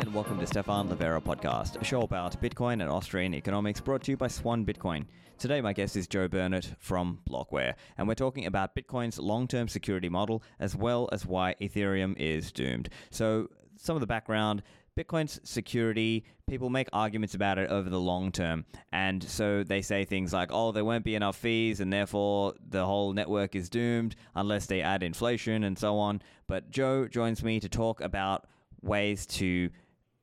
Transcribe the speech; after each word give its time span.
and 0.00 0.14
welcome 0.14 0.38
to 0.40 0.46
Stephan 0.46 0.88
Livera 0.88 1.22
Podcast, 1.22 1.78
a 1.78 1.84
show 1.84 2.00
about 2.00 2.40
Bitcoin 2.40 2.80
and 2.80 2.84
Austrian 2.84 3.34
economics 3.34 3.82
brought 3.82 4.02
to 4.04 4.12
you 4.12 4.16
by 4.16 4.28
Swan 4.28 4.64
Bitcoin. 4.64 5.04
Today, 5.36 5.60
my 5.60 5.74
guest 5.74 5.94
is 5.94 6.06
Joe 6.06 6.26
Burnett 6.26 6.74
from 6.78 7.18
Blockware, 7.28 7.74
and 7.98 8.08
we're 8.08 8.14
talking 8.14 8.46
about 8.46 8.74
Bitcoin's 8.74 9.18
long 9.18 9.46
term 9.46 9.68
security 9.68 10.08
model 10.08 10.42
as 10.58 10.74
well 10.74 11.10
as 11.12 11.26
why 11.26 11.54
Ethereum 11.60 12.16
is 12.16 12.50
doomed. 12.50 12.88
So, 13.10 13.48
some 13.76 13.94
of 13.94 14.00
the 14.00 14.06
background 14.06 14.62
Bitcoin's 14.96 15.38
security, 15.44 16.24
people 16.48 16.70
make 16.70 16.88
arguments 16.94 17.34
about 17.34 17.58
it 17.58 17.68
over 17.68 17.90
the 17.90 18.00
long 18.00 18.32
term. 18.32 18.64
And 18.92 19.22
so 19.22 19.62
they 19.64 19.82
say 19.82 20.06
things 20.06 20.32
like, 20.32 20.48
oh, 20.50 20.72
there 20.72 20.84
won't 20.84 21.04
be 21.04 21.14
enough 21.14 21.36
fees, 21.36 21.78
and 21.80 21.92
therefore 21.92 22.54
the 22.66 22.86
whole 22.86 23.12
network 23.12 23.54
is 23.54 23.68
doomed 23.68 24.16
unless 24.34 24.64
they 24.64 24.80
add 24.80 25.02
inflation 25.02 25.62
and 25.64 25.78
so 25.78 25.98
on. 25.98 26.22
But 26.46 26.70
Joe 26.70 27.06
joins 27.06 27.44
me 27.44 27.60
to 27.60 27.68
talk 27.68 28.00
about 28.00 28.46
ways 28.82 29.26
to 29.26 29.68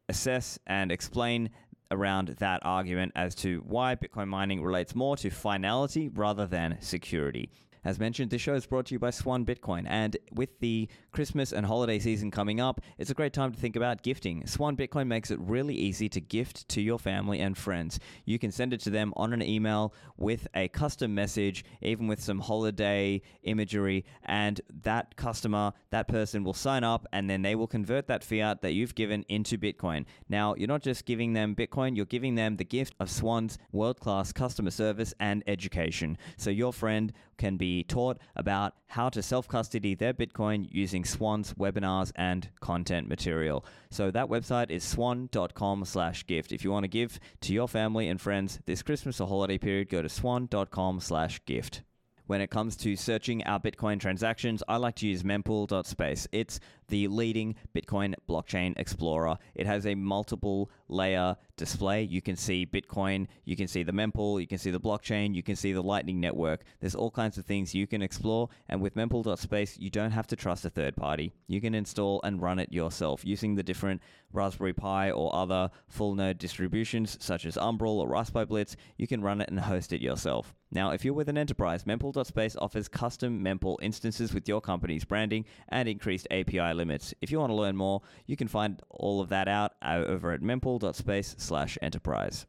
assess 0.09 0.59
and 0.65 0.91
explain 0.91 1.49
around 1.91 2.29
that 2.39 2.59
argument 2.63 3.11
as 3.15 3.33
to 3.35 3.63
why 3.65 3.95
Bitcoin 3.95 4.27
mining 4.27 4.61
relates 4.61 4.95
more 4.95 5.15
to 5.17 5.29
finality 5.29 6.09
rather 6.09 6.45
than 6.45 6.77
security. 6.81 7.49
As 7.87 8.01
mentioned, 8.01 8.31
this 8.31 8.41
show 8.41 8.53
is 8.53 8.65
brought 8.65 8.87
to 8.87 8.95
you 8.95 8.99
by 8.99 9.11
Swan 9.11 9.45
Bitcoin, 9.45 9.85
and 9.87 10.17
with 10.33 10.59
the 10.59 10.89
Christmas 11.13 11.53
and 11.53 11.65
holiday 11.65 11.99
season 11.99 12.29
coming 12.31 12.59
up, 12.59 12.81
it's 12.97 13.11
a 13.11 13.13
great 13.13 13.31
time 13.31 13.53
to 13.53 13.57
think 13.57 13.77
about 13.77 14.03
gifting. 14.03 14.45
Swan 14.45 14.75
Bitcoin 14.75 15.07
makes 15.07 15.31
it 15.31 15.39
really 15.39 15.73
easy 15.73 16.09
to 16.09 16.19
gift 16.19 16.67
to 16.67 16.81
your 16.81 16.99
family 16.99 17.39
and 17.39 17.57
friends. 17.57 17.97
You 18.25 18.39
can 18.39 18.51
send 18.51 18.73
it 18.73 18.81
to 18.81 18.89
them 18.89 19.13
on 19.15 19.31
an 19.31 19.41
email 19.41 19.93
with 20.17 20.49
a 20.53 20.67
custom 20.67 21.15
message, 21.15 21.63
even 21.81 22.07
with 22.07 22.21
some 22.21 22.39
holiday 22.39 23.21
imagery, 23.43 24.03
and 24.25 24.59
that 24.83 25.15
customer, 25.15 25.71
that 25.89 26.09
person 26.09 26.43
will 26.43 26.53
sign 26.53 26.83
up 26.83 27.07
and 27.13 27.29
then 27.29 27.41
they 27.41 27.55
will 27.55 27.67
convert 27.67 28.07
that 28.07 28.21
fiat 28.21 28.61
that 28.63 28.73
you've 28.73 28.95
given 28.95 29.23
into 29.29 29.57
Bitcoin. 29.57 30.03
Now, 30.27 30.55
you're 30.55 30.67
not 30.67 30.83
just 30.83 31.05
giving 31.05 31.31
them 31.31 31.55
Bitcoin, 31.55 31.95
you're 31.95 32.05
giving 32.05 32.35
them 32.35 32.57
the 32.57 32.65
gift 32.65 32.95
of 32.99 33.09
Swan's 33.09 33.57
world 33.71 34.01
class 34.01 34.33
customer 34.33 34.71
service 34.71 35.13
and 35.21 35.41
education. 35.47 36.17
So 36.35 36.49
your 36.49 36.73
friend 36.73 37.13
can 37.37 37.55
be 37.55 37.76
taught 37.83 38.17
about 38.35 38.73
how 38.87 39.09
to 39.09 39.21
self 39.21 39.47
custody 39.47 39.95
their 39.95 40.13
Bitcoin 40.13 40.67
using 40.71 41.03
Swan's 41.03 41.53
webinars 41.53 42.11
and 42.15 42.49
content 42.59 43.07
material. 43.07 43.65
So 43.89 44.11
that 44.11 44.27
website 44.27 44.69
is 44.69 44.83
swan.com 44.83 45.85
slash 45.85 46.25
gift. 46.25 46.51
If 46.51 46.63
you 46.63 46.71
want 46.71 46.83
to 46.83 46.89
give 46.89 47.19
to 47.41 47.53
your 47.53 47.67
family 47.67 48.07
and 48.07 48.19
friends 48.19 48.59
this 48.65 48.83
Christmas 48.83 49.19
or 49.19 49.27
holiday 49.27 49.57
period, 49.57 49.89
go 49.89 50.01
to 50.01 50.09
swan.com 50.09 50.99
slash 50.99 51.43
gift. 51.45 51.81
When 52.27 52.41
it 52.41 52.49
comes 52.49 52.75
to 52.77 52.97
searching 52.97 53.41
our 53.45 53.57
Bitcoin 53.57 54.01
transactions, 54.01 54.61
I 54.67 54.75
like 54.75 54.95
to 54.95 55.07
use 55.07 55.23
mempool.space. 55.23 56.27
It's 56.33 56.59
the 56.87 57.07
leading 57.07 57.55
Bitcoin 57.75 58.15
blockchain 58.29 58.77
explorer. 58.77 59.37
It 59.55 59.65
has 59.65 59.85
a 59.85 59.95
multiple 59.95 60.71
layer 60.87 61.35
display. 61.57 62.03
You 62.03 62.21
can 62.21 62.35
see 62.35 62.65
Bitcoin, 62.65 63.27
you 63.45 63.55
can 63.55 63.67
see 63.67 63.83
the 63.83 63.91
mempool, 63.91 64.39
you 64.39 64.47
can 64.47 64.57
see 64.57 64.71
the 64.71 64.79
blockchain, 64.79 65.35
you 65.35 65.43
can 65.43 65.55
see 65.55 65.73
the 65.73 65.81
Lightning 65.81 66.19
Network. 66.19 66.63
There's 66.79 66.95
all 66.95 67.11
kinds 67.11 67.37
of 67.37 67.45
things 67.45 67.75
you 67.75 67.87
can 67.87 68.01
explore. 68.01 68.49
And 68.69 68.81
with 68.81 68.95
mempool.space, 68.95 69.77
you 69.77 69.89
don't 69.89 70.11
have 70.11 70.27
to 70.27 70.35
trust 70.35 70.65
a 70.65 70.69
third 70.69 70.95
party. 70.95 71.33
You 71.47 71.59
can 71.61 71.75
install 71.75 72.21
and 72.23 72.41
run 72.41 72.59
it 72.59 72.71
yourself 72.71 73.25
using 73.25 73.55
the 73.55 73.63
different 73.63 74.01
Raspberry 74.31 74.73
Pi 74.73 75.11
or 75.11 75.33
other 75.35 75.69
full 75.87 76.15
node 76.15 76.37
distributions 76.37 77.17
such 77.19 77.45
as 77.45 77.57
Umbrel 77.57 77.99
or 77.99 78.09
RaspiBlitz. 78.09 78.75
You 78.97 79.07
can 79.07 79.21
run 79.21 79.41
it 79.41 79.49
and 79.49 79.59
host 79.59 79.93
it 79.93 80.01
yourself. 80.01 80.53
Now, 80.69 80.91
if 80.91 81.05
you're 81.05 81.13
with 81.13 81.29
an 81.29 81.37
enterprise, 81.37 81.85
mempool.space 81.85 82.57
offers 82.57 82.89
custom 82.89 83.43
mempool 83.43 83.77
instances 83.81 84.33
with 84.33 84.49
your 84.49 84.59
company's 84.59 85.05
branding 85.05 85.45
and 85.69 85.87
increased 85.87 86.27
API 86.29 86.73
limits. 86.77 87.13
If 87.21 87.31
you 87.31 87.39
want 87.39 87.49
to 87.49 87.55
learn 87.55 87.75
more, 87.75 88.01
you 88.25 88.37
can 88.37 88.47
find 88.47 88.81
all 88.89 89.19
of 89.19 89.29
that 89.29 89.47
out 89.47 89.73
uh, 89.81 90.03
over 90.07 90.31
at 90.31 90.41
mempool.space 90.41 91.35
slash 91.37 91.77
enterprise. 91.81 92.45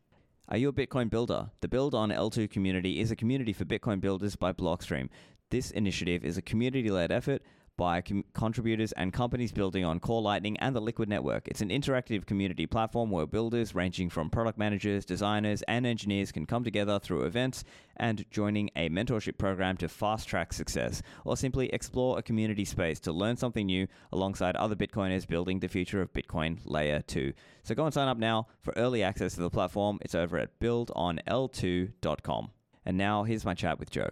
Are 0.49 0.57
you 0.57 0.69
a 0.69 0.73
Bitcoin 0.73 1.11
builder? 1.11 1.51
The 1.61 1.69
Build 1.69 1.95
on 1.95 2.11
L2 2.11 2.51
community 2.51 3.01
is 3.01 3.11
a 3.11 3.17
community 3.17 3.53
for 3.53 3.65
Bitcoin 3.65 4.01
builders 4.01 4.37
by 4.37 4.53
Blockstream. 4.53 5.09
This 5.51 5.71
initiative 5.71 6.25
is 6.25 6.39
a 6.39 6.43
community 6.43 6.91
led 6.91 7.11
effort 7.11 7.43
by 7.79 8.03
com- 8.03 8.25
contributors 8.35 8.93
and 8.93 9.11
companies 9.15 9.53
building 9.53 9.85
on 9.85 10.01
Core 10.01 10.21
Lightning 10.21 10.59
and 10.59 10.77
the 10.77 10.81
Liquid 10.81 11.09
Network. 11.09 11.49
It's 11.49 11.63
an 11.63 11.71
interactive 11.71 12.27
community 12.27 12.67
platform 12.67 13.11
where 13.11 13.27
builders, 13.27 13.75
ranging 13.75 14.11
from 14.11 14.29
product 14.29 14.59
managers, 14.59 15.07
designers, 15.07 15.63
and 15.63 15.87
engineers, 15.87 16.31
can 16.33 16.45
come 16.45 16.65
together 16.65 16.99
through 16.99 17.23
events 17.23 17.65
and 17.97 18.27
joining 18.31 18.69
a 18.77 18.91
mentorship 18.91 19.39
program 19.39 19.79
to 19.79 19.89
fast 19.89 20.29
track 20.29 20.53
success, 20.53 21.01
or 21.25 21.37
simply 21.37 21.69
explore 21.73 22.19
a 22.19 22.23
community 22.23 22.67
space 22.67 23.01
to 23.01 23.13
learn 23.13 23.37
something 23.37 23.65
new 23.67 23.87
alongside 24.13 24.57
other 24.57 24.77
Bitcoiners 24.77 25.27
building 25.27 25.61
the 25.61 25.69
future 25.69 26.03
of 26.03 26.13
Bitcoin 26.13 26.59
Layer 26.67 27.01
2. 27.01 27.33
So 27.63 27.75
go 27.75 27.85
and 27.85 27.95
sign 27.95 28.09
up 28.09 28.19
now 28.19 28.49
for 28.61 28.75
early 28.77 29.03
access 29.03 29.35
to 29.35 29.41
the 29.41 29.51
platform. 29.51 29.99
It's 30.03 30.15
over 30.17 30.37
at 30.37 30.59
buildonl2.com. 30.61 32.51
And 32.85 32.99
now 32.99 33.23
here's 33.23 33.45
my 33.45 33.55
chat 33.55 33.79
with 33.79 33.91
Joe. 33.91 34.11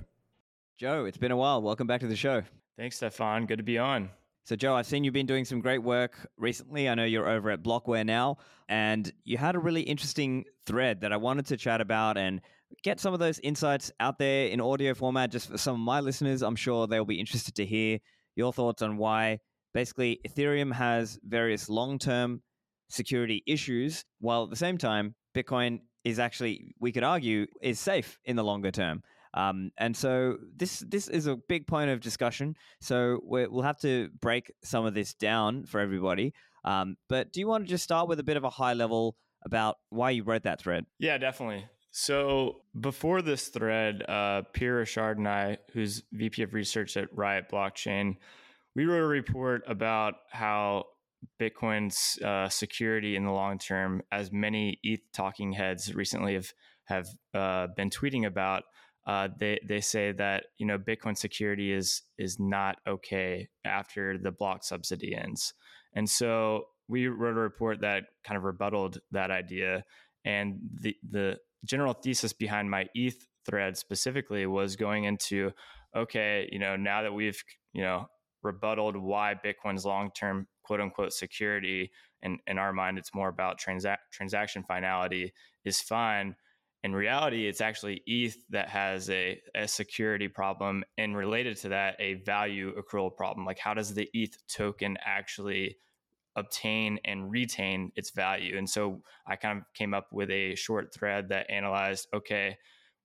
Joe, 0.79 1.05
it's 1.05 1.19
been 1.19 1.33
a 1.33 1.37
while. 1.37 1.63
Welcome 1.63 1.87
back 1.87 2.01
to 2.03 2.07
the 2.07 2.17
show. 2.17 2.43
Thanks, 2.79 2.97
Stephan. 2.97 3.47
Good 3.47 3.57
to 3.57 3.63
be 3.63 3.79
on. 3.79 4.11
So, 4.45 4.55
Joe, 4.55 4.75
I've 4.75 4.87
seen 4.87 5.03
you've 5.03 5.15
been 5.15 5.27
doing 5.27 5.45
some 5.45 5.61
great 5.61 5.83
work 5.83 6.29
recently. 6.37 6.89
I 6.89 6.95
know 6.95 7.05
you're 7.05 7.29
over 7.29 7.51
at 7.51 7.63
Blockware 7.63 8.05
now, 8.05 8.37
and 8.69 9.11
you 9.25 9.39
had 9.39 9.57
a 9.57 9.59
really 9.59 9.81
interesting 9.81 10.45
thread 10.67 11.01
that 11.01 11.13
I 11.13 11.17
wanted 11.17 11.47
to 11.47 11.57
chat 11.57 11.81
about 11.81 12.17
and 12.17 12.41
get 12.83 13.01
some 13.01 13.15
of 13.15 13.19
those 13.19 13.39
insights 13.41 13.91
out 13.99 14.19
there 14.19 14.49
in 14.49 14.61
audio 14.61 14.95
format 14.95 15.33
just 15.33 15.51
for 15.51 15.59
some 15.59 15.75
of 15.75 15.81
my 15.81 16.01
listeners. 16.01 16.43
I'm 16.43 16.55
sure 16.55 16.87
they'll 16.87 17.05
be 17.05 17.19
interested 17.19 17.55
to 17.57 17.65
hear 17.65 17.99
your 18.37 18.53
thoughts 18.53 18.83
on 18.83 18.99
why 18.99 19.41
basically 19.73 20.21
Ethereum 20.29 20.73
has 20.73 21.19
various 21.25 21.69
long 21.69 21.99
term 21.99 22.43
security 22.89 23.43
issues, 23.47 24.05
while 24.21 24.45
at 24.45 24.51
the 24.51 24.57
same 24.57 24.79
time, 24.79 25.15
Bitcoin 25.35 25.81
is 26.05 26.19
actually, 26.19 26.75
we 26.79 26.93
could 26.93 27.03
argue, 27.03 27.47
is 27.63 27.81
safe 27.81 28.19
in 28.25 28.37
the 28.37 28.45
longer 28.45 28.71
term. 28.71 29.03
Um, 29.37 29.71
and 29.77 29.97
so 29.97 30.39
this 30.57 30.81
this 30.81 31.09
is 31.09 31.27
a 31.27 31.37
big 31.37 31.67
point 31.67 31.91
of 31.91 32.01
discussion. 32.01 32.57
So 32.81 33.21
we 33.25 33.47
will 33.47 33.63
have 33.63 33.79
to 33.81 34.09
break 34.21 34.51
some 34.65 34.87
of 34.87 34.95
this 34.95 35.15
down 35.15 35.67
for 35.67 35.79
everybody. 35.79 36.33
Um, 36.65 36.97
but 37.09 37.33
do 37.33 37.41
you 37.41 37.47
want 37.47 37.65
to 37.65 37.71
just 37.71 37.85
start 37.85 38.09
with 38.09 38.19
a 38.19 38.25
bit 38.25 38.37
of 38.37 38.45
a 38.45 38.51
high 38.51 38.73
level 38.73 39.17
about 39.45 39.77
why 39.91 40.11
you 40.11 40.25
wrote 40.25 40.43
that 40.45 40.61
thread? 40.61 40.87
Yeah, 40.99 41.19
definitely. 41.19 41.67
So 41.91 42.63
before 42.79 43.23
this 43.23 43.49
thread, 43.49 44.03
uh, 44.09 44.43
Pierre 44.53 44.77
Rochard 44.77 45.19
and 45.19 45.29
I, 45.29 45.59
who's 45.73 46.03
VP 46.13 46.43
of 46.43 46.53
Research 46.53 46.97
at 46.97 47.09
Riot 47.17 47.47
Blockchain, 47.51 48.17
we 48.75 48.85
wrote 48.85 49.03
a 49.03 49.07
report 49.07 49.63
about 49.67 50.15
how 50.31 50.85
Bitcoin's 51.41 52.21
uh, 52.23 52.49
security 52.49 53.17
in 53.17 53.25
the 53.25 53.31
long 53.31 53.59
term, 53.59 54.03
as 54.13 54.31
many 54.33 54.79
ETH 54.83 55.01
talking 55.13 55.53
heads 55.53 55.95
recently 55.95 56.35
have 56.35 56.53
have 56.85 57.09
uh, 57.35 57.67
been 57.77 57.91
tweeting 57.91 58.27
about, 58.27 58.65
uh, 59.07 59.29
they 59.39 59.61
they 59.65 59.81
say 59.81 60.13
that 60.13 60.47
you 60.59 60.67
know 60.67 60.79
Bitcoin 60.79 61.17
security 61.17 61.73
is 61.73 62.03
is 62.19 62.41
not 62.41 62.79
okay 62.89 63.49
after 63.65 64.19
the 64.19 64.33
block 64.33 64.65
subsidy 64.65 65.15
ends, 65.15 65.55
and 65.95 66.11
so 66.11 66.65
we 66.89 67.07
wrote 67.07 67.37
a 67.37 67.41
report 67.41 67.81
that 67.81 68.05
kind 68.25 68.37
of 68.37 68.45
rebutted 68.45 69.01
that 69.13 69.31
idea. 69.31 69.85
And 70.25 70.59
the 70.81 70.97
the 71.09 71.39
general 71.65 71.93
thesis 71.93 72.33
behind 72.33 72.69
my 72.69 72.87
ETH 72.95 73.27
thread 73.45 73.77
specifically 73.77 74.47
was 74.47 74.75
going 74.75 75.05
into 75.05 75.53
okay, 75.97 76.49
you 76.51 76.59
know 76.59 76.75
now 76.75 77.03
that 77.03 77.15
we've 77.15 77.41
you 77.73 77.83
know 77.83 78.07
rebutted 78.43 78.97
why 78.97 79.35
Bitcoin's 79.35 79.85
long 79.85 80.11
term 80.19 80.49
quote 80.65 80.81
unquote 80.81 81.13
security, 81.13 81.93
and 82.23 82.41
in 82.49 82.59
our 82.59 82.73
mind 82.73 82.99
it's 82.99 83.15
more 83.15 83.29
about 83.29 83.61
transa- 83.61 83.99
transaction 84.13 84.65
finality 84.67 85.33
is 85.65 85.81
fine 85.81 86.35
in 86.87 86.95
reality, 86.95 87.49
it's 87.49 87.61
actually 87.61 88.01
ETH 88.07 88.37
that 88.51 88.69
has 88.69 89.11
a, 89.11 89.41
a 89.57 89.67
security 89.67 90.29
problem, 90.29 90.85
and 90.97 91.17
related 91.17 91.57
to 91.57 91.71
that, 91.71 91.97
a 91.99 92.15
value 92.15 92.73
accrual 92.81 93.15
problem. 93.15 93.45
Like, 93.45 93.59
how 93.59 93.75
does 93.75 93.93
the 93.93 94.09
ETH 94.15 94.39
token 94.47 94.97
actually 95.05 95.79
obtain 96.37 97.01
and 97.05 97.29
retain 97.29 97.91
its 97.97 98.11
value? 98.11 98.57
And 98.57 98.71
so 98.71 99.03
I 99.27 99.35
kind 99.35 99.59
of 99.59 99.65
came 99.75 99.95
up 99.95 100.13
with 100.13 100.31
a 100.31 100.55
short 100.55 100.95
thread 100.95 101.31
that 101.31 101.51
analyzed 101.51 102.07
okay, 102.15 102.57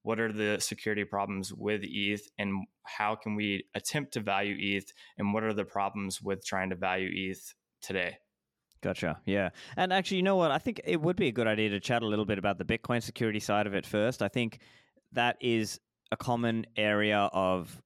what 0.04 0.20
are 0.20 0.32
the 0.32 0.60
security 0.60 1.04
problems 1.04 1.52
with 1.52 1.82
ETH, 1.84 2.30
and 2.38 2.68
how 2.84 3.16
can 3.16 3.34
we 3.34 3.66
attempt 3.74 4.14
to 4.14 4.20
value 4.20 4.58
ETH, 4.60 4.94
and 5.18 5.34
what 5.34 5.44
are 5.44 5.54
the 5.54 5.66
problems 5.66 6.22
with 6.22 6.46
trying 6.46 6.70
to 6.70 6.76
value 6.76 7.10
ETH 7.12 7.56
today? 7.82 8.20
Gotcha. 8.82 9.20
Yeah. 9.26 9.50
And 9.78 9.94
actually, 9.94 10.18
you 10.18 10.24
know 10.24 10.36
what? 10.36 10.52
I 10.52 10.58
think 10.58 10.82
it 10.84 11.00
would 11.00 11.16
be 11.16 11.28
a 11.28 11.32
good 11.32 11.48
idea 11.48 11.70
to 11.70 11.80
chat 11.80 12.02
a 12.02 12.08
little 12.08 12.26
bit 12.26 12.38
about 12.38 12.58
the 12.58 12.66
Bitcoin 12.66 13.02
security 13.02 13.40
side 13.40 13.68
of 13.68 13.76
it 13.76 13.86
first. 13.86 14.22
I 14.22 14.28
think 14.28 14.60
that 15.12 15.38
is 15.40 15.80
a 16.12 16.18
common 16.18 16.66
area 16.76 17.30
of, 17.32 17.82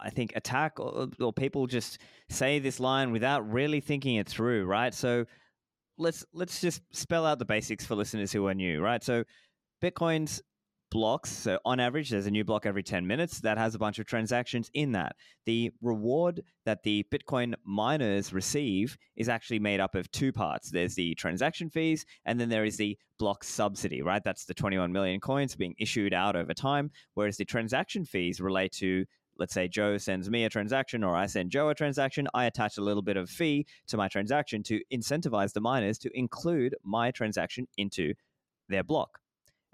I 0.00 0.08
think, 0.10 0.32
attack 0.36 0.80
or, 0.80 1.08
or 1.20 1.32
people 1.32 1.66
just 1.66 1.98
say 2.30 2.58
this 2.58 2.80
line 2.80 3.12
without 3.12 3.50
really 3.50 3.80
thinking 3.80 4.16
it 4.16 4.28
through, 4.28 4.64
right? 4.64 4.94
So 4.94 5.26
let's 5.98 6.24
let's 6.32 6.60
just 6.60 6.82
spell 6.92 7.26
out 7.26 7.38
the 7.38 7.44
basics 7.44 7.84
for 7.84 7.94
listeners 7.94 8.32
who 8.32 8.46
are 8.46 8.54
new, 8.54 8.80
right? 8.80 9.04
So 9.04 9.24
Bitcoin's 9.82 10.40
blocks. 10.90 11.30
So 11.30 11.58
on 11.64 11.80
average, 11.80 12.10
there's 12.10 12.26
a 12.26 12.30
new 12.30 12.44
block 12.44 12.66
every 12.66 12.82
10 12.82 13.06
minutes 13.06 13.40
that 13.40 13.58
has 13.58 13.74
a 13.74 13.78
bunch 13.78 13.98
of 13.98 14.06
transactions 14.06 14.70
in 14.74 14.92
that. 14.92 15.16
The 15.46 15.72
reward 15.80 16.42
that 16.64 16.82
the 16.82 17.06
Bitcoin 17.12 17.54
miners 17.64 18.32
receive 18.32 18.96
is 19.16 19.28
actually 19.28 19.60
made 19.60 19.80
up 19.80 19.94
of 19.94 20.10
two 20.10 20.32
parts. 20.32 20.70
There's 20.70 20.94
the 20.94 21.14
transaction 21.14 21.70
fees, 21.70 22.04
and 22.24 22.40
then 22.40 22.48
there 22.48 22.64
is 22.64 22.76
the 22.76 22.98
block 23.18 23.44
subsidy, 23.44 24.02
right? 24.02 24.22
That's 24.24 24.44
the 24.44 24.54
21 24.54 24.92
million 24.92 25.20
coins 25.20 25.54
being 25.54 25.74
issued 25.78 26.12
out 26.12 26.36
over 26.36 26.54
time. 26.54 26.90
Whereas 27.14 27.36
the 27.36 27.44
transaction 27.44 28.04
fees 28.04 28.40
relate 28.40 28.72
to 28.72 29.04
let's 29.38 29.54
say 29.54 29.66
Joe 29.66 29.96
sends 29.96 30.28
me 30.28 30.44
a 30.44 30.50
transaction 30.50 31.02
or 31.02 31.16
I 31.16 31.24
send 31.24 31.50
Joe 31.50 31.70
a 31.70 31.74
transaction, 31.74 32.28
I 32.34 32.44
attach 32.44 32.76
a 32.76 32.82
little 32.82 33.02
bit 33.02 33.16
of 33.16 33.30
fee 33.30 33.66
to 33.86 33.96
my 33.96 34.06
transaction 34.06 34.62
to 34.64 34.80
incentivize 34.92 35.54
the 35.54 35.62
miners 35.62 35.98
to 36.00 36.10
include 36.16 36.76
my 36.84 37.10
transaction 37.10 37.66
into 37.78 38.12
their 38.68 38.84
block. 38.84 39.19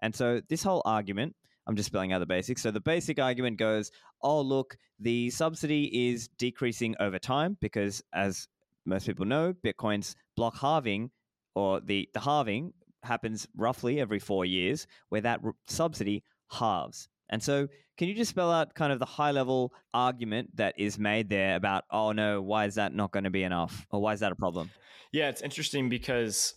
And 0.03 0.15
so 0.15 0.41
this 0.49 0.63
whole 0.63 0.83
argument, 0.85 1.35
I'm 1.67 1.77
just 1.77 1.89
spelling 1.89 2.13
out 2.13 2.21
the 2.21 2.27
basics. 2.27 2.63
So 2.63 2.71
the 2.71 2.81
basic 2.81 3.19
argument 3.19 3.59
goes, 3.59 3.91
oh, 4.23 4.41
look, 4.41 4.77
the 5.01 5.31
subsidy 5.31 6.11
is 6.11 6.29
decreasing 6.39 6.95
over 7.01 7.19
time 7.19 7.57
because, 7.61 8.03
as 8.13 8.49
most 8.85 9.07
people 9.07 9.27
know, 9.27 9.55
Bitcoin's 9.65 10.15
block 10.37 10.57
halving 10.59 11.11
or 11.55 11.81
the, 11.81 12.09
the 12.15 12.21
halving 12.21 12.73
happens 13.03 13.47
roughly 13.57 14.01
every 14.01 14.19
four 14.19 14.45
years, 14.45 14.87
where 15.09 15.21
that 15.23 15.41
subsidy 15.67 16.23
halves. 16.51 17.09
And 17.29 17.43
so, 17.43 17.69
can 17.97 18.09
you 18.09 18.15
just 18.15 18.31
spell 18.31 18.53
out 18.53 18.75
kind 18.75 18.93
of 18.93 18.99
the 18.99 19.07
high 19.07 19.31
level 19.31 19.73
argument 19.95 20.55
that 20.57 20.75
is 20.79 20.99
made 20.99 21.31
there 21.31 21.57
about, 21.57 21.85
oh 21.91 22.13
no, 22.13 22.43
why 22.43 22.67
is 22.67 22.75
that 22.75 22.95
not 22.95 23.11
going 23.11 23.25
to 23.25 23.31
be 23.31 23.43
enough? 23.43 23.87
Or 23.91 24.03
why 24.03 24.13
is 24.13 24.21
that 24.21 24.33
a 24.33 24.37
problem? 24.37 24.71
Yeah, 25.13 25.31
it's 25.31 25.41
interesting 25.41 25.89
because 25.89 26.55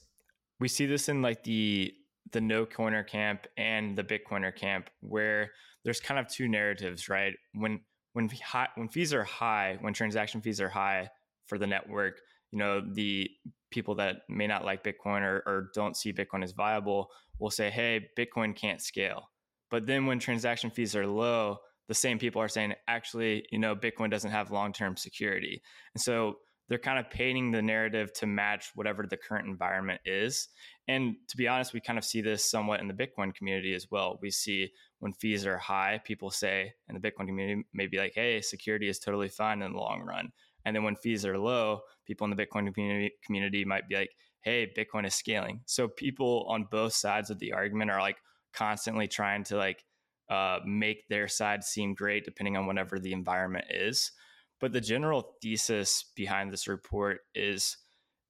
we 0.60 0.68
see 0.68 0.86
this 0.86 1.08
in 1.08 1.22
like 1.22 1.44
the 1.44 1.94
the 2.32 2.42
no 2.42 2.66
coiner 2.66 3.04
camp 3.04 3.48
and 3.58 3.98
the 3.98 4.04
bitcoiner 4.04 4.56
camp 4.56 4.90
where 5.02 5.52
there's 5.84 6.00
kind 6.00 6.20
of 6.20 6.28
two 6.28 6.48
narratives 6.48 7.10
right? 7.10 7.34
When 7.54 7.82
when 8.14 8.30
high, 8.30 8.68
when 8.76 8.90
fees 8.90 9.14
are 9.14 9.24
high 9.24 9.78
when 9.82 9.94
transaction 9.94 10.42
fees 10.42 10.62
are 10.62 10.70
high 10.70 11.10
for 11.48 11.58
the 11.58 11.68
network 11.68 12.20
you 12.52 12.60
know 12.60 12.82
the 12.82 13.30
people 13.72 13.96
that 13.96 14.22
may 14.28 14.48
not 14.48 14.66
like 14.66 14.84
bitcoin 14.84 15.22
or, 15.22 15.44
or 15.46 15.70
don't 15.76 15.96
see 15.96 16.12
bitcoin 16.12 16.44
as 16.44 16.52
viable 16.52 17.10
will 17.40 17.52
say 17.52 17.70
hey 17.70 18.08
bitcoin 18.18 18.56
can't 18.56 18.82
scale. 18.82 19.30
But 19.70 19.86
then 19.86 20.08
when 20.08 20.20
transaction 20.20 20.72
fees 20.72 20.96
are 20.96 21.08
low 21.08 21.58
the 21.88 21.94
same 21.94 22.20
people 22.20 22.42
are 22.42 22.48
saying 22.48 22.74
actually 22.88 23.46
you 23.52 23.60
know 23.60 23.76
bitcoin 23.76 24.10
doesn't 24.10 24.32
have 24.32 24.52
long-term 24.52 24.98
security. 24.98 25.62
And 25.94 26.02
so 26.02 26.38
they're 26.70 26.78
kind 26.78 27.00
of 27.00 27.10
painting 27.10 27.52
the 27.52 27.62
narrative 27.62 28.14
to 28.14 28.28
match 28.28 28.72
whatever 28.76 29.06
the 29.06 29.18
current 29.18 29.48
environment 29.48 30.00
is. 30.06 30.48
And 30.88 31.16
to 31.28 31.38
be 31.38 31.48
honest, 31.48 31.74
we 31.74 31.82
kind 31.82 31.98
of 31.98 32.06
see 32.06 32.22
this 32.22 32.50
somewhat 32.50 32.80
in 32.80 32.88
the 32.88 32.94
Bitcoin 32.94 33.34
community 33.34 33.74
as 33.74 33.88
well. 33.90 34.20
We 34.22 34.30
see 34.30 34.72
when 35.00 35.14
fees 35.14 35.46
are 35.46 35.58
high, 35.58 36.00
people 36.04 36.30
say 36.30 36.74
in 36.88 36.96
the 36.96 37.02
Bitcoin 37.02 37.28
community, 37.28 37.64
maybe 37.74 37.98
like, 37.98 38.14
hey, 38.14 38.40
security 38.42 38.88
is 38.88 39.00
totally 39.00 39.30
fine 39.30 39.64
in 39.64 39.74
the 39.74 39.80
long 39.80 40.02
run. 40.02 40.30
And 40.66 40.76
then 40.76 40.84
when 40.84 40.96
fees 40.96 41.26
are 41.26 41.38
low, 41.38 41.82
people 42.06 42.26
in 42.26 42.36
the 42.36 42.46
Bitcoin 42.46 42.72
community, 42.72 43.14
community 43.26 43.66
might 43.66 43.88
be 43.88 43.96
like, 43.96 44.12
hey, 44.42 44.72
Bitcoin 44.78 45.08
is 45.08 45.16
scaling. 45.16 45.62
So 45.66 45.88
people 45.88 46.46
on 46.48 46.68
both 46.70 46.94
sides 46.94 47.30
of 47.30 47.40
the 47.40 47.54
argument 47.54 47.92
are 47.92 48.00
like 48.00 48.18
constantly 48.54 49.08
trying 49.08 49.44
to 49.46 49.58
like 49.58 49.84
uh, 50.30 50.60
make 50.66 51.08
their 51.08 51.28
side 51.28 51.64
seem 51.64 51.96
great 51.96 52.26
depending 52.26 52.56
on 52.56 52.68
whatever 52.68 53.00
the 53.00 53.14
environment 53.14 53.66
is. 53.72 54.12
But 54.60 54.74
the 54.74 54.82
general 54.82 55.36
thesis 55.42 56.12
behind 56.16 56.52
this 56.52 56.68
report 56.68 57.22
is 57.34 57.78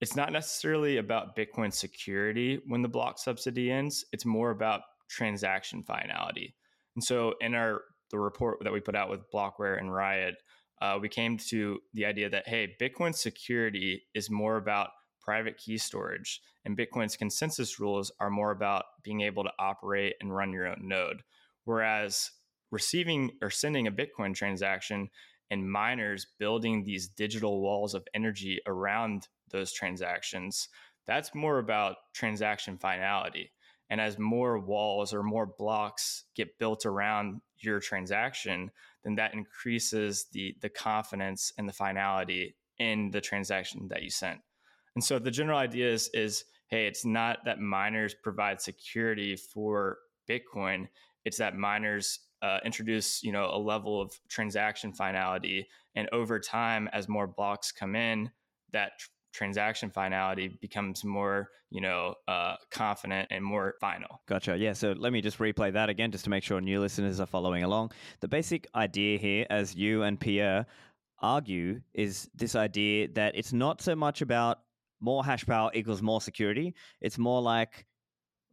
it's 0.02 0.16
not 0.16 0.32
necessarily 0.32 0.98
about 0.98 1.36
Bitcoin 1.36 1.74
security 1.74 2.62
when 2.68 2.82
the 2.82 2.88
block 2.88 3.20
subsidy 3.20 3.72
ends. 3.72 4.06
It's 4.14 4.26
more 4.26 4.52
about 4.52 4.82
transaction 5.10 5.84
finality. 5.84 6.56
And 6.96 7.04
so 7.04 7.34
in 7.42 7.56
our 7.56 7.82
the 8.12 8.20
report 8.20 8.58
that 8.64 8.74
we 8.74 8.80
put 8.80 8.96
out 8.96 9.10
with 9.10 9.30
Blockware 9.32 9.80
and 9.80 9.94
Riot, 9.94 10.36
uh, 10.82 10.98
we 11.00 11.10
came 11.10 11.38
to 11.38 11.80
the 11.94 12.06
idea 12.06 12.30
that 12.30 12.48
hey, 12.48 12.76
Bitcoin 12.82 13.14
security 13.14 14.04
is 14.14 14.30
more 14.30 14.58
about 14.58 14.90
private 15.22 15.58
key 15.58 15.78
storage, 15.78 16.42
and 16.66 16.78
Bitcoin's 16.78 17.16
consensus 17.16 17.80
rules 17.80 18.12
are 18.20 18.32
more 18.32 18.52
about 18.52 18.86
being 19.04 19.22
able 19.22 19.44
to 19.44 19.52
operate 19.60 20.16
and 20.22 20.36
run 20.36 20.52
your 20.52 20.68
own 20.68 20.80
node. 20.82 21.22
Whereas 21.66 22.32
receiving 22.72 23.32
or 23.42 23.50
sending 23.50 23.88
a 23.88 23.92
Bitcoin 23.92 24.34
transaction 24.34 25.10
and 25.52 25.72
miners 25.72 26.28
building 26.38 26.84
these 26.84 27.08
digital 27.08 27.62
walls 27.62 27.94
of 27.94 28.08
energy 28.14 28.60
around 28.68 29.28
those 29.50 29.72
transactions, 29.72 30.70
that's 31.08 31.34
more 31.34 31.60
about 31.60 31.96
transaction 32.14 32.78
finality. 32.78 33.52
And 33.90 34.00
as 34.00 34.20
more 34.20 34.60
walls 34.60 35.14
or 35.14 35.24
more 35.24 35.48
blocks 35.48 36.26
get 36.36 36.60
built 36.60 36.86
around 36.86 37.42
your 37.58 37.80
transaction, 37.80 38.70
then 39.04 39.16
that 39.16 39.34
increases 39.34 40.28
the, 40.32 40.56
the 40.62 40.70
confidence 40.70 41.52
and 41.58 41.68
the 41.68 41.74
finality 41.74 42.56
in 42.78 43.10
the 43.12 43.22
transaction 43.22 43.88
that 43.90 44.04
you 44.04 44.10
sent. 44.10 44.40
And 44.96 45.04
so 45.04 45.18
the 45.18 45.32
general 45.32 45.58
idea 45.58 45.92
is, 45.92 46.10
is 46.14 46.46
hey, 46.68 46.86
it's 46.86 47.06
not 47.06 47.40
that 47.46 47.60
miners 47.60 48.14
provide 48.14 48.62
security 48.62 49.36
for 49.36 49.98
Bitcoin, 50.30 50.88
it's 51.26 51.38
that 51.38 51.58
miners 51.58 52.20
uh, 52.42 52.60
introduce 52.64 53.24
you 53.24 53.32
know 53.32 53.50
a 53.54 53.58
level 53.58 54.02
of 54.02 54.14
transaction 54.28 54.94
finality. 54.94 55.68
And 55.96 56.08
over 56.12 56.40
time 56.40 56.90
as 56.94 57.08
more 57.10 57.28
blocks 57.28 57.72
come 57.72 57.96
in 57.96 58.32
that 58.72 59.00
tr- 59.00 59.10
transaction 59.34 59.90
finality 59.90 60.58
becomes 60.62 61.04
more 61.04 61.50
you 61.70 61.82
know 61.82 62.16
uh, 62.28 62.56
confident 62.72 63.28
and 63.32 63.44
more 63.44 63.76
final. 63.80 64.22
Gotcha. 64.28 64.58
Yeah 64.58 64.74
so 64.74 64.94
let 64.98 65.14
me 65.14 65.22
just 65.22 65.40
replay 65.40 65.72
that 65.74 65.90
again 65.90 66.12
just 66.12 66.24
to 66.26 66.30
make 66.30 66.44
sure 66.44 66.62
new 66.62 66.80
listeners 66.80 67.20
are 67.20 67.26
following 67.26 67.64
along. 67.64 67.92
The 68.22 68.28
basic 68.28 68.68
idea 68.76 69.18
here 69.18 69.46
as 69.50 69.76
you 69.76 70.04
and 70.04 70.20
pierre 70.20 70.66
argue 71.22 71.82
is 71.94 72.30
this 72.34 72.56
idea 72.56 73.10
that 73.10 73.36
it's 73.36 73.54
not 73.54 73.82
so 73.82 73.96
much 73.96 74.22
about 74.22 74.60
more 75.02 75.24
hash 75.24 75.46
power 75.46 75.72
equals 75.74 76.02
more 76.02 76.22
security. 76.22 76.74
It's 77.02 77.18
more 77.18 77.42
like 77.42 77.86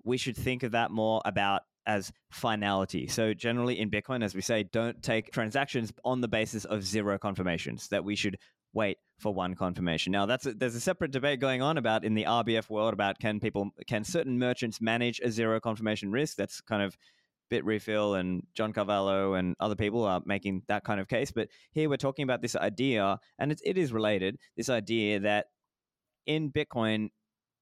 we 0.04 0.16
should 0.16 0.36
think 0.36 0.62
of 0.62 0.72
that 0.72 0.90
more 0.90 1.20
about 1.24 1.62
as 1.86 2.12
finality. 2.30 3.06
So 3.06 3.32
generally 3.32 3.78
in 3.80 3.90
Bitcoin, 3.90 4.24
as 4.24 4.34
we 4.34 4.40
say, 4.40 4.64
don't 4.64 5.02
take 5.02 5.32
transactions 5.32 5.92
on 6.04 6.20
the 6.20 6.28
basis 6.28 6.64
of 6.64 6.84
zero 6.84 7.18
confirmations. 7.18 7.88
That 7.88 8.04
we 8.04 8.16
should 8.16 8.36
wait 8.72 8.98
for 9.18 9.32
one 9.32 9.54
confirmation. 9.54 10.12
Now 10.12 10.26
that's 10.26 10.46
a, 10.46 10.52
there's 10.52 10.74
a 10.74 10.80
separate 10.80 11.10
debate 11.10 11.40
going 11.40 11.62
on 11.62 11.78
about 11.78 12.04
in 12.04 12.14
the 12.14 12.24
RBF 12.24 12.68
world 12.68 12.92
about 12.92 13.18
can 13.18 13.40
people 13.40 13.70
can 13.86 14.04
certain 14.04 14.38
merchants 14.38 14.80
manage 14.80 15.20
a 15.20 15.30
zero 15.30 15.60
confirmation 15.60 16.12
risk? 16.12 16.36
That's 16.36 16.60
kind 16.60 16.82
of 16.82 16.96
Bitrefill 17.50 18.18
and 18.18 18.42
John 18.54 18.72
Carvalho 18.72 19.34
and 19.34 19.54
other 19.60 19.76
people 19.76 20.04
are 20.04 20.20
making 20.26 20.62
that 20.68 20.84
kind 20.84 21.00
of 21.00 21.08
case. 21.08 21.30
But 21.30 21.48
here 21.72 21.88
we're 21.88 21.96
talking 21.96 22.24
about 22.24 22.42
this 22.42 22.56
idea, 22.56 23.18
and 23.38 23.52
it, 23.52 23.60
it 23.64 23.78
is 23.78 23.92
related. 23.92 24.36
This 24.56 24.68
idea 24.68 25.20
that 25.20 25.46
in 26.26 26.50
Bitcoin 26.50 27.10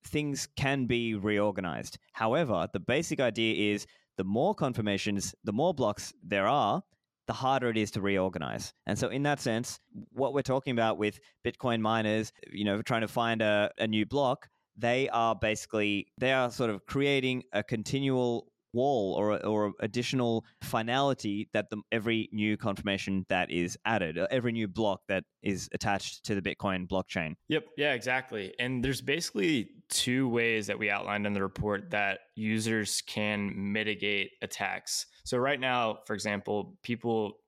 things 0.07 0.49
can 0.57 0.87
be 0.87 1.14
reorganized. 1.14 1.99
However, 2.12 2.69
the 2.73 2.81
basic 2.81 3.21
idea 3.21 3.73
is 3.73 3.87
the 4.16 4.25
more 4.25 4.54
confirmations, 4.54 5.35
the 5.44 5.52
more 5.52 5.75
blocks 5.75 6.12
there 6.23 6.47
are, 6.47 6.83
the 7.26 7.33
harder 7.33 7.71
it 7.71 7.76
is 7.76 7.90
to 7.92 8.00
reorganize. 8.00 8.73
And 8.87 8.99
so, 8.99 9.09
in 9.09 9.23
that 9.23 9.40
sense, 9.40 9.80
what 10.12 10.35
we're 10.35 10.42
talking 10.42 10.73
about 10.73 10.99
with 10.99 11.18
Bitcoin 11.44 11.80
miners, 11.80 12.33
you 12.50 12.64
know, 12.64 12.83
trying 12.83 13.00
to 13.00 13.09
find 13.09 13.40
a, 13.40 13.71
a 13.78 13.87
new 13.87 14.04
block, 14.04 14.49
they 14.76 15.09
are 15.09 15.35
basically 15.35 16.09
they 16.18 16.33
are 16.33 16.50
sort 16.50 16.71
of 16.71 16.85
creating 16.87 17.44
a 17.52 17.62
continual 17.62 18.49
wall 18.75 19.14
or 19.14 19.45
or 19.47 19.73
additional 19.81 20.45
finality 20.62 21.49
that 21.52 21.71
the, 21.71 21.81
every 21.93 22.28
new 22.33 22.57
confirmation 22.57 23.25
that 23.28 23.50
is 23.50 23.78
added, 23.85 24.19
uh, 24.19 24.26
every 24.31 24.52
new 24.52 24.69
block 24.69 25.00
that 25.09 25.25
is 25.43 25.69
attached 25.73 26.25
to 26.25 26.35
the 26.35 26.43
Bitcoin 26.43 26.87
blockchain. 26.87 27.35
Yep, 27.49 27.64
yeah, 27.76 27.93
exactly. 27.95 28.52
And 28.59 28.85
there's 28.85 29.00
basically 29.00 29.71
two 29.88 30.28
ways 30.28 30.66
that 30.66 30.78
we 30.78 30.90
outlined 30.90 31.26
in 31.26 31.33
the 31.33 31.43
report 31.43 31.90
that 31.90 32.21
users 32.35 33.02
can 33.02 33.52
mitigate 33.73 34.33
attacks. 34.43 35.07
So 35.25 35.38
right 35.38 35.61
now, 35.61 35.99
for 36.07 36.14
example, 36.14 36.76
people 36.83 37.38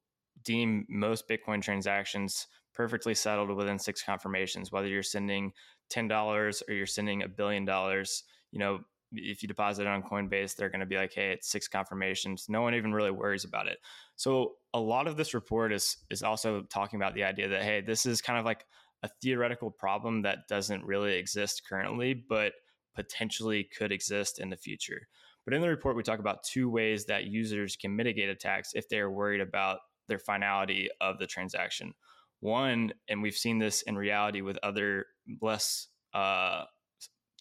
deem 0.45 0.87
most 0.89 1.29
Bitcoin 1.29 1.61
transactions 1.61 2.47
perfectly 2.75 3.15
settled 3.15 3.51
within 3.51 3.79
six 3.79 4.03
confirmations, 4.03 4.71
whether 4.71 4.87
you're 4.87 5.03
sending 5.03 5.53
$10 5.91 6.63
or 6.69 6.73
you're 6.73 6.87
sending 6.87 7.23
a 7.23 7.29
billion 7.29 7.65
dollars, 7.65 8.25
you 8.53 8.59
know, 8.59 8.81
if 9.17 9.43
you 9.43 9.49
deposit 9.49 9.83
it 9.83 9.89
on 9.89 10.03
Coinbase, 10.03 10.57
they're 10.57 10.69
going 10.69 10.81
to 10.81 10.87
be 10.87 10.97
like, 10.97 11.13
"Hey, 11.13 11.33
it's 11.33 11.49
six 11.49 11.69
confirmations." 11.69 12.47
No 12.49 12.63
one 12.63 12.75
even 12.75 12.93
really 12.93 13.11
worries 13.11 13.45
about 13.45 13.69
it. 13.69 13.79
So 14.17 14.55
a 14.75 14.81
lot 14.81 15.07
of 15.07 15.17
this 15.17 15.35
report 15.35 15.73
is 15.73 15.97
is 16.11 16.23
also 16.23 16.63
talking 16.63 16.99
about 16.99 17.15
the 17.15 17.25
idea 17.25 17.49
that 17.49 17.63
hey, 17.63 17.81
this 17.81 18.07
is 18.07 18.21
kind 18.21 18.39
of 18.39 18.45
like 18.45 18.65
a 19.03 19.11
theoretical 19.23 19.71
problem 19.71 20.23
that 20.23 20.49
doesn't 20.49 20.85
really 20.85 21.15
exist 21.17 21.63
currently, 21.69 22.15
but 22.15 22.53
potentially 22.95 23.65
could 23.65 23.93
exist 23.93 24.41
in 24.41 24.51
the 24.51 24.57
future. 24.57 25.09
But 25.45 25.55
in 25.55 25.61
the 25.61 25.69
report, 25.69 25.97
we 25.97 26.03
talk 26.03 26.19
about 26.19 26.43
two 26.43 26.69
ways 26.69 27.07
that 27.07 27.25
users 27.25 27.77
can 27.77 27.95
mitigate 27.95 28.29
attacks 28.29 28.73
if 28.75 28.89
they're 28.89 29.11
worried 29.11 29.41
about 29.41 29.79
their 30.09 30.19
finality 30.19 30.89
of 31.01 31.19
the 31.19 31.27
transaction. 31.27 31.95
One, 32.41 32.93
and 33.09 33.23
we've 33.23 33.37
seen 33.37 33.59
this 33.59 33.83
in 33.83 33.97
reality 33.97 34.41
with 34.41 34.59
other 34.63 35.07
less 35.41 35.89
uh, 36.13 36.65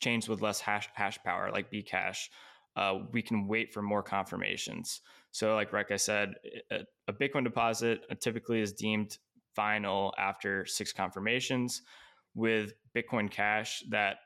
chains 0.02 0.28
with 0.28 0.42
less 0.42 0.60
hash 0.60 0.90
hash 0.94 1.18
power 1.24 1.52
like 1.52 1.72
Bcash. 1.72 2.30
uh, 2.76 3.00
we 3.12 3.22
can 3.22 3.48
wait 3.48 3.74
for 3.74 3.82
more 3.82 4.04
confirmations. 4.04 5.02
So, 5.32 5.56
like 5.56 5.74
like 5.74 5.92
I 5.92 5.98
said, 5.98 6.36
a, 6.72 6.82
a 7.08 7.14
Bitcoin 7.14 7.44
deposit 7.44 8.02
typically 8.20 8.62
is 8.62 8.74
deemed 8.74 9.18
final 9.56 10.14
after 10.18 10.66
six 10.66 10.92
confirmations. 10.92 11.82
With 12.34 12.74
Bitcoin 12.94 13.32
Cash, 13.32 13.84
that 13.92 14.18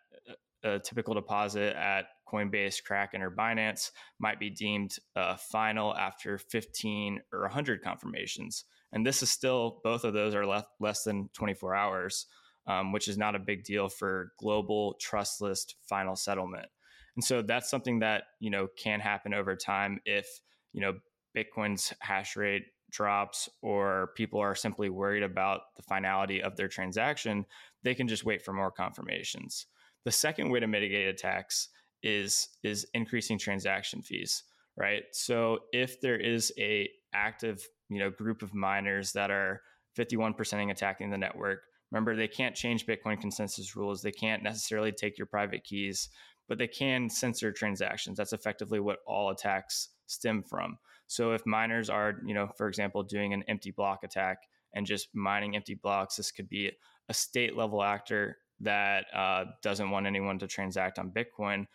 uh, 0.66 0.70
a 0.72 0.80
typical 0.80 1.14
deposit 1.14 1.76
at 1.76 2.06
Coinbase, 2.28 2.84
Kraken, 2.84 3.22
or 3.22 3.30
Binance 3.30 3.92
might 4.20 4.40
be 4.40 4.50
deemed 4.50 4.98
uh, 5.16 5.36
final 5.36 5.96
after 5.96 6.40
15 6.40 7.22
or 7.32 7.42
100 7.42 7.84
confirmations. 7.84 8.66
And 8.92 9.06
this 9.06 9.22
is 9.22 9.30
still, 9.30 9.80
both 9.84 10.04
of 10.04 10.14
those 10.14 10.34
are 10.34 10.46
less, 10.46 10.64
less 10.80 11.04
than 11.04 11.30
24 11.34 11.76
hours, 11.76 12.26
um, 12.70 12.92
which 12.92 13.08
is 13.08 13.18
not 13.18 13.36
a 13.36 13.40
big 13.40 13.64
deal 13.64 13.90
for 13.90 14.32
global 14.38 14.96
trustless 15.02 15.66
final 15.82 16.16
settlement. 16.16 16.68
And 17.16 17.24
so 17.24 17.42
that's 17.42 17.70
something 17.70 18.00
that, 18.00 18.24
you 18.40 18.52
know, 18.52 18.68
can 18.78 19.00
happen 19.00 19.34
over 19.34 19.56
time 19.56 20.00
if, 20.06 20.28
you 20.72 20.80
know, 20.80 20.94
Bitcoin's 21.36 21.92
hash 22.00 22.36
rate 22.38 22.68
drops 22.92 23.50
or 23.62 24.12
people 24.16 24.40
are 24.40 24.56
simply 24.56 24.90
worried 24.90 25.24
about 25.24 25.62
the 25.76 25.84
finality 25.84 26.42
of 26.42 26.56
their 26.56 26.68
transaction, 26.68 27.46
they 27.84 27.96
can 27.96 28.08
just 28.08 28.24
wait 28.24 28.44
for 28.44 28.54
more 28.54 28.72
confirmations. 28.72 29.66
The 30.06 30.12
second 30.12 30.50
way 30.50 30.60
to 30.60 30.68
mitigate 30.68 31.08
attacks 31.08 31.70
is 32.04 32.50
is 32.64 32.86
increasing 32.94 33.38
transaction 33.38 34.02
fees, 34.02 34.44
right? 34.78 35.04
So 35.12 35.60
if 35.74 36.00
there 36.02 36.18
is 36.18 36.54
a 36.58 36.90
active, 37.14 37.68
you 37.90 38.00
know, 38.00 38.10
group 38.10 38.42
of 38.42 38.54
miners 38.54 39.12
that 39.14 39.32
are 39.32 39.62
51%ing 39.98 40.72
attacking 40.72 41.10
the 41.10 41.18
network, 41.18 41.64
remember 41.92 42.16
they 42.16 42.28
can't 42.28 42.56
change 42.56 42.86
Bitcoin 42.86 43.20
consensus 43.20 43.76
rules. 43.76 44.02
They 44.02 44.12
can't 44.12 44.44
necessarily 44.44 44.92
take 44.92 45.18
your 45.18 45.28
private 45.28 45.64
keys, 45.64 46.10
but 46.48 46.58
they 46.58 46.68
can 46.68 47.10
censor 47.10 47.52
transactions. 47.52 48.18
That's 48.18 48.34
effectively 48.34 48.80
what 48.80 49.00
all 49.06 49.30
attacks 49.30 49.90
stem 50.08 50.44
from. 50.44 50.78
So 51.08 51.32
if 51.32 51.46
miners 51.46 51.90
are, 51.90 52.20
you 52.26 52.34
know, 52.34 52.50
for 52.58 52.68
example, 52.68 53.02
doing 53.04 53.34
an 53.34 53.44
empty 53.48 53.72
block 53.72 54.04
attack 54.04 54.38
and 54.74 54.86
just 54.86 55.10
mining 55.14 55.56
empty 55.56 55.74
blocks, 55.76 56.16
this 56.16 56.32
could 56.32 56.48
be 56.48 56.72
a 57.10 57.14
state 57.14 57.58
level 57.58 57.82
actor 57.82 58.38
that 58.60 59.06
uh, 59.14 59.46
doesn't 59.64 59.90
want 59.90 60.06
anyone 60.06 60.38
to 60.40 60.48
transact 60.48 61.00
on 61.00 61.12
Bitcoin. 61.12 61.66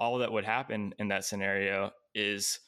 All 0.00 0.18
that 0.18 0.32
would 0.32 0.44
happen 0.44 0.94
in 0.98 1.08
that 1.08 1.24
scenario 1.24 1.90
is 2.14 2.60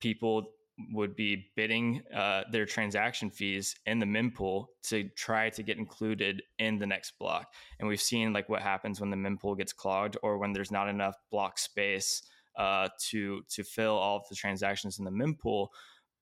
people 0.00 0.50
would 0.92 1.16
be 1.16 1.46
bidding 1.56 2.02
uh, 2.14 2.42
their 2.50 2.66
transaction 2.66 3.30
fees 3.30 3.74
in 3.86 3.98
the 3.98 4.06
mempool 4.06 4.66
to 4.84 5.08
try 5.10 5.50
to 5.50 5.62
get 5.62 5.78
included 5.78 6.42
in 6.58 6.78
the 6.78 6.86
next 6.86 7.18
block. 7.18 7.52
And 7.78 7.88
we've 7.88 8.00
seen 8.00 8.32
like 8.32 8.48
what 8.48 8.62
happens 8.62 9.00
when 9.00 9.10
the 9.10 9.16
mempool 9.16 9.56
gets 9.56 9.72
clogged 9.72 10.16
or 10.22 10.38
when 10.38 10.52
there's 10.52 10.70
not 10.70 10.88
enough 10.88 11.16
block 11.30 11.58
space 11.58 12.22
uh, 12.56 12.88
to 13.08 13.42
to 13.48 13.62
fill 13.62 13.96
all 13.96 14.18
of 14.18 14.28
the 14.28 14.36
transactions 14.36 14.98
in 14.98 15.04
the 15.04 15.10
mempool, 15.10 15.68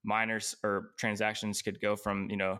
miners 0.05 0.55
or 0.62 0.91
transactions 0.97 1.62
could 1.62 1.81
go 1.81 1.97
from 1.97 2.29
you 2.31 2.37
know 2.37 2.59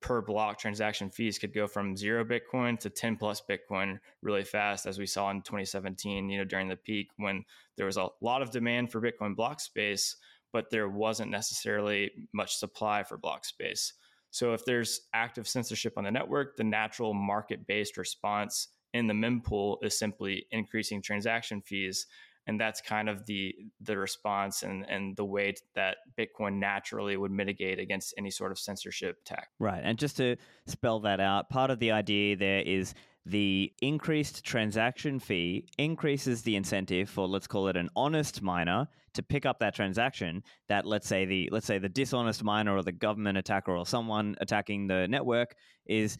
per 0.00 0.20
block 0.20 0.58
transaction 0.58 1.10
fees 1.10 1.38
could 1.38 1.54
go 1.54 1.66
from 1.66 1.96
zero 1.96 2.24
Bitcoin 2.24 2.78
to 2.78 2.90
10 2.90 3.16
plus 3.16 3.42
Bitcoin 3.48 3.98
really 4.22 4.44
fast, 4.44 4.86
as 4.86 4.98
we 4.98 5.06
saw 5.06 5.30
in 5.30 5.42
2017, 5.42 6.28
you 6.28 6.38
know, 6.38 6.44
during 6.44 6.68
the 6.68 6.76
peak 6.76 7.08
when 7.16 7.44
there 7.76 7.86
was 7.86 7.96
a 7.96 8.08
lot 8.20 8.42
of 8.42 8.50
demand 8.50 8.92
for 8.92 9.00
Bitcoin 9.00 9.34
block 9.34 9.58
space, 9.58 10.16
but 10.52 10.70
there 10.70 10.88
wasn't 10.88 11.30
necessarily 11.30 12.10
much 12.32 12.56
supply 12.56 13.02
for 13.02 13.18
block 13.18 13.44
space. 13.44 13.92
So 14.30 14.52
if 14.52 14.64
there's 14.64 15.02
active 15.14 15.48
censorship 15.48 15.94
on 15.96 16.04
the 16.04 16.10
network, 16.10 16.56
the 16.56 16.64
natural 16.64 17.14
market 17.14 17.66
based 17.66 17.96
response 17.96 18.68
in 18.92 19.06
the 19.06 19.14
mempool 19.14 19.78
is 19.82 19.98
simply 19.98 20.46
increasing 20.50 21.02
transaction 21.02 21.60
fees 21.62 22.06
and 22.46 22.60
that's 22.60 22.80
kind 22.80 23.08
of 23.08 23.26
the 23.26 23.54
the 23.80 23.96
response 23.96 24.62
and 24.62 24.88
and 24.88 25.16
the 25.16 25.24
way 25.24 25.54
that 25.74 25.98
bitcoin 26.18 26.54
naturally 26.58 27.16
would 27.16 27.30
mitigate 27.30 27.78
against 27.78 28.14
any 28.16 28.30
sort 28.30 28.52
of 28.52 28.58
censorship 28.58 29.18
attack 29.24 29.48
right 29.58 29.82
and 29.84 29.98
just 29.98 30.16
to 30.16 30.36
spell 30.66 31.00
that 31.00 31.20
out 31.20 31.50
part 31.50 31.70
of 31.70 31.78
the 31.78 31.90
idea 31.90 32.36
there 32.36 32.60
is 32.60 32.94
the 33.24 33.72
increased 33.82 34.44
transaction 34.44 35.18
fee 35.18 35.66
increases 35.78 36.42
the 36.42 36.56
incentive 36.56 37.10
for 37.10 37.26
let's 37.26 37.46
call 37.46 37.68
it 37.68 37.76
an 37.76 37.88
honest 37.96 38.40
miner 38.42 38.86
to 39.16 39.22
pick 39.22 39.44
up 39.46 39.58
that 39.58 39.74
transaction 39.74 40.42
that 40.68 40.86
let's 40.86 41.06
say 41.06 41.24
the 41.24 41.48
let's 41.52 41.66
say 41.66 41.78
the 41.78 41.88
dishonest 41.88 42.42
miner 42.44 42.76
or 42.76 42.82
the 42.82 42.92
government 42.92 43.36
attacker 43.36 43.76
or 43.76 43.86
someone 43.86 44.36
attacking 44.40 44.86
the 44.86 45.06
network 45.08 45.54
is 45.86 46.16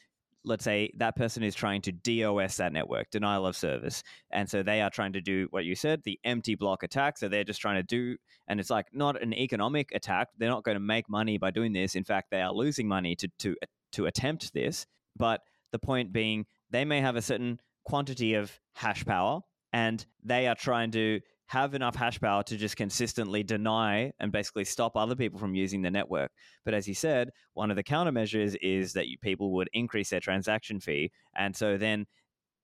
let's 0.46 0.64
say 0.64 0.90
that 0.96 1.16
person 1.16 1.42
is 1.42 1.54
trying 1.54 1.82
to 1.82 1.92
DOS 1.92 2.56
that 2.56 2.72
network, 2.72 3.10
denial 3.10 3.46
of 3.46 3.56
service. 3.56 4.02
And 4.30 4.48
so 4.48 4.62
they 4.62 4.80
are 4.80 4.90
trying 4.90 5.12
to 5.14 5.20
do 5.20 5.48
what 5.50 5.64
you 5.64 5.74
said, 5.74 6.02
the 6.04 6.18
empty 6.24 6.54
block 6.54 6.84
attack. 6.84 7.18
So 7.18 7.28
they're 7.28 7.42
just 7.42 7.60
trying 7.60 7.76
to 7.76 7.82
do, 7.82 8.16
and 8.46 8.60
it's 8.60 8.70
like 8.70 8.86
not 8.92 9.20
an 9.20 9.34
economic 9.34 9.90
attack. 9.92 10.28
They're 10.38 10.48
not 10.48 10.62
going 10.62 10.76
to 10.76 10.80
make 10.80 11.10
money 11.10 11.36
by 11.36 11.50
doing 11.50 11.72
this. 11.72 11.96
In 11.96 12.04
fact, 12.04 12.28
they 12.30 12.40
are 12.40 12.52
losing 12.52 12.86
money 12.86 13.16
to, 13.16 13.28
to, 13.40 13.56
to 13.92 14.06
attempt 14.06 14.54
this. 14.54 14.86
But 15.16 15.40
the 15.72 15.80
point 15.80 16.12
being, 16.12 16.46
they 16.70 16.84
may 16.84 17.00
have 17.00 17.16
a 17.16 17.22
certain 17.22 17.58
quantity 17.84 18.34
of 18.34 18.56
hash 18.76 19.04
power 19.04 19.40
and 19.72 20.06
they 20.24 20.46
are 20.46 20.54
trying 20.54 20.90
to 20.92 21.20
have 21.46 21.74
enough 21.74 21.94
hash 21.94 22.20
power 22.20 22.42
to 22.42 22.56
just 22.56 22.76
consistently 22.76 23.42
deny 23.42 24.12
and 24.18 24.32
basically 24.32 24.64
stop 24.64 24.96
other 24.96 25.14
people 25.14 25.38
from 25.38 25.54
using 25.54 25.80
the 25.80 25.90
network. 25.90 26.32
But 26.64 26.74
as 26.74 26.88
you 26.88 26.94
said, 26.94 27.30
one 27.54 27.70
of 27.70 27.76
the 27.76 27.84
countermeasures 27.84 28.56
is 28.60 28.92
that 28.94 29.08
you, 29.08 29.16
people 29.18 29.52
would 29.52 29.70
increase 29.72 30.10
their 30.10 30.20
transaction 30.20 30.80
fee. 30.80 31.12
And 31.36 31.54
so 31.54 31.78
then, 31.78 32.06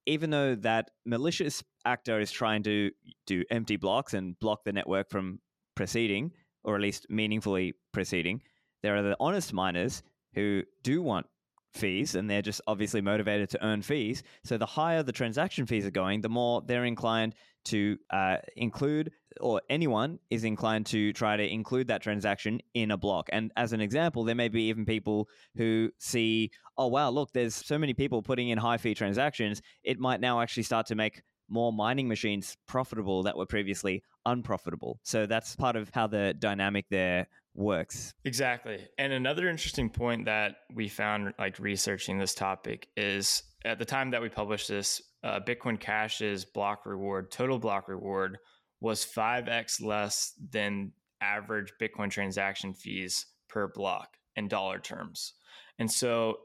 even 0.07 0.31
though 0.31 0.57
that 0.57 0.91
malicious 1.07 1.63
actor 1.85 2.19
is 2.19 2.33
trying 2.33 2.65
to 2.65 2.91
do 3.27 3.45
empty 3.51 3.77
blocks 3.77 4.15
and 4.15 4.37
block 4.41 4.65
the 4.65 4.73
network 4.73 5.11
from 5.11 5.39
proceeding, 5.77 6.33
or 6.65 6.75
at 6.75 6.83
least 6.83 7.07
meaningfully 7.09 7.75
proceeding, 7.93 8.41
there 8.83 8.97
are 8.97 9.03
the 9.03 9.17
honest 9.21 9.53
miners 9.53 10.03
who 10.35 10.63
do 10.83 11.03
want 11.03 11.27
fees 11.75 12.15
and 12.15 12.29
they're 12.29 12.43
just 12.43 12.61
obviously 12.67 13.01
motivated 13.01 13.51
to 13.51 13.65
earn 13.65 13.83
fees. 13.83 14.23
So 14.45 14.59
the 14.59 14.67
higher 14.67 15.03
the 15.03 15.13
transaction 15.13 15.67
fees 15.67 15.87
are 15.87 15.91
going, 15.91 16.21
the 16.21 16.29
more 16.29 16.63
they're 16.65 16.85
inclined 16.85 17.35
to 17.65 17.97
uh, 18.11 18.39
include, 18.57 19.13
or 19.41 19.63
anyone 19.71 20.19
is 20.31 20.45
inclined 20.45 20.87
to 20.87 21.13
try 21.13 21.37
to 21.37 21.47
include 21.47 21.89
that 21.89 22.03
transaction 22.03 22.61
in 22.75 22.91
a 22.91 22.97
block. 22.97 23.29
And 23.33 23.53
as 23.57 23.73
an 23.73 23.81
example, 23.81 24.25
there 24.25 24.35
may 24.35 24.49
be 24.49 24.65
even 24.65 24.85
people 24.85 25.29
who 25.57 25.91
see, 25.99 26.51
oh, 26.77 26.89
wow, 26.89 27.11
look, 27.11 27.33
there's 27.33 27.55
so 27.55 27.79
many 27.79 27.95
people 27.95 28.23
putting 28.23 28.49
in 28.49 28.59
high 28.59 28.79
fee 28.79 28.95
transactions. 28.95 29.63
It 29.85 29.99
might 29.99 30.21
now 30.21 30.41
actually 30.41 30.65
start 30.65 30.87
to 30.87 30.95
make 30.95 31.23
more 31.49 31.73
mining 31.73 32.09
machines 32.09 32.57
profitable 32.67 33.23
that 33.23 33.37
were 33.37 33.47
previously 33.47 34.03
unprofitable. 34.27 34.99
So 35.03 35.27
that's 35.27 35.55
part 35.55 35.77
of 35.77 35.91
how 35.93 36.07
the 36.07 36.35
dynamic 36.39 36.87
there 36.91 37.27
works. 37.55 38.13
Exactly. 38.25 38.87
And 38.99 39.13
another 39.13 39.49
interesting 39.49 39.91
point 39.91 40.25
that 40.27 40.57
we 40.75 40.89
found 40.89 41.35
like 41.39 41.59
researching 41.59 42.19
this 42.19 42.35
topic 42.35 42.89
is 42.97 43.43
at 43.65 43.79
the 43.79 43.85
time 43.85 44.11
that 44.11 44.23
we 44.23 44.29
published 44.29 44.69
this, 44.69 45.03
uh, 45.23 45.41
Bitcoin 45.41 45.79
Cash's 45.79 46.45
block 46.45 46.87
reward, 46.87 47.31
total 47.31 47.59
block 47.59 47.89
reward, 47.89 48.39
was 48.81 49.07
5x 49.07 49.83
less 49.83 50.33
than 50.51 50.93
average 51.21 51.73
Bitcoin 51.81 52.11
transaction 52.11 52.75
fees 52.75 53.27
per 53.49 53.69
block 53.69 54.17
in 54.35 54.49
dollar 54.49 54.79
terms. 54.79 55.35
And 55.79 55.91
so 55.91 56.39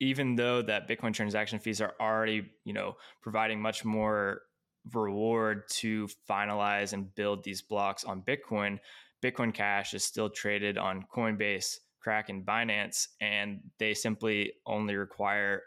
even 0.00 0.36
though 0.36 0.62
that 0.62 0.88
Bitcoin 0.88 1.14
transaction 1.14 1.58
fees 1.58 1.80
are 1.80 1.94
already, 2.00 2.50
you 2.64 2.72
know, 2.72 2.96
providing 3.22 3.60
much 3.60 3.84
more 3.84 4.42
reward 4.92 5.62
to 5.68 6.08
finalize 6.28 6.92
and 6.92 7.14
build 7.14 7.44
these 7.44 7.62
blocks 7.62 8.04
on 8.04 8.22
Bitcoin, 8.22 8.78
Bitcoin 9.22 9.52
Cash 9.52 9.94
is 9.94 10.04
still 10.04 10.30
traded 10.30 10.78
on 10.78 11.06
Coinbase, 11.14 11.76
Kraken, 12.00 12.44
Binance, 12.44 13.08
and 13.20 13.60
they 13.78 13.94
simply 13.94 14.52
only 14.66 14.96
require 14.96 15.62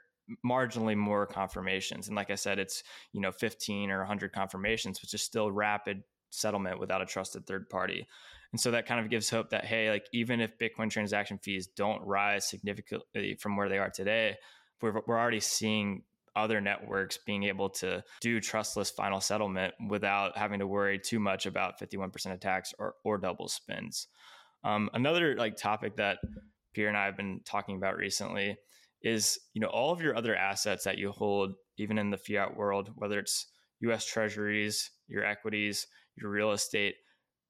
marginally 0.46 0.96
more 0.96 1.26
confirmations. 1.26 2.08
And 2.08 2.16
like 2.16 2.30
I 2.30 2.36
said, 2.36 2.60
it's 2.60 2.84
you 3.12 3.22
know 3.22 3.32
15 3.32 3.92
or 3.92 4.00
100 4.00 4.32
confirmations, 4.32 5.02
which 5.02 5.14
is 5.14 5.22
still 5.22 5.52
rapid 5.52 6.04
settlement 6.30 6.80
without 6.80 7.02
a 7.02 7.06
trusted 7.06 7.48
third 7.48 7.70
party. 7.70 8.08
And 8.52 8.60
so 8.60 8.72
that 8.72 8.86
kind 8.86 9.00
of 9.00 9.10
gives 9.10 9.30
hope 9.30 9.50
that 9.50 9.66
hey, 9.66 9.90
like 9.90 10.06
even 10.14 10.40
if 10.40 10.58
Bitcoin 10.58 10.90
transaction 10.90 11.40
fees 11.40 11.68
don't 11.68 12.02
rise 12.04 12.48
significantly 12.50 13.36
from 13.40 13.58
where 13.58 13.70
they 13.70 13.78
are 13.78 13.90
today, 13.90 14.38
we're, 14.82 15.02
we're 15.06 15.20
already 15.20 15.40
seeing 15.40 16.04
other 16.44 16.62
networks 16.62 17.18
being 17.18 17.44
able 17.44 17.70
to 17.70 18.04
do 18.22 18.40
trustless 18.40 18.90
final 18.90 19.22
settlement 19.22 19.74
without 19.90 20.38
having 20.38 20.60
to 20.60 20.68
worry 20.68 21.00
too 21.00 21.20
much 21.20 21.46
about 21.46 21.80
51% 21.80 22.34
attacks 22.34 22.74
or, 22.80 22.96
or 23.04 23.18
double 23.18 23.48
spends. 23.48 24.08
Um, 24.64 24.90
another 24.94 25.36
like 25.36 25.56
topic 25.56 25.96
that 25.98 26.20
Pierre 26.74 26.90
and 26.90 26.98
I 26.98 27.06
have 27.06 27.18
been 27.18 27.42
talking 27.46 27.76
about 27.76 27.98
recently 27.98 28.58
is 29.02 29.40
you 29.54 29.62
know 29.62 29.68
all 29.68 29.92
of 29.92 30.02
your 30.02 30.16
other 30.16 30.36
assets 30.36 30.84
that 30.84 30.98
you 30.98 31.12
hold 31.12 31.54
even 31.78 31.98
in 31.98 32.10
the 32.10 32.18
fiat 32.18 32.56
world 32.56 32.92
whether 32.96 33.20
it's 33.20 33.48
US 33.82 34.06
treasuries 34.06 34.92
your 35.08 35.24
equities 35.24 35.88
your 36.18 36.30
real 36.30 36.52
estate 36.52 36.96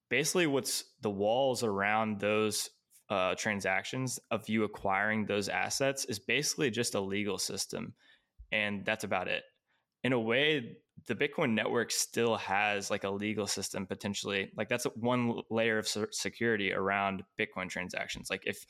basically 0.08 0.46
what's 0.46 0.84
the 1.00 1.10
walls 1.10 1.64
around 1.64 2.20
those 2.20 2.70
uh, 3.08 3.34
transactions 3.34 4.20
of 4.30 4.48
you 4.48 4.62
acquiring 4.62 5.26
those 5.26 5.48
assets 5.48 6.04
is 6.04 6.20
basically 6.20 6.70
just 6.70 6.94
a 6.94 7.00
legal 7.00 7.38
system 7.38 7.92
and 8.52 8.84
that's 8.84 9.04
about 9.04 9.28
it. 9.28 9.44
in 10.02 10.12
a 10.12 10.20
way, 10.20 10.76
the 11.06 11.14
Bitcoin 11.14 11.52
network 11.54 11.90
still 11.90 12.36
has 12.36 12.90
like 12.90 13.04
a 13.04 13.10
legal 13.10 13.46
system 13.46 13.86
potentially. 13.86 14.50
Like 14.56 14.68
that's 14.68 14.84
one 14.96 15.40
layer 15.50 15.78
of 15.78 15.88
security 16.10 16.72
around 16.72 17.22
Bitcoin 17.38 17.68
transactions. 17.68 18.28
Like 18.30 18.42
if 18.46 18.64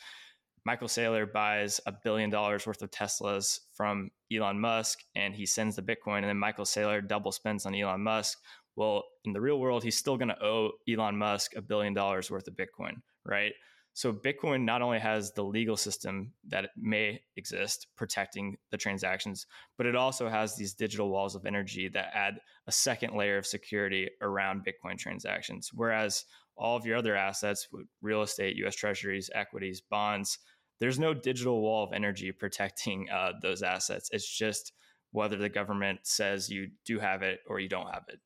Michael 0.65 0.89
Saylor 0.89 1.31
buys 1.33 1.81
a 1.87 1.93
billion 2.05 2.31
dollars 2.31 2.67
worth 2.67 2.83
of 2.83 2.91
Teslas 2.91 3.61
from 3.73 4.11
Elon 4.33 4.61
Musk 4.61 4.99
and 5.15 5.35
he 5.35 5.47
sends 5.47 5.77
the 5.77 5.83
Bitcoin, 5.83 6.19
and 6.19 6.25
then 6.29 6.39
Michael 6.39 6.65
Saylor 6.65 7.07
double 7.07 7.33
spends 7.33 7.65
on 7.67 7.75
Elon 7.75 8.03
Musk. 8.03 8.39
Well, 8.77 9.05
in 9.25 9.33
the 9.33 9.41
real 9.41 9.59
world, 9.59 9.83
he's 9.83 9.97
still 9.97 10.17
going 10.17 10.29
to 10.29 10.45
owe 10.45 10.73
Elon 10.89 11.17
Musk 11.17 11.57
a 11.57 11.63
billion 11.63 11.95
dollars 11.95 12.31
worth 12.31 12.47
of 12.47 12.55
Bitcoin, 12.55 12.95
right? 13.25 13.53
So 13.92 14.12
Bitcoin 14.12 14.64
not 14.64 14.82
only 14.82 14.99
has 14.99 15.32
the 15.32 15.42
legal 15.42 15.76
system 15.76 16.32
that 16.49 16.70
may 16.76 17.20
exist 17.37 17.88
protecting 17.97 18.56
the 18.70 18.76
transactions, 18.76 19.47
but 19.76 19.87
it 19.87 19.97
also 19.97 20.28
has 20.28 20.56
these 20.56 20.75
digital 20.75 21.11
walls 21.11 21.35
of 21.35 21.44
energy 21.44 21.88
that 21.88 22.11
add 22.14 22.40
a 22.66 22.73
second 22.73 23.16
layer 23.16 23.37
of 23.37 23.47
security 23.47 24.09
around 24.23 24.64
Bitcoin 24.64 24.97
transactions. 24.97 25.70
Whereas 25.75 26.25
all 26.56 26.76
of 26.76 26.87
your 26.87 26.97
other 26.97 27.16
assets, 27.16 27.68
real 28.00 28.23
estate, 28.23 28.56
US 28.64 28.76
treasuries, 28.76 29.30
equities, 29.35 29.80
bonds, 29.80 30.38
there's 30.78 30.99
no 30.99 31.12
digital 31.12 31.61
wall 31.61 31.85
of 31.85 31.92
energy 31.92 32.32
protecting 32.38 33.09
uh, 33.11 33.32
those 33.42 33.62
assets. 33.62 34.09
It's 34.12 34.28
just 34.28 34.73
whether 35.12 35.37
the 35.37 35.49
government 35.49 36.00
says 36.04 36.49
you 36.49 36.70
do 36.87 37.00
have 37.00 37.23
it 37.23 37.40
or 37.49 37.59
you 37.59 37.68
don't 37.68 37.92
have 37.92 38.04
it. 38.09 38.20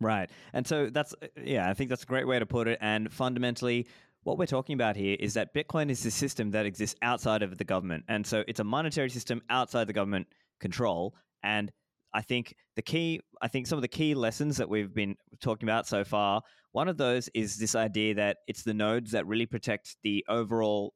Right. 0.00 0.30
And 0.52 0.66
so 0.66 0.88
that's, 0.88 1.14
yeah, 1.36 1.68
I 1.68 1.74
think 1.74 1.90
that's 1.90 2.02
a 2.02 2.06
great 2.06 2.26
way 2.26 2.38
to 2.38 2.46
put 2.46 2.68
it. 2.68 2.78
And 2.80 3.12
fundamentally, 3.12 3.86
what 4.24 4.38
we're 4.38 4.46
talking 4.46 4.74
about 4.74 4.96
here 4.96 5.16
is 5.18 5.34
that 5.34 5.54
Bitcoin 5.54 5.90
is 5.90 6.04
a 6.04 6.10
system 6.10 6.50
that 6.50 6.66
exists 6.66 6.96
outside 7.02 7.42
of 7.42 7.56
the 7.56 7.64
government. 7.64 8.04
And 8.08 8.26
so 8.26 8.44
it's 8.46 8.60
a 8.60 8.64
monetary 8.64 9.10
system 9.10 9.40
outside 9.48 9.86
the 9.86 9.92
government 9.92 10.26
control. 10.60 11.14
And 11.42 11.70
I 12.12 12.22
think 12.22 12.54
the 12.76 12.82
key, 12.82 13.20
I 13.40 13.48
think 13.48 13.66
some 13.66 13.78
of 13.78 13.82
the 13.82 13.88
key 13.88 14.14
lessons 14.14 14.56
that 14.58 14.68
we've 14.68 14.92
been 14.92 15.16
talking 15.40 15.68
about 15.68 15.86
so 15.86 16.04
far, 16.04 16.42
one 16.72 16.88
of 16.88 16.98
those 16.98 17.28
is 17.34 17.56
this 17.56 17.74
idea 17.74 18.14
that 18.14 18.38
it's 18.46 18.62
the 18.62 18.74
nodes 18.74 19.12
that 19.12 19.26
really 19.26 19.46
protect 19.46 19.96
the 20.02 20.24
overall 20.28 20.92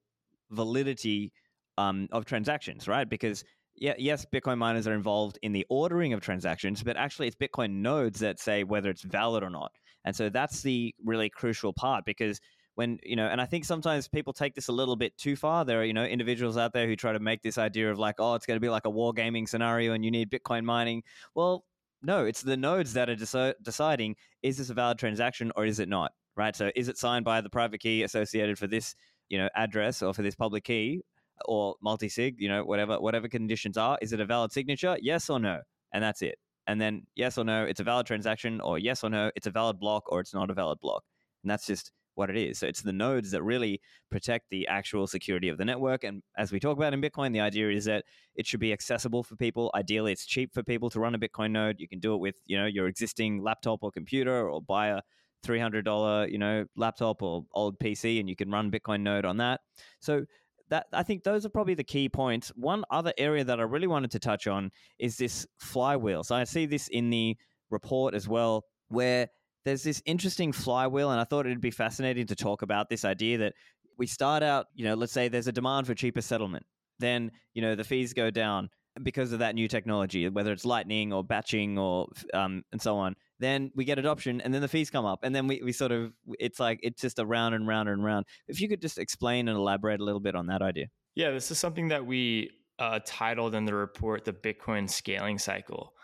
validity 0.50 1.32
um, 1.78 2.08
of 2.12 2.24
transactions, 2.24 2.86
right? 2.86 3.08
Because 3.08 3.42
yeah, 3.76 3.94
yes, 3.98 4.24
Bitcoin 4.32 4.58
miners 4.58 4.86
are 4.86 4.94
involved 4.94 5.38
in 5.42 5.52
the 5.52 5.66
ordering 5.68 6.12
of 6.12 6.20
transactions, 6.20 6.82
but 6.82 6.96
actually 6.96 7.26
it's 7.26 7.36
Bitcoin 7.36 7.82
nodes 7.82 8.20
that 8.20 8.38
say 8.38 8.62
whether 8.62 8.90
it's 8.90 9.02
valid 9.02 9.42
or 9.42 9.50
not. 9.50 9.72
And 10.04 10.14
so 10.14 10.28
that's 10.28 10.62
the 10.62 10.94
really 11.04 11.30
crucial 11.30 11.72
part 11.72 12.04
because 12.04 12.38
when 12.74 12.98
you 13.02 13.16
know 13.16 13.26
and 13.26 13.40
i 13.40 13.46
think 13.46 13.64
sometimes 13.64 14.08
people 14.08 14.32
take 14.32 14.54
this 14.54 14.68
a 14.68 14.72
little 14.72 14.96
bit 14.96 15.16
too 15.16 15.36
far. 15.36 15.64
There 15.64 15.80
are 15.80 15.84
you 15.84 15.92
know 15.92 16.04
individuals 16.04 16.56
out 16.56 16.72
there 16.72 16.86
who 16.86 16.96
try 16.96 17.12
to 17.12 17.20
make 17.20 17.42
this 17.42 17.58
idea 17.58 17.90
of 17.90 17.98
like 17.98 18.16
oh 18.18 18.34
it's 18.34 18.46
going 18.46 18.56
to 18.56 18.60
be 18.60 18.68
like 18.68 18.86
a 18.86 18.90
wargaming 18.90 19.48
scenario 19.48 19.92
and 19.92 20.04
you 20.04 20.10
need 20.10 20.30
bitcoin 20.30 20.64
mining. 20.64 21.02
Well 21.34 21.64
no 22.02 22.24
it's 22.24 22.42
the 22.42 22.56
nodes 22.56 22.92
that 22.94 23.08
are 23.08 23.16
deci- 23.16 23.54
deciding 23.62 24.16
is 24.42 24.58
this 24.58 24.70
a 24.70 24.74
valid 24.74 24.98
transaction 24.98 25.52
or 25.56 25.64
is 25.64 25.78
it 25.78 25.88
not 25.88 26.12
right? 26.36 26.56
So 26.56 26.70
is 26.74 26.88
it 26.88 26.98
signed 26.98 27.24
by 27.24 27.40
the 27.40 27.50
private 27.50 27.78
key 27.80 28.02
associated 28.02 28.58
for 28.58 28.66
this 28.66 28.94
you 29.28 29.38
know 29.38 29.48
address 29.54 30.02
or 30.02 30.12
for 30.12 30.22
this 30.22 30.34
public 30.34 30.64
key 30.64 31.00
or 31.46 31.74
multi-sig 31.82 32.36
you 32.38 32.48
know 32.48 32.64
whatever 32.64 33.00
whatever 33.00 33.28
conditions 33.28 33.76
are 33.76 33.98
is 34.00 34.12
it 34.12 34.20
a 34.20 34.26
valid 34.26 34.52
signature 34.52 34.96
yes 35.00 35.28
or 35.30 35.40
no 35.40 35.60
and 35.92 36.02
that's 36.02 36.22
it. 36.22 36.36
And 36.66 36.80
then 36.80 37.06
yes 37.14 37.38
or 37.38 37.44
no 37.44 37.64
it's 37.64 37.80
a 37.80 37.84
valid 37.84 38.06
transaction 38.06 38.60
or 38.60 38.78
yes 38.78 39.04
or 39.04 39.10
no 39.10 39.30
it's 39.36 39.46
a 39.46 39.50
valid 39.50 39.78
block 39.78 40.10
or 40.10 40.20
it's 40.20 40.34
not 40.34 40.50
a 40.50 40.54
valid 40.54 40.80
block. 40.80 41.04
And 41.42 41.50
that's 41.50 41.66
just 41.66 41.92
what 42.14 42.30
it 42.30 42.36
is. 42.36 42.58
So 42.58 42.66
it's 42.66 42.82
the 42.82 42.92
nodes 42.92 43.30
that 43.32 43.42
really 43.42 43.80
protect 44.10 44.46
the 44.50 44.66
actual 44.68 45.06
security 45.06 45.48
of 45.48 45.58
the 45.58 45.64
network. 45.64 46.04
And 46.04 46.22
as 46.36 46.52
we 46.52 46.60
talk 46.60 46.76
about 46.76 46.94
in 46.94 47.00
Bitcoin, 47.00 47.32
the 47.32 47.40
idea 47.40 47.70
is 47.70 47.84
that 47.86 48.04
it 48.34 48.46
should 48.46 48.60
be 48.60 48.72
accessible 48.72 49.22
for 49.22 49.36
people. 49.36 49.70
Ideally, 49.74 50.12
it's 50.12 50.26
cheap 50.26 50.52
for 50.52 50.62
people 50.62 50.90
to 50.90 51.00
run 51.00 51.14
a 51.14 51.18
Bitcoin 51.18 51.52
node. 51.52 51.76
You 51.78 51.88
can 51.88 52.00
do 52.00 52.14
it 52.14 52.18
with 52.18 52.36
you 52.46 52.58
know 52.58 52.66
your 52.66 52.86
existing 52.86 53.42
laptop 53.42 53.80
or 53.82 53.90
computer, 53.90 54.48
or 54.48 54.62
buy 54.62 54.88
a 54.88 55.00
three 55.42 55.60
hundred 55.60 55.84
dollar 55.84 56.26
you 56.26 56.38
know 56.38 56.64
laptop 56.76 57.22
or 57.22 57.44
old 57.52 57.78
PC, 57.78 58.20
and 58.20 58.28
you 58.28 58.36
can 58.36 58.50
run 58.50 58.70
Bitcoin 58.70 59.02
node 59.02 59.24
on 59.24 59.36
that. 59.38 59.60
So 60.00 60.24
that 60.70 60.86
I 60.92 61.02
think 61.02 61.22
those 61.22 61.44
are 61.44 61.50
probably 61.50 61.74
the 61.74 61.84
key 61.84 62.08
points. 62.08 62.48
One 62.56 62.84
other 62.90 63.12
area 63.18 63.44
that 63.44 63.60
I 63.60 63.64
really 63.64 63.86
wanted 63.86 64.10
to 64.12 64.18
touch 64.18 64.46
on 64.46 64.70
is 64.98 65.16
this 65.16 65.46
flywheel. 65.58 66.24
So 66.24 66.34
I 66.34 66.44
see 66.44 66.66
this 66.66 66.88
in 66.88 67.10
the 67.10 67.36
report 67.70 68.14
as 68.14 68.28
well, 68.28 68.64
where 68.88 69.28
there's 69.64 69.82
this 69.82 70.02
interesting 70.04 70.52
flywheel, 70.52 71.10
and 71.10 71.20
I 71.20 71.24
thought 71.24 71.46
it'd 71.46 71.60
be 71.60 71.70
fascinating 71.70 72.26
to 72.26 72.36
talk 72.36 72.62
about 72.62 72.88
this 72.88 73.04
idea 73.04 73.38
that 73.38 73.54
we 73.96 74.06
start 74.06 74.42
out, 74.42 74.66
you 74.74 74.84
know, 74.84 74.94
let's 74.94 75.12
say 75.12 75.28
there's 75.28 75.46
a 75.46 75.52
demand 75.52 75.86
for 75.86 75.94
cheaper 75.94 76.20
settlement, 76.20 76.64
then 76.98 77.30
you 77.54 77.62
know 77.62 77.74
the 77.74 77.84
fees 77.84 78.12
go 78.12 78.30
down 78.30 78.68
because 79.02 79.32
of 79.32 79.40
that 79.40 79.54
new 79.54 79.66
technology, 79.66 80.28
whether 80.28 80.52
it's 80.52 80.64
Lightning 80.64 81.12
or 81.12 81.24
batching 81.24 81.78
or 81.78 82.08
um, 82.32 82.62
and 82.72 82.80
so 82.80 82.96
on. 82.96 83.16
Then 83.40 83.72
we 83.74 83.84
get 83.84 83.98
adoption, 83.98 84.40
and 84.40 84.54
then 84.54 84.62
the 84.62 84.68
fees 84.68 84.90
come 84.90 85.04
up, 85.04 85.20
and 85.22 85.34
then 85.34 85.46
we, 85.46 85.60
we 85.64 85.72
sort 85.72 85.92
of 85.92 86.12
it's 86.38 86.60
like 86.60 86.80
it's 86.82 87.00
just 87.00 87.18
a 87.18 87.26
round 87.26 87.54
and 87.54 87.66
round 87.66 87.88
and 87.88 88.04
round. 88.04 88.26
If 88.48 88.60
you 88.60 88.68
could 88.68 88.80
just 88.80 88.98
explain 88.98 89.48
and 89.48 89.56
elaborate 89.56 90.00
a 90.00 90.04
little 90.04 90.20
bit 90.20 90.34
on 90.34 90.46
that 90.46 90.62
idea. 90.62 90.86
Yeah, 91.14 91.30
this 91.30 91.50
is 91.50 91.58
something 91.58 91.88
that 91.88 92.04
we 92.04 92.50
uh, 92.78 93.00
titled 93.04 93.54
in 93.54 93.64
the 93.64 93.74
report 93.74 94.24
the 94.24 94.32
Bitcoin 94.32 94.88
scaling 94.88 95.38
cycle, 95.38 95.94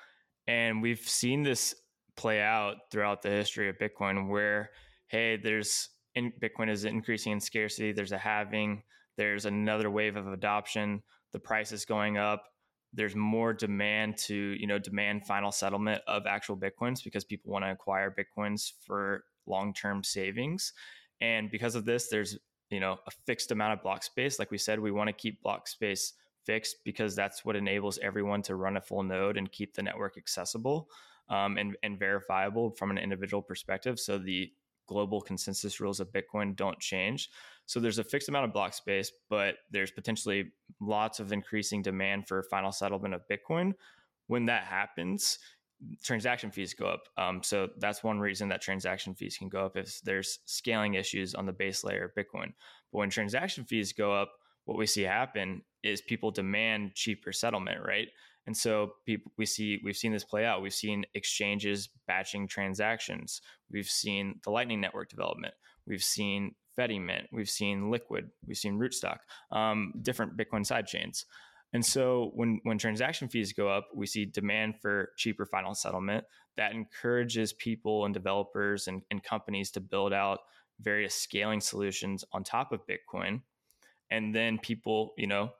and 0.47 0.83
we've 0.83 1.01
seen 1.01 1.43
this 1.43 1.75
play 2.21 2.43
out 2.43 2.77
throughout 2.91 3.23
the 3.23 3.31
history 3.31 3.71
of 3.71 3.79
Bitcoin 3.79 4.29
where, 4.29 4.71
hey, 5.07 5.39
there's 5.43 5.89
in, 6.15 6.31
Bitcoin 6.39 6.69
is 6.69 6.85
increasing 6.85 7.33
in 7.33 7.41
scarcity, 7.41 7.93
there's 7.93 8.13
a 8.13 8.19
halving, 8.19 8.83
there's 9.17 9.47
another 9.47 9.91
wave 9.91 10.17
of 10.17 10.29
adoption, 10.31 11.03
the 11.33 11.39
price 11.39 11.73
is 11.73 11.87
going 11.87 12.19
up, 12.19 12.45
there's 12.93 13.17
more 13.17 13.55
demand 13.55 14.19
to, 14.19 14.35
you 14.35 14.67
know, 14.67 14.79
demand 14.79 15.25
final 15.25 15.51
settlement 15.51 16.03
of 16.07 16.27
actual 16.27 16.59
Bitcoins 16.59 17.03
because 17.03 17.25
people 17.25 17.53
want 17.53 17.65
to 17.65 17.71
acquire 17.71 18.15
Bitcoins 18.15 18.73
for 18.87 19.25
long-term 19.47 20.05
savings. 20.05 20.75
And 21.23 21.51
because 21.51 21.75
of 21.75 21.87
this, 21.87 22.09
there's, 22.09 22.37
you 22.69 22.81
know, 22.81 22.99
a 23.07 23.11
fixed 23.25 23.51
amount 23.51 23.73
of 23.73 23.83
block 23.83 24.03
space. 24.03 24.39
Like 24.39 24.51
we 24.51 24.59
said, 24.59 24.79
we 24.79 24.91
want 24.91 25.09
to 25.09 25.15
keep 25.15 25.43
block 25.43 25.69
space 25.69 26.13
fixed 26.45 26.77
because 26.85 27.17
that's 27.17 27.47
what 27.47 27.57
enables 27.57 27.99
everyone 27.99 28.43
to 28.43 28.57
run 28.57 28.77
a 28.77 28.81
full 28.83 29.05
node 29.05 29.39
and 29.39 29.51
keep 29.51 29.75
the 29.75 29.83
network 29.83 30.19
accessible 30.19 30.89
um, 31.31 31.57
and, 31.57 31.77
and 31.83 31.99
verifiable 31.99 32.71
from 32.73 32.91
an 32.91 32.99
individual 32.99 33.43
perspective. 33.43 33.99
So 33.99 34.19
the 34.19 34.53
global 34.87 35.21
consensus 35.21 35.81
rules 35.81 36.01
of 36.01 36.13
Bitcoin 36.13 36.57
don't 36.57 36.79
change. 36.81 37.31
So 37.67 37.79
there's 37.79 38.01
a 38.01 38.05
fixed 38.05 38.29
amount 38.29 38.47
of 38.47 38.53
block 38.53 38.75
space, 38.75 39.13
but 39.31 39.55
there's 39.71 39.93
potentially 39.93 40.51
lots 40.81 41.21
of 41.21 41.33
increasing 41.33 41.81
demand 41.81 42.27
for 42.27 42.43
final 42.43 42.73
settlement 42.73 43.15
of 43.15 43.23
Bitcoin. 43.31 43.73
When 44.27 44.47
that 44.47 44.65
happens, 44.65 45.39
transaction 46.03 46.51
fees 46.51 46.75
go 46.75 46.87
up. 46.87 47.03
Um, 47.17 47.43
so 47.43 47.69
that's 47.79 48.03
one 48.03 48.19
reason 48.19 48.49
that 48.49 48.61
transaction 48.61 49.15
fees 49.15 49.37
can 49.39 49.49
go 49.49 49.65
up 49.65 49.77
if 49.77 50.01
there's 50.03 50.41
scaling 50.45 50.95
issues 50.95 51.35
on 51.35 51.47
the 51.47 51.53
base 51.53 51.85
layer 51.85 52.05
of 52.05 52.15
Bitcoin. 52.15 52.53
But 52.93 52.99
when 52.99 53.11
transaction 53.11 53.65
fees 53.65 53.93
go 53.93 54.13
up, 54.13 54.33
what 54.65 54.77
we 54.77 54.87
see 54.87 55.03
happen 55.03 55.63
is 55.83 56.01
people 56.01 56.31
demand 56.31 56.95
cheaper 56.95 57.33
settlement, 57.33 57.79
right? 57.85 58.09
And 58.51 58.57
so 58.57 58.95
people, 59.07 59.31
we 59.39 59.47
see 59.47 59.79
we've 59.85 59.97
seen 59.97 60.11
this 60.11 60.25
play 60.25 60.45
out. 60.45 60.61
We've 60.61 60.75
seen 60.75 61.05
exchanges 61.15 61.89
batching 62.09 62.49
transactions. 62.49 63.43
We've 63.71 63.87
seen 63.87 64.41
the 64.43 64.51
Lightning 64.51 64.81
Network 64.81 65.09
development. 65.09 65.55
We've 65.87 66.03
seen 66.03 66.57
Fedimint. 66.77 67.27
We've 67.31 67.49
seen 67.49 67.93
Liquid. 67.93 68.29
We've 68.45 68.57
seen 68.57 68.77
Rootstock. 68.77 69.19
Um, 69.53 69.93
different 70.03 70.37
Bitcoin 70.37 70.67
sidechains. 70.67 71.27
And 71.75 71.87
so 71.87 72.33
when 72.35 72.59
when 72.65 72.77
transaction 72.77 73.29
fees 73.29 73.53
go 73.53 73.69
up, 73.69 73.87
we 73.95 74.05
see 74.05 74.25
demand 74.25 74.81
for 74.83 75.13
cheaper 75.17 75.47
final 75.47 75.77
settlement 75.77 76.25
that 76.57 76.73
encourages 76.73 77.53
people 77.53 78.05
and 78.05 78.13
developers 78.13 78.89
and, 78.89 79.03
and 79.13 79.23
companies 79.23 79.71
to 79.71 79.81
build 79.81 80.13
out 80.13 80.41
various 80.81 81.15
scaling 81.15 81.61
solutions 81.61 82.25
on 82.33 82.43
top 82.43 82.73
of 82.73 82.81
Bitcoin. 82.89 83.43
And 84.11 84.35
then 84.35 84.59
people, 84.59 85.13
you 85.17 85.29
know, 85.29 85.53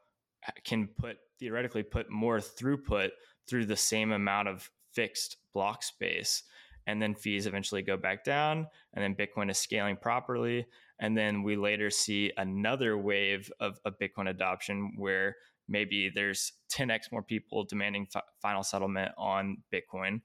can 0.65 0.89
put 0.89 1.19
theoretically 1.41 1.83
put 1.83 2.11
more 2.11 2.39
throughput 2.39 3.09
through 3.49 3.67
the 3.67 3.77
same 3.77 4.13
amount 4.13 4.49
of 4.49 4.71
fixed 4.93 5.39
block 5.53 5.83
space. 5.83 6.45
And 6.87 7.01
then 7.01 7.15
fees 7.15 7.47
eventually 7.47 7.83
go 7.83 7.97
back 7.97 8.25
down 8.25 8.67
and 8.95 9.03
then 9.03 9.15
bitcoin 9.15 9.51
is 9.51 9.59
scaling 9.59 9.97
properly. 9.97 10.67
And 11.01 11.17
then 11.17 11.43
we 11.43 11.57
later 11.57 11.91
see 11.91 12.33
another 12.37 12.97
wave 12.99 13.51
of, 13.61 13.79
of 13.85 13.95
bitcoin 14.01 14.29
adoption 14.29 14.93
where 14.97 15.37
maybe 15.69 16.11
there's 16.15 16.53
10x 16.73 17.13
more 17.13 17.23
people 17.23 17.65
demanding 17.65 18.07
final 18.43 18.63
settlement 18.63 19.13
on 19.17 19.59
bitcoin 19.73 20.21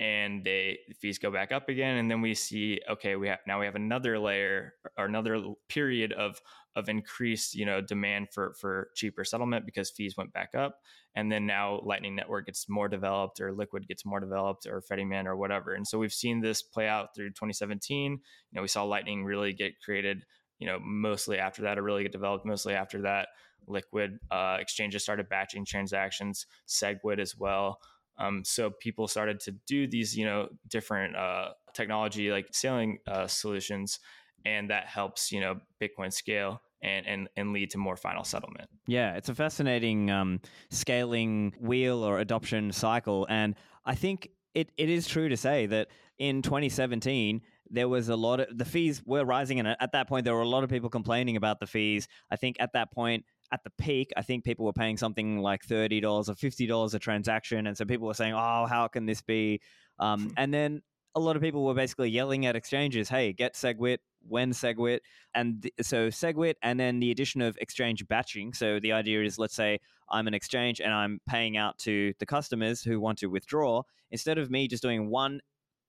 and 0.00 0.44
they 0.44 0.78
the 0.88 0.94
fees 0.94 1.18
go 1.18 1.30
back 1.30 1.52
up 1.52 1.68
again 1.68 1.96
and 1.96 2.10
then 2.10 2.20
we 2.20 2.34
see 2.34 2.80
okay 2.90 3.14
we 3.14 3.28
have 3.28 3.38
now 3.46 3.60
we 3.60 3.66
have 3.66 3.76
another 3.76 4.18
layer 4.18 4.74
or 4.98 5.04
another 5.04 5.40
period 5.68 6.12
of 6.12 6.40
of 6.74 6.88
increased 6.88 7.54
you 7.54 7.64
know 7.64 7.80
demand 7.80 8.26
for 8.32 8.54
for 8.60 8.88
cheaper 8.96 9.24
settlement 9.24 9.64
because 9.64 9.90
fees 9.90 10.16
went 10.16 10.32
back 10.32 10.50
up 10.56 10.80
and 11.14 11.30
then 11.30 11.46
now 11.46 11.80
lightning 11.84 12.16
network 12.16 12.46
gets 12.46 12.68
more 12.68 12.88
developed 12.88 13.40
or 13.40 13.52
liquid 13.52 13.86
gets 13.86 14.04
more 14.04 14.18
developed 14.18 14.66
or 14.66 14.82
fedimint 14.82 15.26
or 15.26 15.36
whatever. 15.36 15.74
And 15.74 15.86
so 15.86 15.98
we've 15.98 16.12
seen 16.12 16.40
this 16.40 16.62
play 16.62 16.88
out 16.88 17.14
through 17.14 17.28
2017 17.30 18.12
you 18.12 18.18
know 18.52 18.62
we 18.62 18.68
saw 18.68 18.82
lightning 18.82 19.24
really 19.24 19.52
get 19.52 19.80
created 19.80 20.24
you 20.58 20.66
know 20.66 20.78
mostly 20.80 21.38
after 21.38 21.62
that 21.62 21.78
or 21.78 21.82
really 21.82 22.02
get 22.02 22.12
developed 22.12 22.46
mostly 22.46 22.74
after 22.74 23.02
that. 23.02 23.28
Liquid 23.66 24.18
uh, 24.30 24.58
exchanges 24.60 25.02
started 25.02 25.28
batching 25.30 25.64
transactions 25.64 26.46
segwit 26.68 27.18
as 27.18 27.34
well 27.34 27.78
Um, 28.18 28.44
so 28.44 28.70
people 28.70 29.08
started 29.08 29.40
to 29.40 29.52
do 29.66 29.86
these, 29.86 30.16
you 30.16 30.24
know, 30.24 30.48
different 30.68 31.16
uh, 31.16 31.50
technology 31.72 32.30
like 32.30 32.48
scaling 32.52 32.98
uh, 33.06 33.26
solutions, 33.26 33.98
and 34.44 34.70
that 34.70 34.86
helps, 34.86 35.32
you 35.32 35.40
know, 35.40 35.56
Bitcoin 35.80 36.12
scale 36.12 36.60
and, 36.84 37.06
and, 37.06 37.28
and 37.36 37.52
lead 37.52 37.70
to 37.70 37.78
more 37.78 37.96
final 37.96 38.24
settlement. 38.24 38.68
Yeah, 38.86 39.16
it's 39.16 39.28
a 39.28 39.34
fascinating 39.34 40.10
um, 40.10 40.40
scaling 40.70 41.54
wheel 41.58 42.04
or 42.04 42.18
adoption 42.20 42.72
cycle. 42.72 43.26
And 43.30 43.54
I 43.84 43.94
think 43.94 44.28
it, 44.54 44.70
it 44.76 44.90
is 44.90 45.08
true 45.08 45.28
to 45.28 45.36
say 45.36 45.66
that 45.66 45.88
in 46.18 46.42
2017, 46.42 47.40
there 47.70 47.88
was 47.88 48.08
a 48.08 48.16
lot 48.16 48.40
of 48.40 48.56
the 48.56 48.64
fees 48.64 49.02
were 49.04 49.24
rising. 49.24 49.58
And 49.58 49.68
at 49.68 49.92
that 49.92 50.08
point, 50.08 50.24
there 50.24 50.34
were 50.34 50.42
a 50.42 50.48
lot 50.48 50.62
of 50.62 50.70
people 50.70 50.90
complaining 50.90 51.36
about 51.36 51.58
the 51.58 51.66
fees. 51.66 52.06
I 52.30 52.36
think 52.36 52.56
at 52.60 52.74
that 52.74 52.92
point, 52.92 53.24
at 53.54 53.62
the 53.62 53.70
peak, 53.78 54.12
I 54.16 54.22
think 54.22 54.42
people 54.42 54.66
were 54.66 54.72
paying 54.72 54.96
something 54.96 55.38
like 55.38 55.64
$30 55.64 56.02
or 56.04 56.34
$50 56.34 56.94
a 56.94 56.98
transaction. 56.98 57.68
And 57.68 57.78
so 57.78 57.84
people 57.84 58.08
were 58.08 58.14
saying, 58.14 58.34
oh, 58.34 58.66
how 58.66 58.88
can 58.88 59.06
this 59.06 59.22
be? 59.22 59.60
Um, 60.00 60.34
and 60.36 60.52
then 60.52 60.82
a 61.14 61.20
lot 61.20 61.36
of 61.36 61.42
people 61.42 61.64
were 61.64 61.74
basically 61.74 62.10
yelling 62.10 62.46
at 62.46 62.56
exchanges, 62.56 63.08
hey, 63.08 63.32
get 63.32 63.54
SegWit, 63.54 63.98
when 64.26 64.50
SegWit. 64.50 64.98
And 65.36 65.62
th- 65.62 65.74
so 65.82 66.08
SegWit, 66.08 66.54
and 66.62 66.80
then 66.80 66.98
the 66.98 67.12
addition 67.12 67.42
of 67.42 67.56
exchange 67.60 68.04
batching. 68.08 68.54
So 68.54 68.80
the 68.80 68.90
idea 68.90 69.22
is, 69.22 69.38
let's 69.38 69.54
say 69.54 69.78
I'm 70.10 70.26
an 70.26 70.34
exchange 70.34 70.80
and 70.80 70.92
I'm 70.92 71.20
paying 71.28 71.56
out 71.56 71.78
to 71.80 72.12
the 72.18 72.26
customers 72.26 72.82
who 72.82 72.98
want 72.98 73.18
to 73.18 73.28
withdraw. 73.28 73.82
Instead 74.10 74.36
of 74.36 74.50
me 74.50 74.66
just 74.66 74.82
doing 74.82 75.08
one 75.10 75.40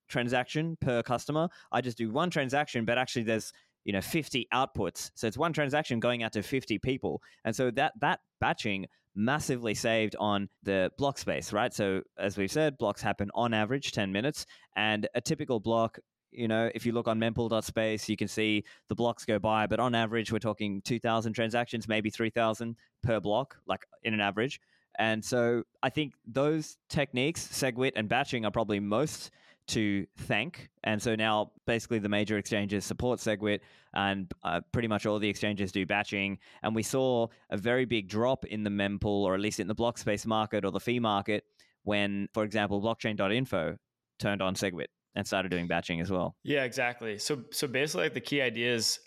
transaction 0.07 0.77
per 0.81 1.01
customer, 1.01 1.47
I 1.71 1.81
just 1.81 1.97
do 1.97 2.11
one 2.11 2.29
transaction, 2.29 2.85
but 2.85 2.99
actually 2.99 3.23
there's 3.23 3.51
you 3.85 3.93
know 3.93 4.01
50 4.01 4.47
outputs. 4.53 5.11
So 5.15 5.27
it's 5.27 5.37
one 5.37 5.53
transaction 5.53 5.99
going 5.99 6.23
out 6.23 6.33
to 6.33 6.43
50 6.43 6.79
people. 6.79 7.21
And 7.45 7.55
so 7.55 7.71
that 7.71 7.93
that 8.01 8.19
batching 8.41 8.87
massively 9.15 9.73
saved 9.73 10.15
on 10.19 10.49
the 10.63 10.91
block 10.97 11.17
space 11.17 11.53
right? 11.53 11.73
So 11.73 12.01
as 12.17 12.37
we've 12.37 12.51
said 12.51 12.77
blocks 12.77 13.01
happen 13.01 13.31
on 13.33 13.53
average 13.53 13.93
10 13.93 14.11
minutes. 14.11 14.45
And 14.75 15.07
a 15.15 15.21
typical 15.21 15.61
block 15.61 15.99
you 16.31 16.49
know 16.49 16.69
if 16.75 16.85
you 16.85 16.91
look 16.91 17.07
on 17.07 17.17
mempool.space 17.17 18.09
you 18.09 18.17
can 18.17 18.27
see 18.27 18.65
the 18.89 18.95
blocks 18.95 19.23
go 19.23 19.39
by 19.39 19.67
but 19.67 19.79
on 19.79 19.95
average 19.95 20.33
we're 20.33 20.39
talking 20.39 20.81
2000 20.81 21.31
transactions 21.31 21.87
maybe 21.87 22.09
3000 22.09 22.75
per 23.03 23.21
block 23.21 23.55
like 23.67 23.85
in 24.03 24.13
an 24.13 24.19
average. 24.19 24.59
And 24.97 25.23
so 25.23 25.63
i 25.83 25.89
think 25.89 26.13
those 26.25 26.77
techniques 26.89 27.47
segwit 27.47 27.91
and 27.95 28.09
batching 28.09 28.45
are 28.45 28.51
probably 28.51 28.79
most 28.79 29.31
to 29.67 30.05
thank. 30.17 30.69
And 30.83 31.01
so 31.01 31.15
now 31.15 31.51
basically 31.65 31.99
the 31.99 32.09
major 32.09 32.37
exchanges 32.37 32.85
support 32.85 33.19
SegWit 33.19 33.61
and 33.93 34.31
uh, 34.43 34.61
pretty 34.71 34.87
much 34.87 35.05
all 35.05 35.17
the 35.19 35.29
exchanges 35.29 35.71
do 35.71 35.85
batching. 35.85 36.37
And 36.61 36.75
we 36.75 36.83
saw 36.83 37.27
a 37.49 37.57
very 37.57 37.85
big 37.85 38.07
drop 38.07 38.45
in 38.45 38.63
the 38.63 38.69
mempool, 38.69 39.23
or 39.23 39.33
at 39.33 39.39
least 39.39 39.59
in 39.59 39.67
the 39.67 39.75
block 39.75 39.97
space 39.97 40.25
market 40.25 40.65
or 40.65 40.71
the 40.71 40.79
fee 40.79 40.99
market, 40.99 41.45
when, 41.83 42.27
for 42.33 42.43
example, 42.43 42.81
blockchain.info 42.81 43.77
turned 44.19 44.41
on 44.41 44.55
SegWit 44.55 44.87
and 45.15 45.25
started 45.25 45.49
doing 45.49 45.67
batching 45.67 46.01
as 46.01 46.11
well. 46.11 46.35
Yeah, 46.43 46.63
exactly. 46.63 47.17
So 47.17 47.43
so 47.51 47.67
basically 47.67 48.03
like 48.03 48.13
the 48.13 48.21
key 48.21 48.41
idea 48.41 48.73
is 48.73 48.99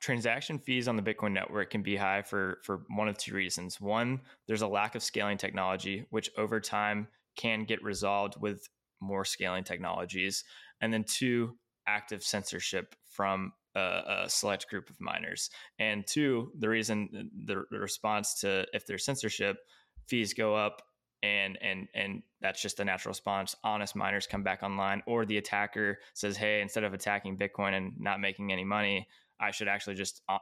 transaction 0.00 0.58
fees 0.58 0.86
on 0.86 0.96
the 0.96 1.02
Bitcoin 1.02 1.32
network 1.32 1.70
can 1.70 1.82
be 1.82 1.96
high 1.96 2.22
for 2.22 2.58
for 2.62 2.82
one 2.94 3.08
of 3.08 3.16
two 3.16 3.34
reasons. 3.34 3.80
One, 3.80 4.20
there's 4.46 4.62
a 4.62 4.68
lack 4.68 4.94
of 4.94 5.02
scaling 5.02 5.38
technology, 5.38 6.06
which 6.10 6.30
over 6.36 6.60
time 6.60 7.08
can 7.36 7.64
get 7.64 7.82
resolved 7.82 8.40
with 8.40 8.68
more 9.04 9.24
scaling 9.24 9.64
technologies, 9.64 10.44
and 10.80 10.92
then 10.92 11.04
two, 11.04 11.56
active 11.86 12.22
censorship 12.22 12.94
from 13.04 13.52
a, 13.74 14.24
a, 14.24 14.28
select 14.28 14.68
group 14.68 14.88
of 14.88 15.00
miners. 15.00 15.50
And 15.78 16.06
two, 16.06 16.50
the 16.58 16.68
reason 16.68 17.08
uh, 17.16 17.22
the, 17.44 17.64
the 17.70 17.78
response 17.78 18.40
to 18.40 18.66
if 18.72 18.86
there's 18.86 19.04
censorship, 19.04 19.58
fees 20.06 20.34
go 20.34 20.54
up 20.54 20.82
and 21.22 21.56
and 21.62 21.88
and 21.94 22.22
that's 22.42 22.60
just 22.60 22.80
a 22.80 22.84
natural 22.84 23.10
response 23.10 23.56
honest 23.64 23.96
miners 23.96 24.26
come 24.26 24.42
back 24.42 24.62
online 24.62 25.02
or 25.06 25.24
the 25.24 25.38
attacker 25.38 25.98
says 26.12 26.36
hey 26.36 26.60
instead 26.60 26.84
of 26.84 26.92
attacking 26.92 27.38
bitcoin 27.38 27.72
and 27.72 27.94
not 27.98 28.20
making 28.20 28.52
any 28.52 28.64
money 28.64 29.08
i 29.40 29.50
should 29.50 29.68
actually 29.68 29.94
just 29.94 30.20
uh, 30.28 30.38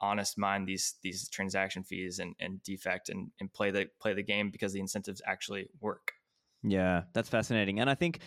honest 0.00 0.36
mine 0.36 0.64
these 0.64 0.96
these 1.02 1.28
transaction 1.28 1.84
fees 1.84 2.18
and, 2.18 2.34
and 2.40 2.60
defect 2.64 3.10
and, 3.10 3.30
and 3.38 3.52
play 3.52 3.70
the 3.70 3.86
play 4.00 4.12
the 4.12 4.22
game 4.22 4.50
because 4.50 4.72
the 4.72 4.80
incentives 4.80 5.22
actually 5.24 5.68
work 5.80 6.12
yeah, 6.64 7.02
that's 7.12 7.28
fascinating. 7.28 7.80
And 7.80 7.88
I 7.88 7.94
think 7.94 8.20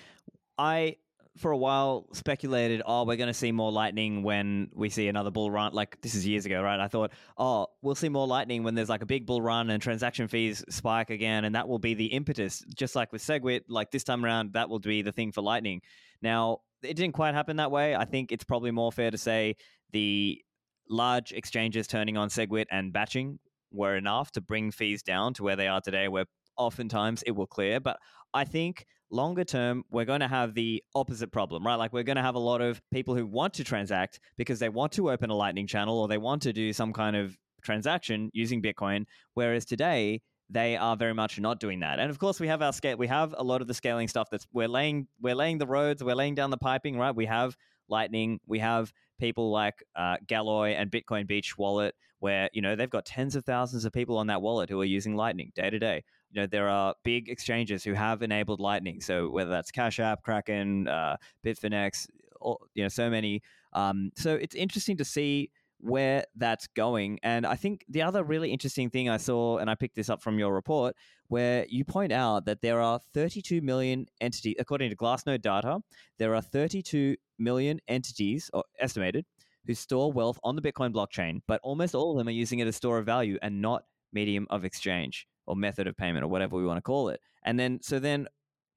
I 0.58 0.98
for 1.38 1.52
a 1.52 1.58
while 1.58 2.08
speculated, 2.14 2.82
oh, 2.86 3.06
we're 3.06 3.16
going 3.16 3.28
to 3.28 3.34
see 3.34 3.52
more 3.52 3.72
lightning 3.72 4.24
when 4.24 4.70
we 4.74 4.90
see 4.90 5.08
another 5.08 5.30
bull 5.30 5.52
run. 5.52 5.74
Like 5.74 6.02
this 6.02 6.16
is 6.16 6.26
years 6.26 6.46
ago, 6.46 6.62
right? 6.62 6.80
I 6.80 6.88
thought, 6.88 7.12
oh, 7.38 7.68
we'll 7.82 7.96
see 7.96 8.10
more 8.10 8.28
lightning 8.28 8.64
when 8.64 8.76
there's 8.76 8.90
like 8.90 9.02
a 9.02 9.06
big 9.06 9.26
bull 9.26 9.42
run 9.42 9.70
and 9.70 9.82
transaction 9.82 10.28
fees 10.28 10.64
spike 10.70 11.10
again, 11.10 11.46
and 11.46 11.56
that 11.56 11.68
will 11.68 11.80
be 11.80 11.94
the 11.94 12.08
impetus. 12.08 12.64
Just 12.76 12.96
like 12.96 13.12
with 13.12 13.22
Segwit, 13.22 13.62
like 13.70 13.92
this 13.92 14.04
time 14.04 14.26
around, 14.26 14.54
that 14.54 14.70
will 14.70 14.80
be 14.80 15.02
the 15.02 15.12
thing 15.12 15.32
for 15.32 15.42
lightning. 15.42 15.82
Now, 16.22 16.60
it 16.84 16.96
didn't 16.96 17.14
quite 17.14 17.34
happen 17.34 17.58
that 17.58 17.72
way. 17.72 17.96
I 17.96 18.06
think 18.06 18.32
it's 18.32 18.44
probably 18.44 18.72
more 18.72 18.92
fair 18.92 19.12
to 19.12 19.18
say 19.18 19.56
the 19.92 20.42
large 20.90 21.32
exchanges 21.32 21.88
turning 21.88 22.18
on 22.18 22.30
Segwit 22.30 22.66
and 22.72 22.94
batching 22.94 23.40
were 23.72 23.96
enough 23.96 24.32
to 24.32 24.42
bring 24.42 24.72
fees 24.72 25.04
down 25.04 25.34
to 25.36 25.44
where 25.44 25.56
they 25.56 25.68
are 25.68 25.82
today, 25.82 26.08
where 26.08 26.26
oftentimes 26.58 27.24
it 27.24 27.32
will 27.32 27.48
clear. 27.48 27.80
But 27.80 27.98
I 28.34 28.44
think 28.44 28.86
longer 29.10 29.44
term, 29.44 29.84
we're 29.90 30.06
going 30.06 30.20
to 30.20 30.28
have 30.28 30.54
the 30.54 30.84
opposite 30.96 31.32
problem, 31.32 31.66
right? 31.66 31.76
Like 31.76 31.94
we're 31.94 32.04
going 32.04 32.18
to 32.18 32.22
have 32.22 32.36
a 32.36 32.40
lot 32.40 32.62
of 32.62 32.82
people 32.92 33.16
who 33.16 33.26
want 33.26 33.54
to 33.56 33.64
transact 33.64 34.20
because 34.38 34.60
they 34.60 34.70
want 34.70 34.92
to 34.94 35.12
open 35.12 35.30
a 35.30 35.36
Lightning 35.36 35.68
channel 35.68 36.00
or 36.00 36.08
they 36.08 36.18
want 36.18 36.42
to 36.44 36.54
do 36.54 36.74
some 36.74 36.94
kind 36.94 37.16
of 37.16 37.38
transaction 37.64 38.30
using 38.34 38.62
Bitcoin. 38.62 39.06
Whereas 39.34 39.66
today, 39.66 40.22
they 40.50 40.78
are 40.78 40.96
very 40.96 41.14
much 41.14 41.40
not 41.40 41.60
doing 41.60 41.82
that. 41.82 42.00
And 42.00 42.10
of 42.10 42.20
course, 42.20 42.40
we 42.40 42.48
have 42.48 42.62
our 42.62 42.74
scale. 42.74 42.98
We 42.98 43.08
have 43.08 43.36
a 43.38 43.44
lot 43.44 43.62
of 43.62 43.68
the 43.68 43.74
scaling 43.74 44.08
stuff 44.08 44.30
that's 44.32 44.48
we're 44.54 44.70
laying 44.70 45.08
we're 45.22 45.36
laying 45.36 45.58
the 45.58 45.68
roads, 45.68 46.04
we're 46.04 46.16
laying 46.16 46.36
down 46.36 46.52
the 46.52 46.58
piping, 46.58 46.98
right? 46.98 47.16
We 47.16 47.26
have 47.26 47.58
Lightning, 47.90 48.40
we 48.46 48.60
have 48.60 48.92
people 49.20 49.52
like 49.52 49.84
uh, 49.96 50.18
Galoy 50.26 50.76
and 50.76 50.92
Bitcoin 50.92 51.28
Beach 51.28 51.58
Wallet, 51.58 51.96
where 52.20 52.50
you 52.54 52.62
know 52.62 52.76
they've 52.76 52.90
got 52.90 53.06
tens 53.06 53.36
of 53.36 53.46
thousands 53.46 53.86
of 53.86 53.92
people 53.92 54.18
on 54.18 54.28
that 54.28 54.42
wallet 54.42 54.70
who 54.70 54.80
are 54.82 54.86
using 54.86 55.16
Lightning 55.16 55.52
day 55.56 55.70
to 55.70 55.80
day. 55.80 56.04
You 56.32 56.42
know 56.42 56.48
there 56.48 56.70
are 56.70 56.94
big 57.04 57.30
exchanges 57.30 57.84
who 57.84 57.94
have 57.94 58.22
enabled 58.22 58.60
Lightning, 58.60 59.02
so 59.02 59.30
whether 59.30 59.50
that's 59.50 59.72
Cash 59.72 60.00
App, 60.00 60.24
Kraken, 60.24 60.88
uh, 60.88 61.18
Bitfinex, 61.46 62.08
you 62.74 62.84
know 62.84 62.90
so 62.90 63.10
many. 63.10 63.42
Um, 63.74 64.12
so 64.16 64.36
it's 64.36 64.56
interesting 64.56 64.98
to 64.98 65.06
see 65.06 65.52
where 65.80 66.26
that's 66.36 66.68
going. 66.68 67.20
And 67.24 67.46
I 67.46 67.56
think 67.56 67.86
the 67.88 68.02
other 68.02 68.24
really 68.24 68.52
interesting 68.52 68.90
thing 68.90 69.10
I 69.10 69.18
saw, 69.18 69.58
and 69.58 69.70
I 69.70 69.76
picked 69.76 69.96
this 69.96 70.10
up 70.10 70.22
from 70.22 70.40
your 70.40 70.54
report, 70.54 70.96
where 71.28 71.66
you 71.70 71.86
point 71.86 72.12
out 72.12 72.46
that 72.46 72.62
there 72.62 72.82
are 72.82 73.00
32 73.14 73.62
million 73.62 74.08
entities, 74.22 74.56
according 74.60 74.90
to 74.90 74.96
Glassnode 74.96 75.42
data, 75.42 75.80
there 76.18 76.34
are 76.36 76.42
32 76.42 77.16
million 77.38 77.80
entities, 77.88 78.50
or 78.54 78.64
estimated, 78.80 79.26
who 79.66 79.74
store 79.74 80.12
wealth 80.12 80.40
on 80.44 80.56
the 80.56 80.62
Bitcoin 80.62 80.94
blockchain, 80.94 81.42
but 81.48 81.60
almost 81.62 81.94
all 81.94 82.12
of 82.12 82.18
them 82.18 82.28
are 82.28 82.32
using 82.32 82.60
it 82.60 82.68
as 82.68 82.76
store 82.76 82.98
of 82.98 83.06
value 83.06 83.38
and 83.42 83.62
not 83.62 83.84
medium 84.14 84.48
of 84.50 84.64
exchange 84.64 85.28
or 85.48 85.56
method 85.56 85.88
of 85.88 85.98
payment 85.98 86.24
or 86.24 86.28
whatever 86.28 86.56
we 86.56 86.66
want 86.66 86.78
to 86.78 86.82
call 86.82 87.10
it. 87.10 87.20
And 87.44 87.60
then, 87.60 87.80
so 87.82 88.00
then 88.00 88.28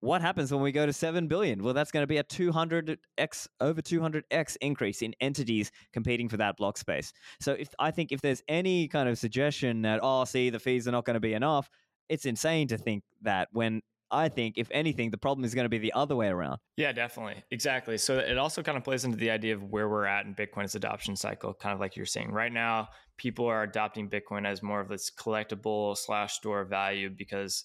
what 0.00 0.22
happens 0.22 0.50
when 0.50 0.62
we 0.62 0.72
go 0.72 0.86
to 0.86 0.92
7 0.92 1.28
billion? 1.28 1.62
Well, 1.62 1.74
that's 1.74 1.90
going 1.90 2.02
to 2.02 2.06
be 2.06 2.16
a 2.16 2.24
200x, 2.24 3.48
over 3.60 3.82
200x 3.82 4.56
increase 4.60 5.02
in 5.02 5.14
entities 5.20 5.70
competing 5.92 6.28
for 6.28 6.38
that 6.38 6.56
block 6.56 6.78
space. 6.78 7.12
So 7.40 7.52
if 7.52 7.68
I 7.78 7.90
think 7.90 8.10
if 8.12 8.22
there's 8.22 8.42
any 8.48 8.88
kind 8.88 9.08
of 9.08 9.18
suggestion 9.18 9.82
that, 9.82 10.00
oh, 10.02 10.24
see, 10.24 10.48
the 10.48 10.58
fees 10.58 10.88
are 10.88 10.92
not 10.92 11.04
going 11.04 11.14
to 11.14 11.20
be 11.20 11.34
enough, 11.34 11.68
it's 12.08 12.24
insane 12.24 12.68
to 12.68 12.78
think 12.78 13.04
that 13.22 13.48
when 13.52 13.82
I 14.10 14.28
think, 14.28 14.54
if 14.56 14.68
anything, 14.70 15.10
the 15.10 15.18
problem 15.18 15.44
is 15.44 15.54
going 15.54 15.64
to 15.64 15.70
be 15.70 15.78
the 15.78 15.92
other 15.92 16.16
way 16.16 16.28
around. 16.28 16.58
Yeah, 16.76 16.92
definitely. 16.92 17.42
Exactly. 17.50 17.98
So 17.98 18.18
it 18.18 18.38
also 18.38 18.62
kind 18.62 18.76
of 18.76 18.84
plays 18.84 19.04
into 19.04 19.16
the 19.16 19.30
idea 19.30 19.54
of 19.54 19.62
where 19.62 19.88
we're 19.88 20.06
at 20.06 20.26
in 20.26 20.34
Bitcoin's 20.34 20.74
adoption 20.74 21.16
cycle, 21.16 21.54
kind 21.54 21.74
of 21.74 21.80
like 21.80 21.96
you're 21.96 22.06
saying. 22.06 22.30
Right 22.30 22.52
now, 22.52 22.88
people 23.16 23.46
are 23.46 23.62
adopting 23.62 24.10
Bitcoin 24.10 24.46
as 24.46 24.62
more 24.62 24.80
of 24.80 24.88
this 24.88 25.10
collectible 25.10 25.96
slash 25.96 26.34
store 26.34 26.62
of 26.62 26.68
value 26.68 27.10
because 27.10 27.64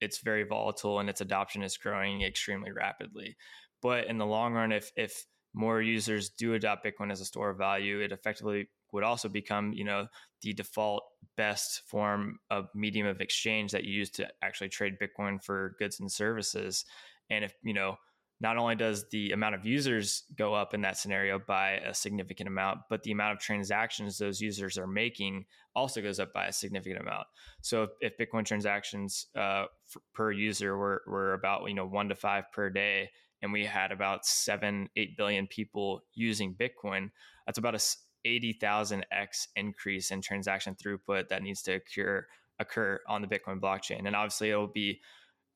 it's 0.00 0.22
very 0.22 0.44
volatile 0.44 1.00
and 1.00 1.10
its 1.10 1.20
adoption 1.20 1.62
is 1.62 1.76
growing 1.76 2.22
extremely 2.22 2.72
rapidly. 2.72 3.36
But 3.82 4.06
in 4.06 4.18
the 4.18 4.26
long 4.26 4.52
run, 4.54 4.72
if 4.72 4.90
if 4.96 5.24
more 5.54 5.82
users 5.82 6.30
do 6.30 6.54
adopt 6.54 6.84
Bitcoin 6.84 7.10
as 7.10 7.20
a 7.20 7.24
store 7.24 7.50
of 7.50 7.58
value, 7.58 8.00
it 8.00 8.12
effectively 8.12 8.68
would 8.92 9.04
also 9.04 9.28
become, 9.28 9.72
you 9.72 9.84
know, 9.84 10.06
the 10.42 10.52
default 10.52 11.02
best 11.36 11.82
form 11.86 12.38
of 12.50 12.68
medium 12.74 13.06
of 13.06 13.20
exchange 13.20 13.72
that 13.72 13.84
you 13.84 13.92
use 13.92 14.10
to 14.10 14.28
actually 14.42 14.68
trade 14.68 14.94
Bitcoin 15.00 15.42
for 15.42 15.74
goods 15.78 16.00
and 16.00 16.10
services. 16.10 16.84
And 17.30 17.44
if, 17.44 17.54
you 17.62 17.74
know, 17.74 17.96
not 18.40 18.56
only 18.56 18.74
does 18.74 19.04
the 19.10 19.32
amount 19.32 19.54
of 19.54 19.66
users 19.66 20.24
go 20.36 20.54
up 20.54 20.72
in 20.72 20.80
that 20.80 20.96
scenario 20.96 21.38
by 21.38 21.72
a 21.72 21.92
significant 21.92 22.48
amount, 22.48 22.80
but 22.88 23.02
the 23.02 23.12
amount 23.12 23.34
of 23.34 23.38
transactions 23.38 24.16
those 24.16 24.40
users 24.40 24.78
are 24.78 24.86
making 24.86 25.44
also 25.74 26.00
goes 26.00 26.18
up 26.18 26.32
by 26.32 26.46
a 26.46 26.52
significant 26.52 27.00
amount. 27.00 27.26
So 27.60 27.82
if, 27.82 27.90
if 28.00 28.18
Bitcoin 28.18 28.46
transactions 28.46 29.26
uh, 29.36 29.64
f- 29.64 30.02
per 30.14 30.32
user 30.32 30.76
were, 30.76 31.02
were 31.06 31.34
about 31.34 31.68
you 31.68 31.74
know 31.74 31.86
one 31.86 32.08
to 32.08 32.14
five 32.14 32.44
per 32.52 32.70
day, 32.70 33.10
and 33.42 33.52
we 33.52 33.64
had 33.66 33.92
about 33.92 34.24
seven 34.24 34.88
eight 34.96 35.18
billion 35.18 35.46
people 35.46 36.00
using 36.14 36.54
Bitcoin, 36.54 37.10
that's 37.44 37.58
about 37.58 37.74
a 37.74 37.80
80,000x 38.26 39.48
increase 39.56 40.10
in 40.10 40.20
transaction 40.20 40.74
throughput 40.74 41.28
that 41.28 41.42
needs 41.42 41.62
to 41.62 41.74
occur 41.74 42.26
occur 42.58 43.00
on 43.08 43.22
the 43.22 43.28
Bitcoin 43.28 43.58
blockchain. 43.58 44.06
And 44.06 44.14
obviously, 44.14 44.50
it 44.50 44.56
will 44.56 44.66
be 44.66 45.00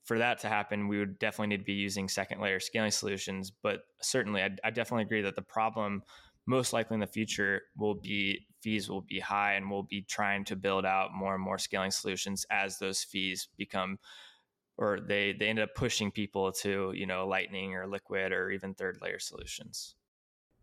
for 0.05 0.18
that 0.18 0.38
to 0.40 0.48
happen, 0.48 0.88
we 0.88 0.98
would 0.98 1.18
definitely 1.18 1.48
need 1.48 1.62
to 1.62 1.64
be 1.64 1.72
using 1.72 2.09
second 2.09 2.40
layer 2.40 2.61
scaling 2.61 2.90
solutions. 2.90 3.50
But 3.50 3.81
certainly, 4.03 4.42
I, 4.42 4.50
I 4.62 4.70
definitely 4.70 5.05
agree 5.05 5.22
that 5.22 5.35
the 5.35 5.42
problem 5.42 6.03
most 6.46 6.72
likely 6.72 6.94
in 6.94 7.00
the 7.00 7.07
future 7.07 7.62
will 7.77 7.94
be 7.94 8.46
fees 8.62 8.88
will 8.88 9.03
be 9.03 9.20
high 9.20 9.55
and 9.55 9.70
we'll 9.70 9.83
be 9.83 10.03
trying 10.03 10.44
to 10.44 10.57
build 10.57 10.85
out 10.85 11.14
more 11.14 11.35
and 11.35 11.42
more 11.42 11.59
scaling 11.59 11.90
solutions 11.90 12.44
as 12.50 12.79
those 12.79 13.03
fees 13.03 13.48
become 13.57 13.98
or 14.77 15.00
they 15.00 15.35
they 15.38 15.48
end 15.48 15.59
up 15.59 15.74
pushing 15.74 16.11
people 16.11 16.53
to 16.53 16.92
you 16.94 17.07
know 17.07 17.27
lightning 17.27 17.74
or 17.74 17.87
liquid 17.87 18.33
or 18.33 18.50
even 18.50 18.74
third 18.74 18.98
layer 19.00 19.18
solutions 19.18 19.94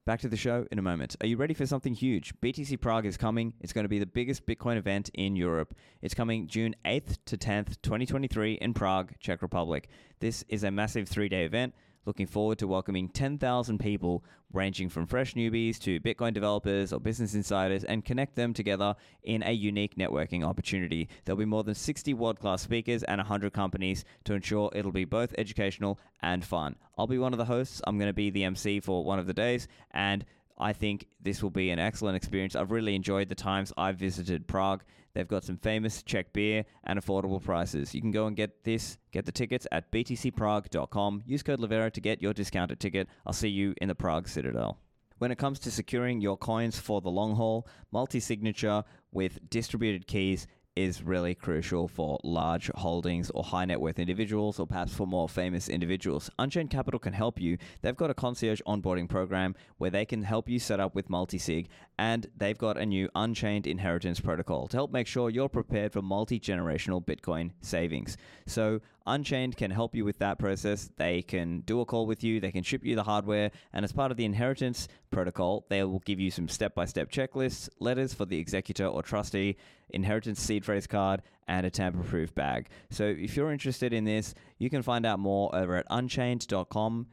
Back 0.04 0.22
to 0.22 0.28
the 0.28 0.36
show 0.38 0.66
in 0.72 0.80
a 0.80 0.82
moment. 0.82 1.16
Are 1.22 1.28
you 1.28 1.38
ready 1.38 1.54
for 1.54 1.68
something 1.68 1.94
huge? 1.94 2.34
BTC 2.42 2.82
Prague 2.82 3.06
is 3.06 3.18
coming. 3.18 3.54
It's 3.62 3.72
going 3.72 3.84
to 3.84 3.90
be 3.90 4.00
the 4.00 4.08
biggest 4.08 4.48
Bitcoin 4.48 4.78
event 4.78 5.12
in 5.14 5.36
Europe. 5.36 5.76
It's 6.02 6.16
coming 6.16 6.48
June 6.48 6.74
8th 6.84 7.18
to 7.26 7.38
10th, 7.38 7.80
2023, 7.84 8.54
in 8.54 8.74
Prague, 8.74 9.12
Czech 9.20 9.44
Republic. 9.44 9.90
This 10.20 10.44
is 10.50 10.64
a 10.64 10.72
massive 10.72 11.08
three 11.08 11.30
day 11.30 11.46
event 11.46 11.76
looking 12.06 12.28
forward 12.28 12.58
to 12.60 12.68
welcoming 12.68 13.10
10,000 13.10 13.78
people, 13.78 14.24
ranging 14.54 14.90
from 14.90 15.06
fresh 15.06 15.34
newbies 15.34 15.80
to 15.80 16.00
Bitcoin 16.00 16.34
developers 16.34 16.92
or 16.92 17.00
business 17.00 17.34
insiders, 17.34 17.84
and 17.84 18.04
connect 18.06 18.36
them 18.36 18.54
together 18.54 18.96
in 19.24 19.44
a 19.44 19.52
unique 19.52 19.96
networking 19.96 20.44
opportunity. 20.44 21.08
There'll 21.26 21.38
be 21.38 21.46
more 21.46 21.64
than 21.64 21.76
60 21.76 22.14
world 22.14 22.40
class 22.40 22.62
speakers 22.62 23.04
and 23.04 23.20
100 23.20 23.54
companies 23.54 24.04
to 24.26 24.34
ensure 24.34 24.72
it'll 24.74 24.92
be 24.92 25.06
both 25.06 25.34
educational 25.38 26.00
and 26.22 26.44
fun. 26.44 26.76
I'll 26.98 27.08
be 27.08 27.18
one 27.18 27.34
of 27.34 27.40
the 27.40 27.46
hosts. 27.46 27.82
I'm 27.86 27.98
going 27.98 28.10
to 28.10 28.14
be 28.14 28.30
the 28.30 28.44
MC 28.44 28.80
for 28.80 29.04
one 29.04 29.20
of 29.20 29.28
the 29.28 29.34
days, 29.34 29.68
and 29.92 30.26
I 30.62 30.74
think 30.74 31.08
this 31.20 31.42
will 31.42 31.50
be 31.50 31.72
an 31.72 31.80
excellent 31.80 32.16
experience. 32.16 32.56
I've 32.56 32.70
really 32.70 32.96
enjoyed 32.96 33.28
the 33.30 33.36
times 33.36 33.74
I've 33.78 33.98
visited 33.98 34.48
Prague. 34.48 34.84
They've 35.14 35.28
got 35.28 35.44
some 35.44 35.58
famous 35.58 36.04
Czech 36.04 36.32
beer 36.32 36.64
and 36.84 37.02
affordable 37.02 37.44
prices. 37.44 37.96
You 37.96 38.00
can 38.00 38.12
go 38.12 38.28
and 38.28 38.36
get 38.36 38.64
this, 38.64 39.00
get 39.12 39.26
the 39.26 39.32
tickets 39.32 39.66
at 39.72 39.92
btcprague.com. 39.92 41.24
Use 41.26 41.42
code 41.42 41.60
Livera 41.60 41.92
to 41.92 42.00
get 42.00 42.22
your 42.22 42.34
discounted 42.34 42.80
ticket. 42.80 43.10
I'll 43.26 43.34
see 43.34 43.50
you 43.50 43.74
in 43.82 43.88
the 43.88 43.96
Prague 43.96 44.28
Citadel. 44.28 44.78
When 45.18 45.32
it 45.32 45.38
comes 45.38 45.60
to 45.60 45.72
securing 45.72 46.22
your 46.22 46.38
coins 46.38 46.80
for 46.80 47.02
the 47.02 47.10
long 47.10 47.36
haul, 47.36 47.68
multi 47.92 48.20
signature 48.20 48.84
with 49.12 49.50
distributed 49.50 50.08
keys 50.08 50.48
is 50.76 51.04
really 51.04 51.36
crucial 51.36 51.88
for 51.88 52.20
large 52.24 52.72
holdings 52.76 53.30
or 53.32 53.44
high 53.44 53.66
net 53.66 53.82
worth 53.82 54.00
individuals, 54.00 54.60
or 54.60 54.68
perhaps 54.68 54.94
for 54.94 55.06
more 55.06 55.28
famous 55.28 55.68
individuals. 55.68 56.30
Unchained 56.40 56.70
Capital 56.70 57.00
can 57.00 57.14
help 57.14 57.40
you. 57.40 57.58
They've 57.82 57.96
got 57.96 58.10
a 58.10 58.14
concierge 58.14 58.62
onboarding 58.62 59.10
program 59.10 59.56
where 59.78 59.90
they 59.90 60.06
can 60.06 60.24
help 60.24 60.48
you 60.48 60.60
set 60.60 60.80
up 60.80 60.96
with 60.96 61.10
multi 61.10 61.38
sig, 61.38 61.68
and 62.00 62.28
they've 62.38 62.58
got 62.58 62.78
a 62.78 62.86
new 62.86 63.10
Unchained 63.16 63.68
Inheritance 63.68 64.20
Protocol 64.20 64.68
to 64.70 64.78
help 64.78 64.92
make 64.92 65.08
sure 65.08 65.30
you're 65.30 65.50
prepared 65.50 65.92
for 65.92 66.02
multi 66.02 66.40
generational 66.40 67.04
Bitcoin 67.04 67.52
savings. 67.62 68.16
So, 68.46 68.80
Unchained 69.08 69.58
can 69.58 69.72
help 69.72 69.96
you 69.96 70.06
with 70.06 70.20
that 70.20 70.38
process. 70.38 70.92
They 70.98 71.22
can 71.22 71.62
do 71.62 71.82
a 71.82 71.86
call 71.86 72.06
with 72.06 72.24
you, 72.24 72.40
they 72.40 72.52
can 72.52 72.64
ship 72.64 72.86
you 72.86 72.96
the 72.96 73.04
hardware, 73.04 73.52
and 73.74 73.84
as 73.84 73.92
part 73.92 74.12
of 74.12 74.18
the 74.18 74.26
inheritance 74.26 74.88
protocol, 75.10 75.66
they 75.70 75.84
will 75.84 76.00
give 76.00 76.20
you 76.20 76.30
some 76.30 76.48
step 76.48 76.76
by 76.76 76.86
step 76.86 77.12
checklists, 77.12 77.70
letters 77.80 78.14
for 78.14 78.26
the 78.26 78.38
executor 78.38 78.86
or 78.86 79.02
trustee, 79.02 79.58
inheritance 79.90 80.40
seed 80.40 80.64
phrase 80.64 80.88
card, 80.88 81.22
and 81.48 81.66
a 81.66 81.70
tamper 81.70 82.04
proof 82.04 82.34
bag. 82.36 82.68
So 82.90 83.06
if 83.06 83.36
you're 83.36 83.52
interested 83.52 83.92
in 83.92 84.06
this, 84.06 84.36
you 84.60 84.70
can 84.70 84.84
find 84.84 85.06
out 85.06 85.20
more 85.20 85.54
over 85.56 85.76
at 85.76 85.88
unchained.com 85.90 87.08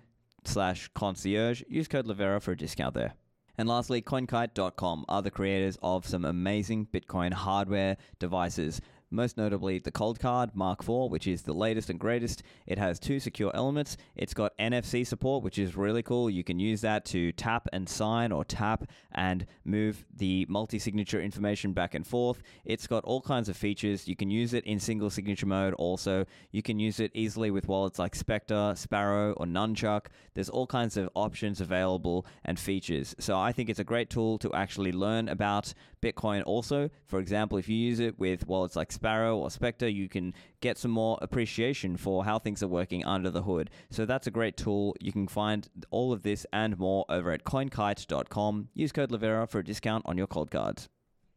slash 0.44 0.90
concierge. 0.94 1.62
Use 1.68 1.88
code 1.88 2.06
Livera 2.06 2.40
for 2.40 2.52
a 2.52 2.56
discount 2.56 2.94
there. 2.94 3.14
And 3.56 3.68
lastly, 3.68 4.00
CoinKite.com 4.00 5.04
are 5.08 5.20
the 5.20 5.32
creators 5.32 5.76
of 5.82 6.06
some 6.06 6.24
amazing 6.24 6.86
Bitcoin 6.86 7.32
hardware 7.32 7.96
devices 8.20 8.80
most 9.10 9.36
notably 9.36 9.78
the 9.78 9.92
Coldcard 9.92 10.54
Mark 10.54 10.82
IV, 10.82 11.10
which 11.10 11.26
is 11.26 11.42
the 11.42 11.52
latest 11.52 11.90
and 11.90 11.98
greatest. 11.98 12.42
It 12.66 12.78
has 12.78 12.98
two 12.98 13.20
secure 13.20 13.50
elements. 13.54 13.96
It's 14.16 14.34
got 14.34 14.56
NFC 14.58 15.06
support, 15.06 15.42
which 15.42 15.58
is 15.58 15.76
really 15.76 16.02
cool. 16.02 16.28
You 16.28 16.44
can 16.44 16.58
use 16.58 16.80
that 16.82 17.04
to 17.06 17.32
tap 17.32 17.68
and 17.72 17.88
sign 17.88 18.32
or 18.32 18.44
tap 18.44 18.84
and 19.12 19.46
move 19.64 20.04
the 20.14 20.46
multi 20.48 20.78
signature 20.78 21.20
information 21.20 21.72
back 21.72 21.94
and 21.94 22.06
forth. 22.06 22.42
It's 22.64 22.86
got 22.86 23.04
all 23.04 23.20
kinds 23.20 23.48
of 23.48 23.56
features. 23.56 24.08
You 24.08 24.16
can 24.16 24.30
use 24.30 24.54
it 24.54 24.64
in 24.64 24.78
single 24.78 25.10
signature 25.10 25.46
mode 25.46 25.74
also. 25.74 26.26
You 26.50 26.62
can 26.62 26.78
use 26.78 27.00
it 27.00 27.10
easily 27.14 27.50
with 27.50 27.68
wallets 27.68 27.98
like 27.98 28.14
Specter, 28.14 28.74
Sparrow, 28.76 29.32
or 29.32 29.46
Nunchuk. 29.46 30.06
There's 30.34 30.48
all 30.48 30.66
kinds 30.66 30.96
of 30.96 31.08
options 31.14 31.60
available 31.60 32.26
and 32.44 32.58
features. 32.58 33.14
So 33.18 33.38
I 33.38 33.52
think 33.52 33.70
it's 33.70 33.78
a 33.78 33.84
great 33.84 34.10
tool 34.10 34.38
to 34.38 34.52
actually 34.52 34.92
learn 34.92 35.28
about 35.28 35.72
Bitcoin 36.02 36.42
also. 36.46 36.90
For 37.06 37.18
example, 37.18 37.58
if 37.58 37.68
you 37.68 37.76
use 37.76 38.00
it 38.00 38.18
with 38.18 38.46
wallets 38.46 38.76
like 38.76 38.92
Sparrow 38.98 39.38
or 39.38 39.48
Specter, 39.48 39.88
you 39.88 40.08
can 40.08 40.34
get 40.60 40.76
some 40.76 40.90
more 40.90 41.18
appreciation 41.22 41.96
for 41.96 42.24
how 42.24 42.40
things 42.40 42.64
are 42.64 42.68
working 42.68 43.04
under 43.04 43.30
the 43.30 43.42
hood. 43.42 43.70
So 43.90 44.04
that's 44.04 44.26
a 44.26 44.32
great 44.32 44.56
tool. 44.56 44.96
You 45.00 45.12
can 45.12 45.28
find 45.28 45.68
all 45.90 46.12
of 46.12 46.22
this 46.22 46.44
and 46.52 46.76
more 46.76 47.04
over 47.08 47.30
at 47.30 47.44
coinkite.com. 47.44 48.70
Use 48.74 48.90
code 48.90 49.12
Livera 49.12 49.48
for 49.48 49.60
a 49.60 49.64
discount 49.64 50.02
on 50.04 50.18
your 50.18 50.26
cold 50.26 50.50
cards. 50.50 50.88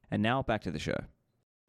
And 0.10 0.24
now 0.24 0.42
back 0.42 0.62
to 0.64 0.72
the 0.72 0.80
show. 0.80 0.98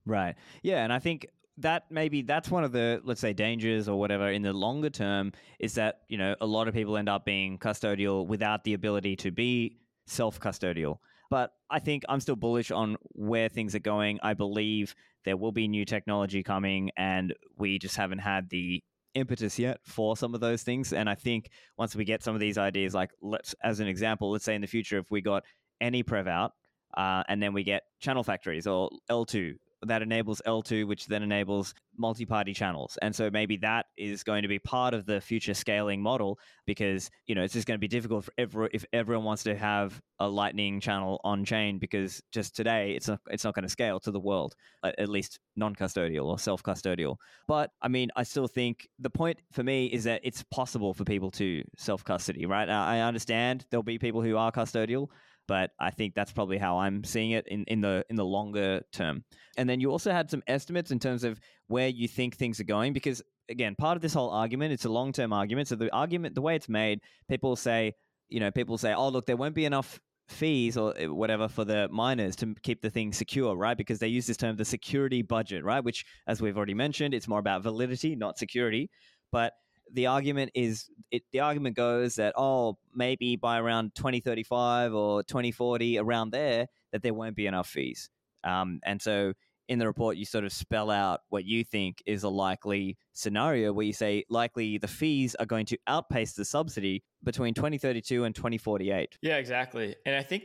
Right. 0.07 0.35
Yeah, 0.63 0.83
and 0.83 0.93
I 0.93 0.99
think 0.99 1.27
that 1.59 1.91
maybe 1.91 2.23
that's 2.23 2.51
one 2.51 2.65
of 2.65 2.73
the 2.73 3.03
let's 3.05 3.21
say 3.21 3.35
dangers 3.35 3.87
or 3.87 4.01
whatever 4.01 4.31
in 4.31 4.41
the 4.41 4.55
longer 4.55 4.89
term 4.89 5.33
is 5.59 5.75
that 5.75 6.01
you 6.09 6.17
know 6.17 6.35
a 6.41 6.47
lot 6.47 6.67
of 6.67 6.73
people 6.73 6.97
end 6.97 7.11
up 7.11 7.27
being 7.27 7.59
custodial 7.59 8.27
without 8.27 8.65
the 8.65 8.73
ability 8.73 9.15
to 9.17 9.31
be 9.31 9.77
self 10.07 10.41
custodial 10.41 10.97
but 11.33 11.53
I 11.71 11.79
think 11.79 12.03
I'm 12.11 12.21
still 12.21 12.37
bullish 12.37 12.71
on 12.71 12.99
where 13.15 13.49
things 13.49 13.75
are 13.75 13.79
going. 13.79 14.21
I 14.23 14.35
believe 14.35 14.95
there 15.25 15.39
will 15.39 15.51
be 15.51 15.67
new 15.67 15.87
technology 15.87 16.43
coming, 16.43 16.91
and 16.95 17.33
we 17.57 17.79
just 17.79 17.97
haven't 17.97 18.19
had 18.19 18.51
the 18.51 18.85
impetus 19.15 19.59
yet 19.59 19.79
for 19.83 20.15
some 20.15 20.35
of 20.35 20.43
those 20.43 20.63
things. 20.63 20.93
And 20.93 21.09
I 21.09 21.15
think 21.15 21.49
once 21.79 21.97
we 21.97 22.05
get 22.05 22.23
some 22.23 22.35
of 22.35 22.41
these 22.43 22.59
ideas, 22.59 22.93
like 22.93 23.13
let's, 23.23 23.55
as 23.65 23.81
an 23.81 23.87
example, 23.89 24.31
let's 24.31 24.45
say 24.45 24.55
in 24.55 24.61
the 24.61 24.67
future, 24.67 24.99
if 24.99 25.11
we 25.11 25.23
got 25.23 25.45
ANYPREVOUT, 25.81 26.51
uh, 26.99 27.23
and 27.27 27.43
then 27.43 27.55
we 27.55 27.65
get 27.65 27.85
channel 27.99 28.23
factories 28.23 28.67
or 28.67 28.91
eltoo 29.11 29.55
that 29.87 30.03
enables 30.03 30.41
eltoo, 30.47 30.87
which 30.87 31.07
then 31.07 31.23
enables 31.23 31.75
multi 31.97 32.25
party 32.25 32.55
channels. 32.55 32.99
And 33.03 33.15
so 33.15 33.31
maybe 33.31 33.57
that 33.59 33.87
is 33.97 34.23
going 34.23 34.43
to 34.43 34.49
be 34.49 34.59
part 34.59 34.95
of 34.95 35.07
the 35.07 35.21
future 35.21 35.55
scaling 35.55 36.01
model 36.01 36.39
because, 36.67 37.11
you 37.27 37.35
know, 37.35 37.43
it's 37.43 37.55
just 37.55 37.67
going 37.67 37.77
to 37.77 37.81
be 37.81 37.89
difficult 37.89 38.25
for 38.25 38.33
every, 38.39 38.69
if 38.73 38.85
everyone 38.93 39.25
wants 39.25 39.43
to 39.45 39.57
have 39.57 40.01
a 40.19 40.29
lightning 40.29 40.81
channel 40.81 41.21
on 41.25 41.45
chain 41.45 41.79
because 41.79 42.23
just 42.31 42.55
today 42.55 42.93
it's 42.93 43.09
not, 43.09 43.21
it's 43.31 43.45
not 43.45 43.55
going 43.55 43.65
to 43.65 43.69
scale 43.69 43.99
to 44.01 44.11
the 44.11 44.21
world, 44.21 44.55
at 44.85 45.09
least 45.09 45.39
non 45.57 45.75
custodial 45.75 46.27
or 46.27 46.39
self 46.39 46.63
custodial. 46.63 47.17
But 47.49 47.71
I 47.83 47.89
mean, 47.89 48.11
I 48.17 48.23
still 48.23 48.49
think 48.49 48.89
the 48.99 49.11
point 49.11 49.39
for 49.53 49.63
me 49.63 49.87
is 49.87 50.05
that 50.05 50.21
it's 50.23 50.45
possible 50.45 50.95
for 50.95 51.05
people 51.05 51.31
to 51.33 51.63
self 51.77 52.05
custody, 52.05 52.47
right? 52.47 52.69
I 52.69 53.01
understand 53.01 53.67
there'll 53.71 53.83
be 53.83 53.99
people 53.99 54.23
who 54.23 54.37
are 54.37 54.53
custodial 54.53 55.09
but 55.53 55.73
I 55.79 55.91
think 55.91 56.15
that's 56.15 56.33
probably 56.33 56.57
how 56.57 56.79
I'm 56.79 57.05
seeing 57.05 57.33
it 57.33 57.47
in, 57.47 57.65
in 57.65 57.83
the 57.83 58.07
in 58.09 58.17
the 58.17 58.25
longer 58.25 58.81
term. 58.91 59.23
And 59.59 59.69
then 59.69 59.81
you 59.81 59.91
also 59.91 60.11
had 60.11 60.31
some 60.31 60.43
estimates 60.47 60.91
in 60.91 60.99
terms 60.99 61.25
of 61.25 61.39
where 61.67 61.89
you 61.89 62.09
think 62.09 62.37
things 62.37 62.59
are 62.59 62.65
going, 62.65 62.95
because 62.95 63.23
again, 63.51 63.75
part 63.75 63.97
of 63.97 64.01
this 64.01 64.15
whole 64.15 64.31
argument, 64.31 64.73
it's 64.73 64.87
a 64.87 64.89
long 64.89 65.13
term 65.13 65.31
argument. 65.31 65.69
So 65.69 65.77
the 65.77 65.95
argument, 65.95 66.35
the 66.35 66.41
way 66.41 66.57
it's 66.57 66.71
made, 66.71 67.01
people 67.29 67.55
say, 67.55 67.93
you 68.31 68.41
know, 68.41 68.51
people 68.51 68.79
say, 68.79 68.95
oh 68.95 69.11
look, 69.11 69.27
there 69.27 69.37
won't 69.37 69.55
be 69.55 69.67
enough 69.67 70.01
fees 70.31 70.79
or 70.79 70.95
eh, 70.97 71.05
whatever 71.05 71.49
for 71.49 71.67
the 71.67 71.87
miners 71.91 72.35
to 72.37 72.55
keep 72.63 72.81
the 72.81 72.89
thing 72.89 73.13
secure, 73.13 73.55
right? 73.55 73.77
Because 73.77 73.99
they 73.99 74.09
use 74.09 74.27
this 74.27 74.39
term, 74.39 74.57
the 74.57 74.65
security 74.65 75.21
budget, 75.21 75.65
right? 75.65 75.85
Which, 75.85 76.07
as 76.27 76.41
we've 76.41 76.57
already 76.57 76.73
mentioned, 76.73 77.13
it's 77.13 77.29
more 77.29 77.41
about 77.41 77.63
validity, 77.63 78.17
not 78.17 78.39
security. 78.39 78.89
But 79.31 79.53
the 79.93 80.07
argument 80.07 80.53
is 80.55 80.89
it, 81.11 81.23
the 81.33 81.41
argument 81.41 81.77
goes 81.77 82.17
that 82.17 82.35
oh 82.37 82.79
maybe 82.95 83.37
by 83.37 83.59
around 83.59 83.95
2035 83.95 84.95
or 84.95 85.23
2040 85.23 85.99
around 85.99 86.31
there 86.31 86.67
that 86.93 87.03
there 87.03 87.15
won't 87.15 87.37
be 87.37 87.47
enough 87.47 87.69
fees. 87.69 88.11
Um, 88.45 88.81
and 88.85 89.01
so 89.01 89.33
in 89.69 89.79
the 89.79 89.87
report 89.87 90.17
you 90.17 90.25
sort 90.25 90.45
of 90.45 90.53
spell 90.53 90.91
out 90.91 91.21
what 91.29 91.45
you 91.45 91.65
think 91.65 92.03
is 92.07 92.25
a 92.25 92.29
likely 92.29 92.99
scenario 93.13 93.73
where 93.73 93.87
you 93.87 93.93
say 93.93 94.25
likely 94.29 94.79
the 94.79 94.89
fees 94.89 95.35
are 95.37 95.47
going 95.47 95.67
to 95.67 95.79
outpace 95.87 96.33
the 96.33 96.45
subsidy 96.45 97.03
between 97.23 97.55
2032 97.55 98.25
and 98.25 98.35
2048 98.35 99.19
yeah 99.23 99.37
exactly. 99.37 99.95
And 100.05 100.17
i 100.17 100.23
think 100.23 100.45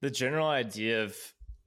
the 0.00 0.10
general 0.10 0.48
idea 0.48 1.04
of 1.04 1.16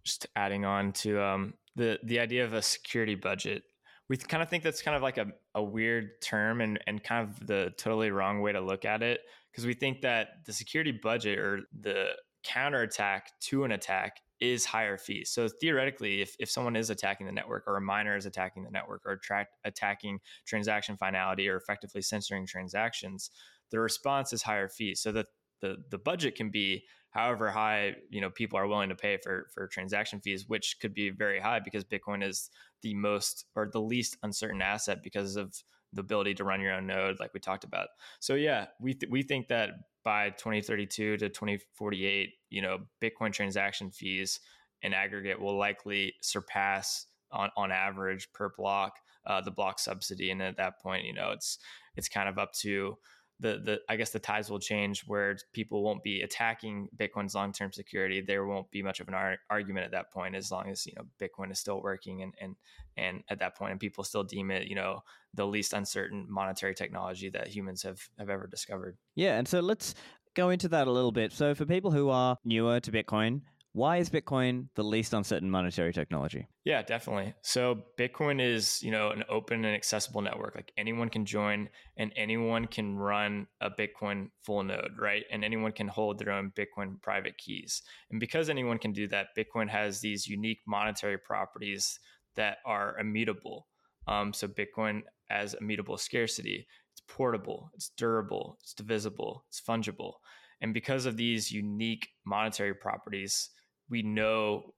just 0.03 0.27
adding 0.36 0.65
on 0.65 0.93
to 0.93 1.21
um, 1.21 1.53
the 1.75 1.99
the 2.03 2.19
idea 2.19 2.45
of 2.45 2.53
a 2.53 2.62
security 2.62 3.15
budget 3.15 3.63
we 4.10 4.17
kind 4.17 4.41
of 4.41 4.50
think 4.50 4.63
that's 4.63 4.82
kind 4.82 4.96
of 4.96 5.02
like 5.04 5.17
a, 5.17 5.28
a 5.56 5.63
weird 5.63 6.22
term 6.22 6.62
and, 6.62 6.80
and 6.88 7.04
kind 7.04 7.28
of 7.28 7.46
the 7.46 7.74
totally 7.78 8.12
wrong 8.12 8.41
way 8.41 8.52
to 8.52 8.62
look 8.62 8.86
at 8.86 9.04
it 9.04 9.22
because 9.52 9.65
we 9.65 9.74
think 9.74 10.02
that 10.02 10.46
the 10.46 10.54
security 10.54 10.91
budget 10.91 11.39
or 11.39 11.62
the 11.82 12.10
counterattack 12.43 13.32
to 13.41 13.63
an 13.63 13.72
attack 13.72 14.22
is 14.39 14.65
higher 14.65 14.98
fees. 14.98 15.32
So 15.32 15.48
theoretically, 15.48 16.22
if, 16.22 16.36
if 16.39 16.50
someone 16.50 16.76
is 16.76 16.89
attacking 16.89 17.26
the 17.26 17.32
network 17.32 17.63
or 17.67 17.76
a 17.76 17.82
miner 17.82 18.15
is 18.15 18.26
attacking 18.26 18.63
the 18.63 18.72
network 18.72 19.02
or 19.06 19.17
tra- 19.17 19.48
attacking 19.65 20.20
transaction 20.46 20.96
finality 20.96 21.50
or 21.50 21.58
effectively 21.58 22.02
censoring 22.02 22.46
transactions, 22.46 23.32
the 23.72 23.80
response 23.80 24.32
is 24.32 24.43
higher 24.43 24.70
fees. 24.70 25.02
So 25.02 25.12
that 25.12 25.26
the, 25.60 25.78
the 25.89 25.98
budget 25.98 26.36
can 26.36 26.52
be 26.52 26.84
however 27.17 27.49
high 27.49 27.93
you 28.10 28.21
know 28.21 28.30
people 28.30 28.58
are 28.58 28.67
willing 28.67 28.89
to 28.89 28.95
pay 28.95 29.17
for 29.17 29.47
for 29.53 29.67
transaction 29.67 30.19
fees 30.19 30.45
which 30.47 30.77
could 30.80 30.93
be 30.93 31.10
very 31.10 31.39
high 31.39 31.60
because 31.60 31.84
bitcoin 31.84 32.23
is 32.23 32.49
the 32.84 32.93
most 32.93 33.45
or 33.56 33.69
the 33.71 33.82
least 33.82 34.17
uncertain 34.23 34.62
asset 34.62 34.99
because 35.03 35.36
of 35.36 35.53
the 35.93 36.01
ability 36.01 36.34
to 36.36 36.43
run 36.43 36.62
your 36.62 36.73
own 36.73 36.88
node, 36.88 37.19
like 37.19 37.34
we 37.34 37.39
talked 37.39 37.63
about. 37.63 37.88
So 38.19 38.36
yeah, 38.36 38.67
we 38.80 38.93
th- 38.93 39.10
we 39.12 39.23
think 39.23 39.47
that 39.47 39.71
by 40.03 40.30
2032 40.32 41.17
to 41.17 41.30
2048, 41.30 42.30
you 42.49 42.62
know, 42.62 42.80
Bitcoin 43.01 43.34
transaction 43.34 43.91
fees 43.91 44.39
in 44.82 44.93
aggregate 44.93 45.39
will 45.39 45.58
likely 45.58 46.13
surpass 46.21 47.08
on 47.32 47.49
on 47.58 47.71
average 47.71 48.32
per 48.34 48.51
block 48.58 48.93
uh, 49.25 49.41
the 49.41 49.51
block 49.51 49.80
subsidy, 49.80 50.32
and 50.32 50.41
at 50.41 50.58
that 50.58 50.80
point, 50.82 51.06
you 51.06 51.13
know, 51.13 51.32
it's 51.32 51.58
it's 51.95 52.10
kind 52.10 52.30
of 52.30 52.38
up 52.38 52.53
to 52.53 52.97
the 53.39 53.60
the 53.63 53.80
I 53.88 53.95
guess 53.95 54.10
the 54.10 54.19
tides 54.19 54.50
will 54.50 54.60
change 54.60 55.02
where 55.02 55.38
people 55.54 55.84
won't 55.84 56.04
be 56.04 56.21
attacking 56.21 56.89
Bitcoin's 56.97 57.36
long 57.36 57.54
term 57.54 57.71
security. 57.71 58.21
There 58.21 58.45
won't 58.45 58.69
be 58.71 58.82
much 58.82 59.00
of 59.00 59.08
an 59.08 59.13
ar- 59.13 59.38
argument 59.50 59.86
at 59.86 59.91
that 59.91 60.12
point, 60.12 60.36
as 60.36 60.52
long 60.52 60.69
as 60.69 60.86
you 60.86 60.93
know 60.95 61.04
Bitcoin 61.21 61.52
is 61.52 61.60
still 61.60 61.82
working 61.82 62.23
and 62.23 62.34
and 62.41 62.56
and 62.97 63.23
at 63.30 63.39
that 63.39 63.56
point, 63.56 63.71
and 63.71 63.80
people 63.80 64.04
still 64.04 64.23
deem 64.23 64.50
it 64.52 64.67
you 64.67 64.76
know 64.76 65.02
the 65.34 65.45
least 65.45 65.73
uncertain 65.73 66.26
monetary 66.30 66.73
technology 66.73 67.30
that 67.30 67.47
humans 67.47 67.84
have 67.84 68.02
have 68.17 68.30
ever 68.30 68.47
discovered. 68.47 68.97
Yeah, 69.15 69.38
and 69.38 69.47
so 69.47 69.60
let's 69.60 69.93
go 70.34 70.50
into 70.50 70.67
that 70.69 70.88
a 70.88 70.91
little 70.91 71.12
bit. 71.12 71.32
So 71.32 71.54
for 71.54 71.65
people 71.65 71.91
who 71.91 72.10
are 72.10 72.38
newer 72.43 72.80
to 72.80 72.91
Bitcoin, 72.91 73.41
why 73.73 73.97
is 73.97 74.10
Bitcoin 74.10 74.69
the 74.75 74.84
least 74.84 75.13
uncertain 75.13 75.51
monetary 75.51 75.93
technology? 75.93 76.47
Yeah, 76.63 76.82
definitely. 76.82 77.34
So 77.43 77.84
Bitcoin 77.99 78.41
is, 78.41 78.82
you 78.82 78.91
know, 78.91 79.12
an 79.12 79.23
open 79.30 79.63
and 79.65 79.75
accessible 79.75 80.21
network. 80.21 80.56
Like 80.56 80.71
anyone 80.77 81.10
can 81.10 81.25
join 81.25 81.69
and 81.95 82.12
anyone 82.15 82.65
can 82.65 82.95
run 82.95 83.47
a 83.62 83.69
Bitcoin 83.69 84.30
full 84.43 84.63
node, 84.63 84.93
right? 84.97 85.25
And 85.32 85.45
anyone 85.45 85.73
can 85.73 85.88
hold 85.88 86.17
their 86.17 86.32
own 86.34 86.51
Bitcoin 86.58 87.01
private 87.01 87.38
keys. 87.38 87.84
And 88.10 88.19
because 88.19 88.49
anyone 88.49 88.80
can 88.80 88.93
do 88.93 89.08
that, 89.10 89.27
Bitcoin 89.38 89.69
has 89.69 90.01
these 90.01 90.27
unique 90.27 90.60
monetary 90.65 91.17
properties 91.17 91.99
that 92.36 92.58
are 92.65 92.97
immutable. 92.99 93.67
Um, 94.08 94.34
so 94.34 94.47
Bitcoin 94.47 95.01
has 95.30 95.56
immutable 95.60 95.97
scarcity. 95.97 96.65
It's 96.93 97.03
portable, 97.08 97.69
it's 97.75 97.91
durable, 97.97 98.58
it's 98.62 98.73
divisible, 98.73 99.45
it's 99.49 99.62
fungible. 99.62 100.13
And 100.62 100.73
because 100.73 101.06
of 101.06 101.17
these 101.17 101.51
unique 101.51 102.08
monetary 102.25 102.73
properties, 102.73 103.49
we 103.89 104.02
know 104.02 104.73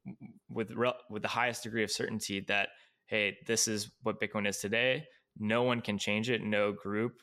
with 0.50 0.72
with 1.10 1.22
the 1.22 1.28
highest 1.28 1.64
degree 1.64 1.84
of 1.84 1.92
certainty 1.92 2.44
that 2.48 2.70
hey, 3.08 3.38
this 3.48 3.68
is 3.68 3.92
what 4.04 4.22
Bitcoin 4.22 4.48
is 4.48 4.60
today. 4.60 5.04
No 5.38 5.64
one 5.64 5.82
can 5.82 5.98
change 5.98 6.30
it. 6.30 6.44
No 6.44 6.72
group 6.72 7.14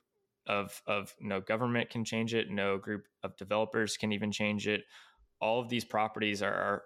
of 0.46 0.81
of 0.87 1.14
no 1.20 1.40
government 1.40 1.90
can 1.90 2.05
change 2.05 2.35
it. 2.35 2.51
No 2.51 2.79
group 2.79 3.05
of 3.22 3.37
developers 3.37 3.96
can 3.96 4.12
even 4.12 4.33
change 4.33 4.66
it. 4.66 4.83
All 5.40 5.61
of 5.61 5.68
these 5.68 5.85
properties 5.85 6.42
are, 6.42 6.53
are 6.53 6.83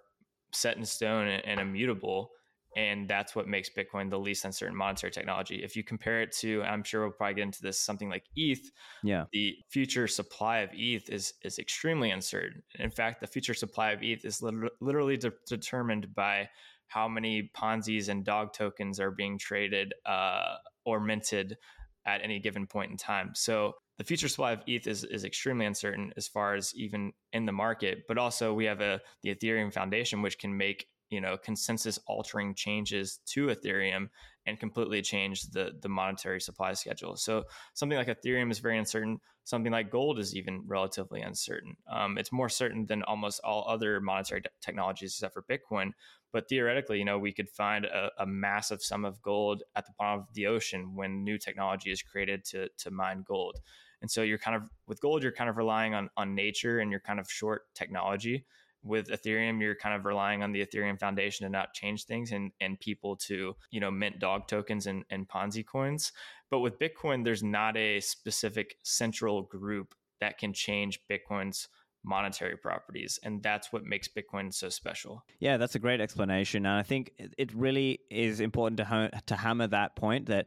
set 0.52 0.76
in 0.76 0.84
stone 0.84 1.28
and, 1.28 1.44
and 1.44 1.60
immutable 1.60 2.30
and 2.76 3.08
that's 3.08 3.34
what 3.34 3.48
makes 3.48 3.68
bitcoin 3.68 4.10
the 4.10 4.18
least 4.18 4.44
uncertain 4.44 4.76
monetary 4.76 5.10
technology. 5.10 5.62
If 5.62 5.76
you 5.76 5.84
compare 5.84 6.22
it 6.22 6.32
to 6.40 6.62
i'm 6.62 6.82
sure 6.82 7.02
we'll 7.02 7.12
probably 7.12 7.34
get 7.34 7.42
into 7.42 7.62
this 7.62 7.80
something 7.80 8.08
like 8.08 8.24
eth 8.36 8.70
yeah. 9.02 9.24
the 9.32 9.56
future 9.70 10.06
supply 10.06 10.58
of 10.58 10.70
eth 10.74 11.08
is 11.08 11.34
is 11.42 11.58
extremely 11.58 12.10
uncertain. 12.10 12.62
In 12.78 12.90
fact 12.90 13.20
the 13.20 13.26
future 13.26 13.54
supply 13.54 13.92
of 13.92 14.02
eth 14.02 14.24
is 14.24 14.42
literally 14.42 15.16
de- 15.16 15.32
determined 15.48 16.14
by 16.14 16.48
how 16.90 17.08
many 17.08 17.50
ponzi's 17.54 18.08
and 18.08 18.24
dog 18.24 18.52
tokens 18.52 18.98
are 18.98 19.12
being 19.12 19.38
traded 19.38 19.94
uh, 20.06 20.56
or 20.84 20.98
minted 20.98 21.56
at 22.04 22.20
any 22.22 22.40
given 22.40 22.66
point 22.66 22.90
in 22.90 22.96
time. 22.96 23.30
So 23.34 23.74
the 23.98 24.04
future 24.04 24.28
supply 24.28 24.52
of 24.52 24.62
ETH 24.66 24.86
is, 24.86 25.04
is 25.04 25.24
extremely 25.24 25.66
uncertain 25.66 26.12
as 26.16 26.26
far 26.26 26.54
as 26.54 26.74
even 26.74 27.12
in 27.32 27.46
the 27.46 27.52
market, 27.52 28.04
but 28.08 28.18
also 28.18 28.54
we 28.54 28.64
have 28.64 28.80
a 28.80 29.00
the 29.22 29.34
Ethereum 29.34 29.72
Foundation, 29.72 30.22
which 30.22 30.38
can 30.38 30.56
make 30.56 30.86
you 31.10 31.20
know 31.20 31.36
consensus 31.36 31.98
altering 32.06 32.54
changes 32.54 33.18
to 33.26 33.48
ethereum 33.48 34.08
and 34.46 34.58
completely 34.58 35.02
change 35.02 35.42
the 35.50 35.72
the 35.82 35.88
monetary 35.88 36.40
supply 36.40 36.72
schedule. 36.72 37.16
So 37.16 37.44
something 37.74 37.98
like 37.98 38.08
ethereum 38.08 38.50
is 38.50 38.60
very 38.60 38.78
uncertain. 38.78 39.18
Something 39.44 39.72
like 39.72 39.90
gold 39.90 40.18
is 40.18 40.36
even 40.36 40.62
relatively 40.66 41.20
uncertain. 41.22 41.76
Um, 41.90 42.16
it's 42.16 42.32
more 42.32 42.48
certain 42.48 42.86
than 42.86 43.02
almost 43.02 43.40
all 43.42 43.66
other 43.68 44.00
monetary 44.00 44.42
technologies 44.62 45.12
except 45.14 45.34
for 45.34 45.44
bitcoin. 45.50 45.90
But 46.32 46.48
theoretically 46.48 46.98
you 46.98 47.04
know 47.04 47.18
we 47.18 47.32
could 47.32 47.50
find 47.50 47.84
a, 47.84 48.10
a 48.18 48.26
massive 48.26 48.82
sum 48.82 49.04
of 49.04 49.20
gold 49.20 49.62
at 49.74 49.86
the 49.86 49.92
bottom 49.98 50.20
of 50.20 50.34
the 50.34 50.46
ocean 50.46 50.94
when 50.94 51.24
new 51.24 51.38
technology 51.38 51.90
is 51.90 52.02
created 52.02 52.44
to 52.46 52.68
to 52.78 52.90
mine 52.90 53.24
gold. 53.26 53.58
And 54.02 54.10
so 54.10 54.22
you're 54.22 54.38
kind 54.38 54.56
of 54.56 54.70
with 54.86 55.00
gold 55.00 55.22
you're 55.22 55.32
kind 55.32 55.50
of 55.50 55.56
relying 55.56 55.92
on 55.92 56.08
on 56.16 56.34
nature 56.34 56.78
and 56.78 56.90
you're 56.90 57.00
kind 57.00 57.18
of 57.18 57.30
short 57.30 57.62
technology 57.74 58.46
with 58.82 59.08
Ethereum, 59.08 59.60
you're 59.60 59.74
kind 59.74 59.94
of 59.94 60.04
relying 60.04 60.42
on 60.42 60.52
the 60.52 60.64
Ethereum 60.64 60.98
Foundation 60.98 61.44
to 61.44 61.50
not 61.50 61.74
change 61.74 62.04
things 62.04 62.32
and, 62.32 62.50
and 62.60 62.80
people 62.80 63.16
to, 63.16 63.54
you 63.70 63.80
know, 63.80 63.90
mint 63.90 64.18
dog 64.18 64.48
tokens 64.48 64.86
and, 64.86 65.04
and 65.10 65.28
Ponzi 65.28 65.64
coins. 65.64 66.12
But 66.50 66.60
with 66.60 66.78
Bitcoin, 66.78 67.24
there's 67.24 67.42
not 67.42 67.76
a 67.76 68.00
specific 68.00 68.76
central 68.82 69.42
group 69.42 69.94
that 70.20 70.38
can 70.38 70.52
change 70.52 71.00
Bitcoin's 71.10 71.68
monetary 72.02 72.56
properties. 72.56 73.18
And 73.22 73.42
that's 73.42 73.72
what 73.72 73.84
makes 73.84 74.08
Bitcoin 74.08 74.52
so 74.52 74.68
special. 74.68 75.22
Yeah, 75.38 75.58
that's 75.58 75.74
a 75.74 75.78
great 75.78 76.00
explanation. 76.00 76.64
And 76.64 76.74
I 76.74 76.82
think 76.82 77.12
it 77.18 77.52
really 77.54 78.00
is 78.10 78.40
important 78.40 78.78
to, 78.78 79.10
to 79.26 79.36
hammer 79.36 79.66
that 79.68 79.96
point 79.96 80.26
that 80.26 80.46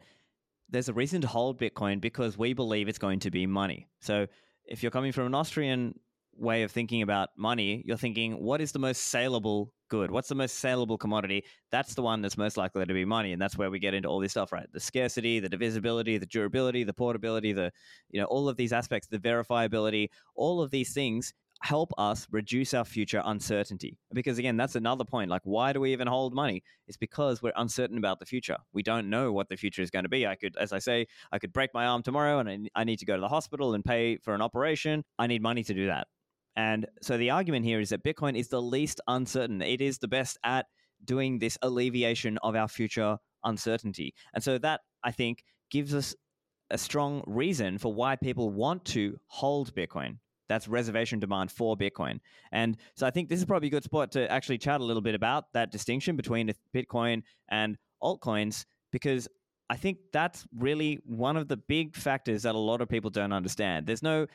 there's 0.70 0.90
a 0.90 0.94
reason 0.94 1.22
to 1.22 1.28
hold 1.28 1.60
Bitcoin 1.60 2.02
because 2.02 2.38
we 2.38 2.54
believe 2.54 2.88
it's 2.88 2.98
going 2.98 3.20
to 3.20 3.32
be 3.32 3.46
money. 3.46 3.88
So 4.02 4.28
if 4.66 4.82
you're 4.82 4.92
coming 4.92 5.12
from 5.12 5.28
an 5.28 5.36
Austrian 5.36 6.00
way 6.38 6.64
of 6.64 6.72
thinking 6.72 7.02
about 7.02 7.30
money, 7.38 7.84
you're 7.86 7.98
thinking, 7.98 8.34
what 8.34 8.62
is 8.62 8.72
the 8.72 8.80
most 8.80 9.04
saleable 9.06 9.72
good? 9.90 10.12
What's 10.12 10.30
the 10.30 10.36
most 10.36 10.56
saleable 10.56 10.98
commodity? 10.98 11.46
That's 11.72 11.94
the 11.94 12.02
one 12.02 12.22
that's 12.22 12.38
most 12.38 12.58
likely 12.58 12.86
to 12.86 12.94
be 12.94 13.06
money. 13.06 13.34
And 13.34 13.42
that's 13.42 13.58
where 13.58 13.70
we 13.70 13.80
get 13.80 13.94
into 13.94 14.10
all 14.10 14.20
this 14.20 14.32
stuff, 14.32 14.52
right? 14.52 14.68
The 14.72 14.80
scarcity, 14.80 15.40
the 15.40 15.50
divisibility, 15.50 16.18
the 16.18 16.26
durability, 16.26 16.84
the 16.84 16.94
portability, 16.94 17.54
the, 17.54 17.72
you 18.10 18.20
know, 18.20 18.28
all 18.28 18.50
of 18.50 18.58
these 18.58 18.74
aspects, 18.74 19.08
the 19.08 19.20
verifiability, 19.20 20.10
all 20.36 20.62
of 20.62 20.72
these 20.72 20.94
things 20.94 21.34
help 21.64 21.94
us 21.98 22.28
reduce 22.30 22.74
our 22.74 22.84
future 22.84 23.22
uncertainty. 23.26 23.98
Because 24.14 24.38
again, 24.38 24.58
that's 24.58 24.76
another 24.76 25.06
point. 25.06 25.30
Like, 25.30 25.42
why 25.46 25.72
do 25.72 25.80
we 25.80 25.94
even 25.94 26.08
hold 26.08 26.34
money? 26.34 26.62
It's 26.88 26.98
because 26.98 27.42
we're 27.42 27.54
uncertain 27.56 27.98
about 27.98 28.20
the 28.20 28.26
future. 28.26 28.58
We 28.74 28.84
don't 28.84 29.10
know 29.10 29.32
what 29.32 29.48
the 29.48 29.56
future 29.56 29.82
is 29.82 29.90
going 29.90 30.04
to 30.04 30.10
be. 30.10 30.28
I 30.28 30.36
could, 30.36 30.58
as 30.58 30.74
I 30.74 30.80
say, 30.80 31.08
I 31.32 31.40
could 31.40 31.54
break 31.54 31.74
my 31.74 31.86
arm 31.86 32.04
tomorrow 32.04 32.40
and 32.40 32.70
I, 32.76 32.84
need 32.84 33.00
to 33.00 33.06
go 33.06 33.16
to 33.16 33.22
the 33.22 33.30
hospital 33.30 33.76
and 33.76 33.86
pay 33.86 34.18
for 34.18 34.36
an 34.36 34.42
operation. 34.42 35.06
I 35.18 35.28
need 35.28 35.42
money 35.42 35.64
to 35.64 35.74
do 35.74 35.88
that. 35.88 36.08
And 36.56 36.86
so 37.02 37.18
the 37.18 37.32
argument 37.32 37.66
here 37.66 37.80
is 37.80 37.90
that 37.90 38.04
Bitcoin 38.04 38.38
is 38.38 38.48
the 38.48 38.62
least 38.62 39.02
uncertain. 39.08 39.62
It 39.62 39.82
is 39.82 39.98
the 39.98 40.08
best 40.08 40.38
at 40.44 40.68
doing 41.04 41.40
this 41.40 41.58
alleviation 41.62 42.38
of 42.40 42.56
our 42.56 42.68
future 42.68 43.18
uncertainty. 43.44 44.14
And 44.34 44.44
so 44.44 44.58
that, 44.60 44.82
I 45.04 45.12
think, 45.12 45.44
gives 45.72 45.94
us 45.94 46.16
a 46.70 46.78
strong 46.78 47.24
reason 47.28 47.78
for 47.78 47.94
why 47.94 48.16
people 48.16 48.50
want 48.50 48.86
to 48.86 49.20
hold 49.28 49.74
Bitcoin. 49.76 50.18
That's 50.50 50.68
reservation 50.68 51.20
demand 51.20 51.52
for 51.52 51.76
Bitcoin. 51.76 52.20
And 52.52 52.78
so 52.96 53.08
I 53.08 53.12
think 53.12 53.30
this 53.30 53.40
is 53.40 53.46
probably 53.46 53.68
a 53.68 53.72
good 53.72 53.84
spot 53.84 54.12
to 54.12 54.32
actually 54.32 54.58
chat 54.60 54.82
a 54.82 54.84
little 54.84 55.02
bit 55.02 55.16
about 55.16 55.52
that 55.54 55.72
distinction 55.72 56.16
between 56.16 56.54
Bitcoin 56.76 57.24
and 57.50 57.78
altcoins, 58.02 58.66
because 58.92 59.28
I 59.70 59.76
think 59.76 59.98
that's 60.12 60.46
really 60.58 61.00
one 61.06 61.38
of 61.38 61.48
the 61.48 61.58
big 61.58 61.96
factors 61.96 62.44
that 62.44 62.56
a 62.56 62.60
lot 62.60 62.82
of 62.82 62.90
people 62.90 63.10
don't 63.10 63.34
understand. 63.34 63.88
There's 63.88 64.04
no 64.04 64.28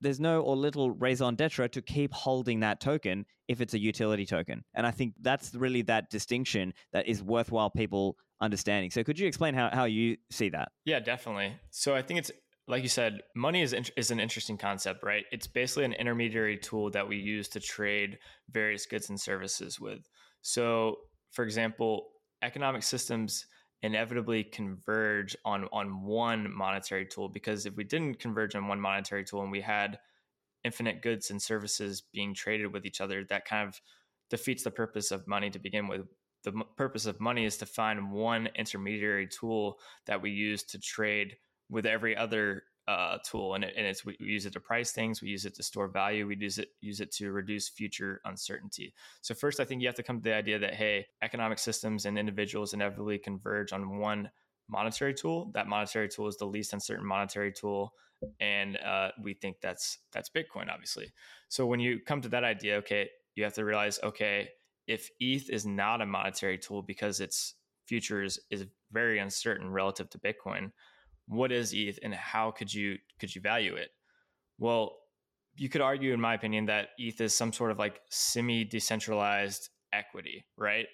there's 0.00 0.20
no 0.20 0.40
or 0.40 0.56
little 0.56 0.90
raison 0.90 1.34
d'etre 1.34 1.68
to 1.68 1.82
keep 1.82 2.12
holding 2.12 2.60
that 2.60 2.80
token 2.80 3.26
if 3.48 3.60
it's 3.60 3.74
a 3.74 3.78
utility 3.78 4.26
token. 4.26 4.64
And 4.74 4.86
I 4.86 4.90
think 4.90 5.14
that's 5.20 5.54
really 5.54 5.82
that 5.82 6.10
distinction 6.10 6.72
that 6.92 7.08
is 7.08 7.22
worthwhile 7.22 7.70
people 7.70 8.16
understanding. 8.40 8.90
So 8.90 9.04
could 9.04 9.18
you 9.18 9.26
explain 9.26 9.54
how, 9.54 9.70
how 9.72 9.84
you 9.84 10.16
see 10.30 10.48
that? 10.50 10.72
Yeah, 10.84 11.00
definitely. 11.00 11.56
So 11.70 11.94
I 11.94 12.02
think 12.02 12.20
it's 12.20 12.30
like 12.68 12.82
you 12.82 12.88
said, 12.88 13.20
money 13.34 13.62
is 13.62 13.74
is 13.96 14.10
an 14.10 14.20
interesting 14.20 14.56
concept, 14.56 15.02
right? 15.02 15.24
It's 15.32 15.46
basically 15.46 15.84
an 15.84 15.92
intermediary 15.92 16.56
tool 16.56 16.90
that 16.90 17.08
we 17.08 17.16
use 17.16 17.48
to 17.48 17.60
trade 17.60 18.18
various 18.50 18.86
goods 18.86 19.10
and 19.10 19.20
services 19.20 19.80
with. 19.80 20.08
So, 20.42 20.96
for 21.32 21.44
example, 21.44 22.06
economic 22.42 22.82
systems 22.82 23.46
inevitably 23.82 24.44
converge 24.44 25.36
on 25.44 25.66
on 25.72 26.04
one 26.04 26.52
monetary 26.54 27.06
tool 27.06 27.28
because 27.28 27.64
if 27.66 27.74
we 27.76 27.84
didn't 27.84 28.18
converge 28.18 28.54
on 28.54 28.68
one 28.68 28.80
monetary 28.80 29.24
tool 29.24 29.42
and 29.42 29.50
we 29.50 29.60
had 29.60 29.98
infinite 30.64 31.00
goods 31.00 31.30
and 31.30 31.40
services 31.40 32.02
being 32.12 32.34
traded 32.34 32.72
with 32.72 32.84
each 32.84 33.00
other 33.00 33.24
that 33.24 33.46
kind 33.46 33.66
of 33.66 33.80
defeats 34.30 34.62
the 34.62 34.70
purpose 34.70 35.10
of 35.10 35.26
money 35.26 35.50
to 35.50 35.58
begin 35.58 35.88
with. 35.88 36.02
The 36.44 36.52
purpose 36.76 37.04
of 37.04 37.20
money 37.20 37.44
is 37.44 37.58
to 37.58 37.66
find 37.66 38.12
one 38.12 38.48
intermediary 38.54 39.26
tool 39.26 39.78
that 40.06 40.22
we 40.22 40.30
use 40.30 40.62
to 40.64 40.78
trade 40.78 41.36
with 41.68 41.84
every 41.84 42.16
other 42.16 42.62
uh, 42.90 43.18
tool, 43.24 43.54
and, 43.54 43.62
it, 43.62 43.72
and 43.76 43.86
it's 43.86 44.04
we 44.04 44.16
use 44.18 44.46
it 44.46 44.52
to 44.52 44.60
price 44.60 44.90
things, 44.90 45.22
we 45.22 45.28
use 45.28 45.44
it 45.44 45.54
to 45.54 45.62
store 45.62 45.86
value, 45.86 46.26
we 46.26 46.36
use 46.36 46.58
it 46.58 46.70
use 46.80 47.00
it 47.00 47.12
to 47.12 47.30
reduce 47.30 47.68
future 47.68 48.20
uncertainty. 48.24 48.92
So 49.20 49.32
first, 49.32 49.60
I 49.60 49.64
think 49.64 49.80
you 49.80 49.86
have 49.86 49.94
to 49.94 50.02
come 50.02 50.18
to 50.18 50.22
the 50.24 50.34
idea 50.34 50.58
that 50.58 50.74
hey, 50.74 51.06
economic 51.22 51.60
systems 51.60 52.04
and 52.04 52.18
individuals 52.18 52.74
inevitably 52.74 53.18
converge 53.18 53.72
on 53.72 53.98
one 54.00 54.28
monetary 54.68 55.14
tool. 55.14 55.52
That 55.54 55.68
monetary 55.68 56.08
tool 56.08 56.26
is 56.26 56.36
the 56.36 56.46
least 56.46 56.72
uncertain 56.72 57.06
monetary 57.06 57.52
tool, 57.52 57.94
and 58.40 58.76
uh, 58.78 59.10
we 59.22 59.34
think 59.34 59.60
that's 59.62 59.98
that's 60.10 60.28
Bitcoin, 60.28 60.68
obviously. 60.68 61.12
So 61.48 61.66
when 61.66 61.78
you 61.78 62.00
come 62.00 62.20
to 62.22 62.28
that 62.30 62.42
idea, 62.42 62.76
okay, 62.78 63.08
you 63.36 63.44
have 63.44 63.54
to 63.54 63.64
realize, 63.64 64.00
okay, 64.02 64.48
if 64.88 65.10
ETH 65.20 65.48
is 65.48 65.64
not 65.64 66.00
a 66.00 66.06
monetary 66.06 66.58
tool 66.58 66.82
because 66.82 67.20
its 67.20 67.54
futures 67.86 68.40
is 68.50 68.66
very 68.90 69.20
uncertain 69.20 69.70
relative 69.70 70.10
to 70.10 70.18
Bitcoin, 70.18 70.72
what 71.30 71.52
is 71.52 71.72
ETH 71.72 71.98
and 72.02 72.12
how 72.12 72.50
could 72.50 72.74
you 72.74 72.98
could 73.20 73.34
you 73.34 73.40
value 73.40 73.74
it? 73.74 73.90
Well, 74.58 74.96
you 75.56 75.68
could 75.68 75.80
argue, 75.80 76.12
in 76.12 76.20
my 76.20 76.34
opinion, 76.34 76.66
that 76.66 76.88
ETH 76.98 77.20
is 77.20 77.34
some 77.34 77.52
sort 77.52 77.70
of 77.70 77.78
like 77.78 78.00
semi 78.10 78.64
decentralized 78.64 79.68
equity, 79.92 80.44
right? 80.56 80.86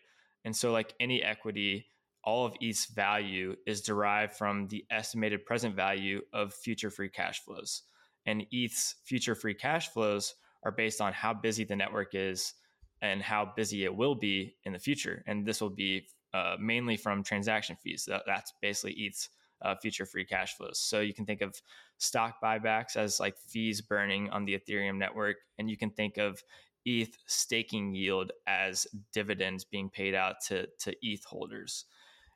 And 0.44 0.54
so, 0.54 0.72
like 0.72 0.94
any 1.00 1.22
equity, 1.22 1.86
all 2.22 2.44
of 2.44 2.54
ETH's 2.60 2.86
value 2.86 3.56
is 3.66 3.80
derived 3.80 4.34
from 4.34 4.68
the 4.68 4.84
estimated 4.90 5.46
present 5.46 5.74
value 5.74 6.20
of 6.32 6.52
future 6.52 6.90
free 6.90 7.08
cash 7.08 7.40
flows. 7.40 7.82
And 8.26 8.46
ETH's 8.52 8.96
future 9.04 9.34
free 9.34 9.54
cash 9.54 9.88
flows 9.88 10.34
are 10.64 10.72
based 10.72 11.00
on 11.00 11.12
how 11.12 11.32
busy 11.32 11.64
the 11.64 11.76
network 11.76 12.14
is 12.14 12.52
and 13.00 13.22
how 13.22 13.52
busy 13.56 13.84
it 13.84 13.94
will 13.94 14.14
be 14.14 14.56
in 14.64 14.72
the 14.72 14.78
future. 14.78 15.22
And 15.26 15.46
this 15.46 15.60
will 15.60 15.70
be 15.70 16.08
uh, 16.34 16.56
mainly 16.60 16.96
from 16.96 17.22
transaction 17.22 17.76
fees. 17.82 18.08
That's 18.26 18.52
basically 18.60 18.96
ETH's 19.06 19.28
uh, 19.62 19.74
future 19.76 20.06
free 20.06 20.24
cash 20.24 20.56
flows. 20.56 20.78
So 20.78 21.00
you 21.00 21.14
can 21.14 21.26
think 21.26 21.40
of 21.40 21.60
stock 21.98 22.36
buybacks 22.42 22.96
as 22.96 23.20
like 23.20 23.36
fees 23.38 23.80
burning 23.80 24.30
on 24.30 24.44
the 24.44 24.58
Ethereum 24.58 24.98
network, 24.98 25.36
and 25.58 25.70
you 25.70 25.76
can 25.76 25.90
think 25.90 26.18
of 26.18 26.42
ETH 26.84 27.16
staking 27.26 27.94
yield 27.94 28.32
as 28.46 28.86
dividends 29.12 29.64
being 29.64 29.90
paid 29.90 30.14
out 30.14 30.36
to, 30.48 30.66
to 30.80 30.94
ETH 31.02 31.24
holders. 31.24 31.84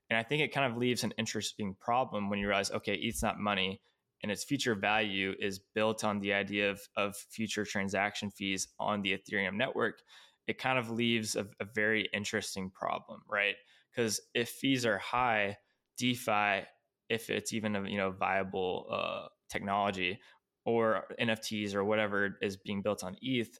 And 0.08 0.18
I 0.18 0.24
think 0.24 0.42
it 0.42 0.52
kind 0.52 0.70
of 0.70 0.76
leaves 0.76 1.04
an 1.04 1.14
interesting 1.18 1.76
problem 1.80 2.28
when 2.28 2.40
you 2.40 2.48
realize, 2.48 2.72
okay, 2.72 2.94
ETH's 2.94 3.22
not 3.22 3.38
money 3.38 3.80
and 4.22 4.30
its 4.30 4.44
future 4.44 4.74
value 4.74 5.34
is 5.38 5.60
built 5.74 6.04
on 6.04 6.20
the 6.20 6.32
idea 6.32 6.70
of, 6.70 6.80
of 6.96 7.16
future 7.16 7.64
transaction 7.64 8.30
fees 8.30 8.68
on 8.78 9.02
the 9.02 9.16
Ethereum 9.16 9.54
network. 9.54 10.02
It 10.46 10.58
kind 10.58 10.78
of 10.78 10.90
leaves 10.90 11.36
a, 11.36 11.46
a 11.60 11.64
very 11.64 12.08
interesting 12.12 12.70
problem, 12.70 13.22
right? 13.28 13.54
Because 13.90 14.20
if 14.34 14.50
fees 14.50 14.84
are 14.84 14.98
high, 14.98 15.56
DeFi, 15.96 16.64
if 17.10 17.28
it's 17.28 17.52
even 17.52 17.76
a 17.76 17.88
you 17.88 17.98
know 17.98 18.10
viable 18.10 18.86
uh, 18.90 19.26
technology, 19.50 20.18
or 20.64 21.04
NFTs 21.20 21.74
or 21.74 21.84
whatever 21.84 22.36
is 22.40 22.56
being 22.56 22.82
built 22.82 23.02
on 23.04 23.16
ETH, 23.20 23.58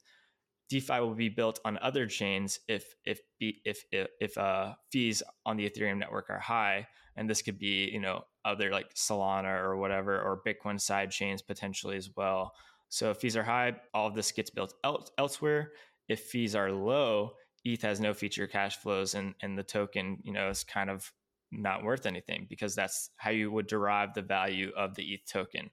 DeFi 0.69 0.99
will 1.01 1.13
be 1.13 1.29
built 1.29 1.59
on 1.65 1.77
other 1.79 2.07
chains 2.07 2.59
if 2.67 2.95
if 3.05 3.19
if 3.39 3.83
if, 3.91 4.07
if 4.19 4.37
uh, 4.37 4.73
fees 4.91 5.21
on 5.45 5.57
the 5.57 5.69
Ethereum 5.69 5.97
network 5.97 6.29
are 6.29 6.39
high, 6.39 6.87
and 7.17 7.29
this 7.29 7.41
could 7.41 7.59
be 7.59 7.89
you 7.91 7.99
know 7.99 8.23
other 8.45 8.71
like 8.71 8.93
Solana 8.95 9.61
or 9.61 9.77
whatever 9.77 10.19
or 10.19 10.41
Bitcoin 10.47 10.79
side 10.79 11.11
chains 11.11 11.41
potentially 11.41 11.97
as 11.97 12.09
well. 12.15 12.53
So 12.89 13.11
if 13.11 13.17
fees 13.17 13.37
are 13.37 13.43
high, 13.43 13.75
all 13.93 14.07
of 14.07 14.15
this 14.15 14.31
gets 14.31 14.49
built 14.49 14.73
el- 14.83 15.07
elsewhere. 15.17 15.71
If 16.09 16.21
fees 16.21 16.55
are 16.55 16.71
low, 16.71 17.33
ETH 17.63 17.81
has 17.83 17.99
no 17.99 18.13
future 18.13 18.47
cash 18.47 18.77
flows, 18.77 19.13
and 19.13 19.35
and 19.41 19.57
the 19.57 19.63
token 19.63 20.19
you 20.23 20.31
know 20.31 20.49
is 20.49 20.63
kind 20.63 20.89
of 20.89 21.11
not 21.51 21.83
worth 21.83 22.05
anything 22.05 22.47
because 22.49 22.75
that's 22.75 23.09
how 23.17 23.29
you 23.31 23.51
would 23.51 23.67
derive 23.67 24.13
the 24.13 24.21
value 24.21 24.71
of 24.77 24.95
the 24.95 25.13
ETH 25.13 25.29
token. 25.31 25.69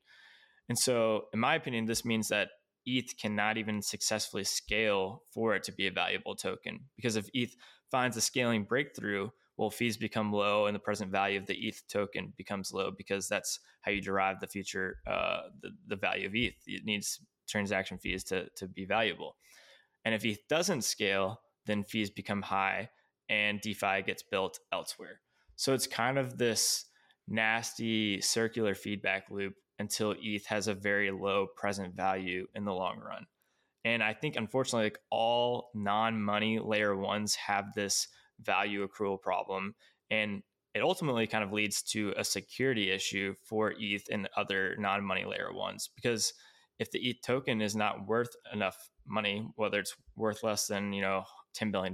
And 0.69 0.79
so, 0.79 1.27
in 1.33 1.41
my 1.41 1.55
opinion, 1.55 1.87
this 1.87 2.05
means 2.05 2.29
that 2.29 2.49
ETH 2.85 3.17
cannot 3.21 3.59
even 3.59 3.83
successfully 3.83 4.45
scale 4.45 5.23
for 5.33 5.55
it 5.55 5.63
to 5.65 5.73
be 5.73 5.87
a 5.87 5.93
valuable 5.93 6.35
token. 6.35 6.81
Because 6.97 7.17
if 7.17 7.29
ETH 7.35 7.55
finds 7.91 8.17
a 8.17 8.21
scaling 8.21 8.65
breakthrough, 8.65 9.31
well, 9.57 9.71
fees 9.71 9.97
become 9.97 10.33
low 10.33 10.67
and 10.67 10.75
the 10.75 10.81
present 10.81 11.11
value 11.11 11.39
of 11.39 11.47
the 11.47 11.57
ETH 11.67 11.83
token 11.89 12.33
becomes 12.37 12.73
low 12.73 12.93
because 12.97 13.29
that's 13.29 13.59
how 13.83 13.91
you 13.91 14.01
derive 14.01 14.41
the 14.41 14.47
future, 14.47 14.97
uh, 15.07 15.41
the, 15.63 15.71
the 15.89 15.97
value 15.97 16.27
of 16.27 16.35
ETH. 16.35 16.55
It 16.67 16.85
needs 16.85 17.21
transaction 17.49 17.99
fees 17.99 18.23
to, 18.25 18.49
to 18.57 18.69
be 18.69 18.85
valuable. 18.85 19.37
And 20.05 20.15
if 20.15 20.25
ETH 20.25 20.47
doesn't 20.49 20.85
scale, 20.85 21.41
then 21.67 21.83
fees 21.83 22.09
become 22.09 22.43
high 22.43 22.91
and 23.29 23.61
DeFi 23.61 24.03
gets 24.07 24.23
built 24.23 24.59
elsewhere. 24.73 25.21
So 25.59 25.75
it's 25.75 25.89
kind 25.89 26.19
of 26.19 26.39
this 26.39 26.85
nasty 27.27 28.21
circular 28.21 28.77
feedback 28.77 29.25
loop 29.29 29.55
until 29.81 30.15
ETH 30.23 30.47
has 30.47 30.69
a 30.69 30.75
very 30.75 31.11
low 31.11 31.49
present 31.57 31.97
value 31.97 32.47
in 32.55 32.65
the 32.65 32.73
long 32.73 33.01
run. 33.01 33.27
And 33.85 34.01
I 34.01 34.15
think, 34.15 34.37
unfortunately, 34.37 34.87
like 34.87 35.01
all 35.11 35.71
non 35.75 36.23
money 36.23 36.61
layer 36.61 36.97
ones 36.97 37.35
have 37.35 37.75
this 37.75 38.07
value 38.41 38.87
accrual 38.87 39.21
problem. 39.21 39.75
And 40.13 40.45
it 40.75 40.83
ultimately 40.83 41.27
kind 41.27 41.43
of 41.43 41.53
leads 41.53 41.83
to 41.83 42.15
a 42.17 42.23
security 42.23 42.93
issue 42.93 43.35
for 43.45 43.75
ETH 43.81 44.05
and 44.13 44.29
other 44.37 44.77
non 44.79 45.03
money 45.03 45.25
layer 45.25 45.53
ones. 45.53 45.91
Because 45.97 46.35
if 46.79 46.93
the 46.93 47.01
ETH 47.01 47.21
token 47.21 47.61
is 47.61 47.75
not 47.75 48.07
worth 48.07 48.31
enough 48.53 48.91
money, 49.05 49.45
whether 49.57 49.81
it's 49.81 49.97
worth 50.15 50.45
less 50.45 50.69
than, 50.69 50.93
you 50.93 51.03
know, 51.03 51.25
$10 51.57 51.73
billion, 51.73 51.93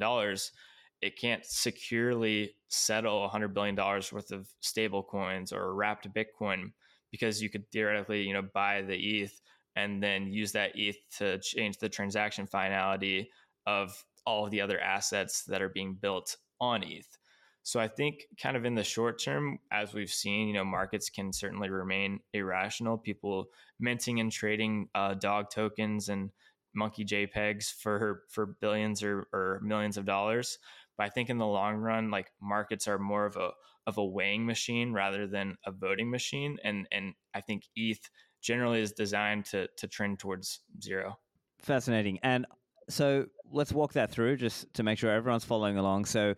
it 1.04 1.18
can't 1.18 1.44
securely 1.44 2.56
settle 2.70 3.28
$100 3.28 3.52
billion 3.52 3.76
worth 3.76 4.32
of 4.32 4.48
stable 4.60 5.02
coins 5.02 5.52
or 5.52 5.74
wrapped 5.74 6.08
Bitcoin 6.14 6.72
because 7.10 7.42
you 7.42 7.50
could 7.50 7.70
theoretically, 7.70 8.22
you 8.22 8.32
know, 8.32 8.40
buy 8.54 8.80
the 8.80 8.96
ETH 8.96 9.38
and 9.76 10.02
then 10.02 10.32
use 10.32 10.52
that 10.52 10.72
ETH 10.74 10.96
to 11.18 11.38
change 11.40 11.76
the 11.76 11.90
transaction 11.90 12.46
finality 12.46 13.28
of 13.66 14.02
all 14.24 14.46
of 14.46 14.50
the 14.50 14.62
other 14.62 14.80
assets 14.80 15.44
that 15.44 15.60
are 15.60 15.68
being 15.68 15.92
built 15.92 16.38
on 16.58 16.82
ETH. 16.82 17.18
So 17.64 17.78
I 17.78 17.88
think 17.88 18.24
kind 18.42 18.56
of 18.56 18.64
in 18.64 18.74
the 18.74 18.82
short 18.82 19.20
term, 19.22 19.58
as 19.70 19.92
we've 19.92 20.10
seen, 20.10 20.48
you 20.48 20.54
know, 20.54 20.64
markets 20.64 21.10
can 21.10 21.34
certainly 21.34 21.68
remain 21.68 22.20
irrational. 22.32 22.96
People 22.96 23.48
minting 23.78 24.20
and 24.20 24.32
trading 24.32 24.88
uh, 24.94 25.12
dog 25.12 25.50
tokens 25.50 26.08
and 26.08 26.30
monkey 26.74 27.04
JPEGs 27.04 27.72
for 27.80 28.22
for 28.28 28.56
billions 28.60 29.02
or, 29.02 29.28
or 29.32 29.60
millions 29.62 29.96
of 29.96 30.04
dollars. 30.04 30.58
But 30.96 31.04
I 31.04 31.08
think 31.10 31.30
in 31.30 31.38
the 31.38 31.46
long 31.46 31.76
run, 31.76 32.10
like 32.10 32.30
markets 32.40 32.88
are 32.88 32.98
more 32.98 33.26
of 33.26 33.36
a 33.36 33.50
of 33.86 33.98
a 33.98 34.04
weighing 34.04 34.46
machine 34.46 34.92
rather 34.92 35.26
than 35.26 35.56
a 35.66 35.72
voting 35.72 36.10
machine. 36.10 36.58
And 36.64 36.86
and 36.92 37.14
I 37.34 37.40
think 37.40 37.64
ETH 37.76 38.08
generally 38.42 38.80
is 38.80 38.92
designed 38.92 39.46
to 39.46 39.68
to 39.78 39.88
trend 39.88 40.18
towards 40.18 40.60
zero. 40.82 41.18
Fascinating. 41.60 42.18
And 42.22 42.46
so 42.88 43.26
let's 43.50 43.72
walk 43.72 43.94
that 43.94 44.10
through 44.10 44.36
just 44.36 44.72
to 44.74 44.82
make 44.82 44.98
sure 44.98 45.10
everyone's 45.10 45.44
following 45.44 45.78
along. 45.78 46.04
So 46.04 46.34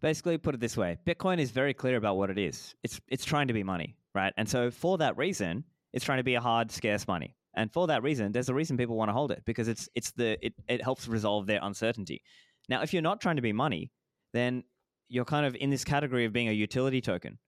basically 0.00 0.38
put 0.38 0.54
it 0.54 0.60
this 0.60 0.76
way, 0.76 0.98
Bitcoin 1.06 1.38
is 1.38 1.50
very 1.50 1.74
clear 1.74 1.96
about 1.96 2.16
what 2.16 2.30
it 2.30 2.38
is. 2.38 2.74
It's 2.82 3.00
it's 3.08 3.24
trying 3.24 3.48
to 3.48 3.54
be 3.54 3.62
money, 3.62 3.96
right? 4.14 4.32
And 4.36 4.48
so 4.48 4.70
for 4.70 4.98
that 4.98 5.16
reason, 5.16 5.64
it's 5.92 6.04
trying 6.04 6.18
to 6.18 6.24
be 6.24 6.34
a 6.34 6.40
hard, 6.40 6.70
scarce 6.70 7.06
money. 7.06 7.36
And 7.54 7.72
for 7.72 7.88
that 7.88 8.02
reason, 8.02 8.32
there's 8.32 8.48
a 8.48 8.54
reason 8.54 8.76
people 8.76 8.96
want 8.96 9.08
to 9.08 9.12
hold 9.12 9.32
it 9.32 9.42
because 9.44 9.68
it's 9.68 9.88
it's 9.94 10.12
the 10.12 10.44
it, 10.44 10.54
it 10.68 10.82
helps 10.82 11.08
resolve 11.08 11.46
their 11.46 11.60
uncertainty. 11.62 12.22
Now, 12.68 12.82
if 12.82 12.92
you're 12.92 13.02
not 13.02 13.20
trying 13.20 13.36
to 13.36 13.42
be 13.42 13.52
money, 13.52 13.90
then 14.32 14.64
you're 15.08 15.24
kind 15.24 15.46
of 15.46 15.56
in 15.56 15.70
this 15.70 15.84
category 15.84 16.24
of 16.24 16.32
being 16.32 16.48
a 16.48 16.52
utility 16.52 17.00
token. 17.00 17.38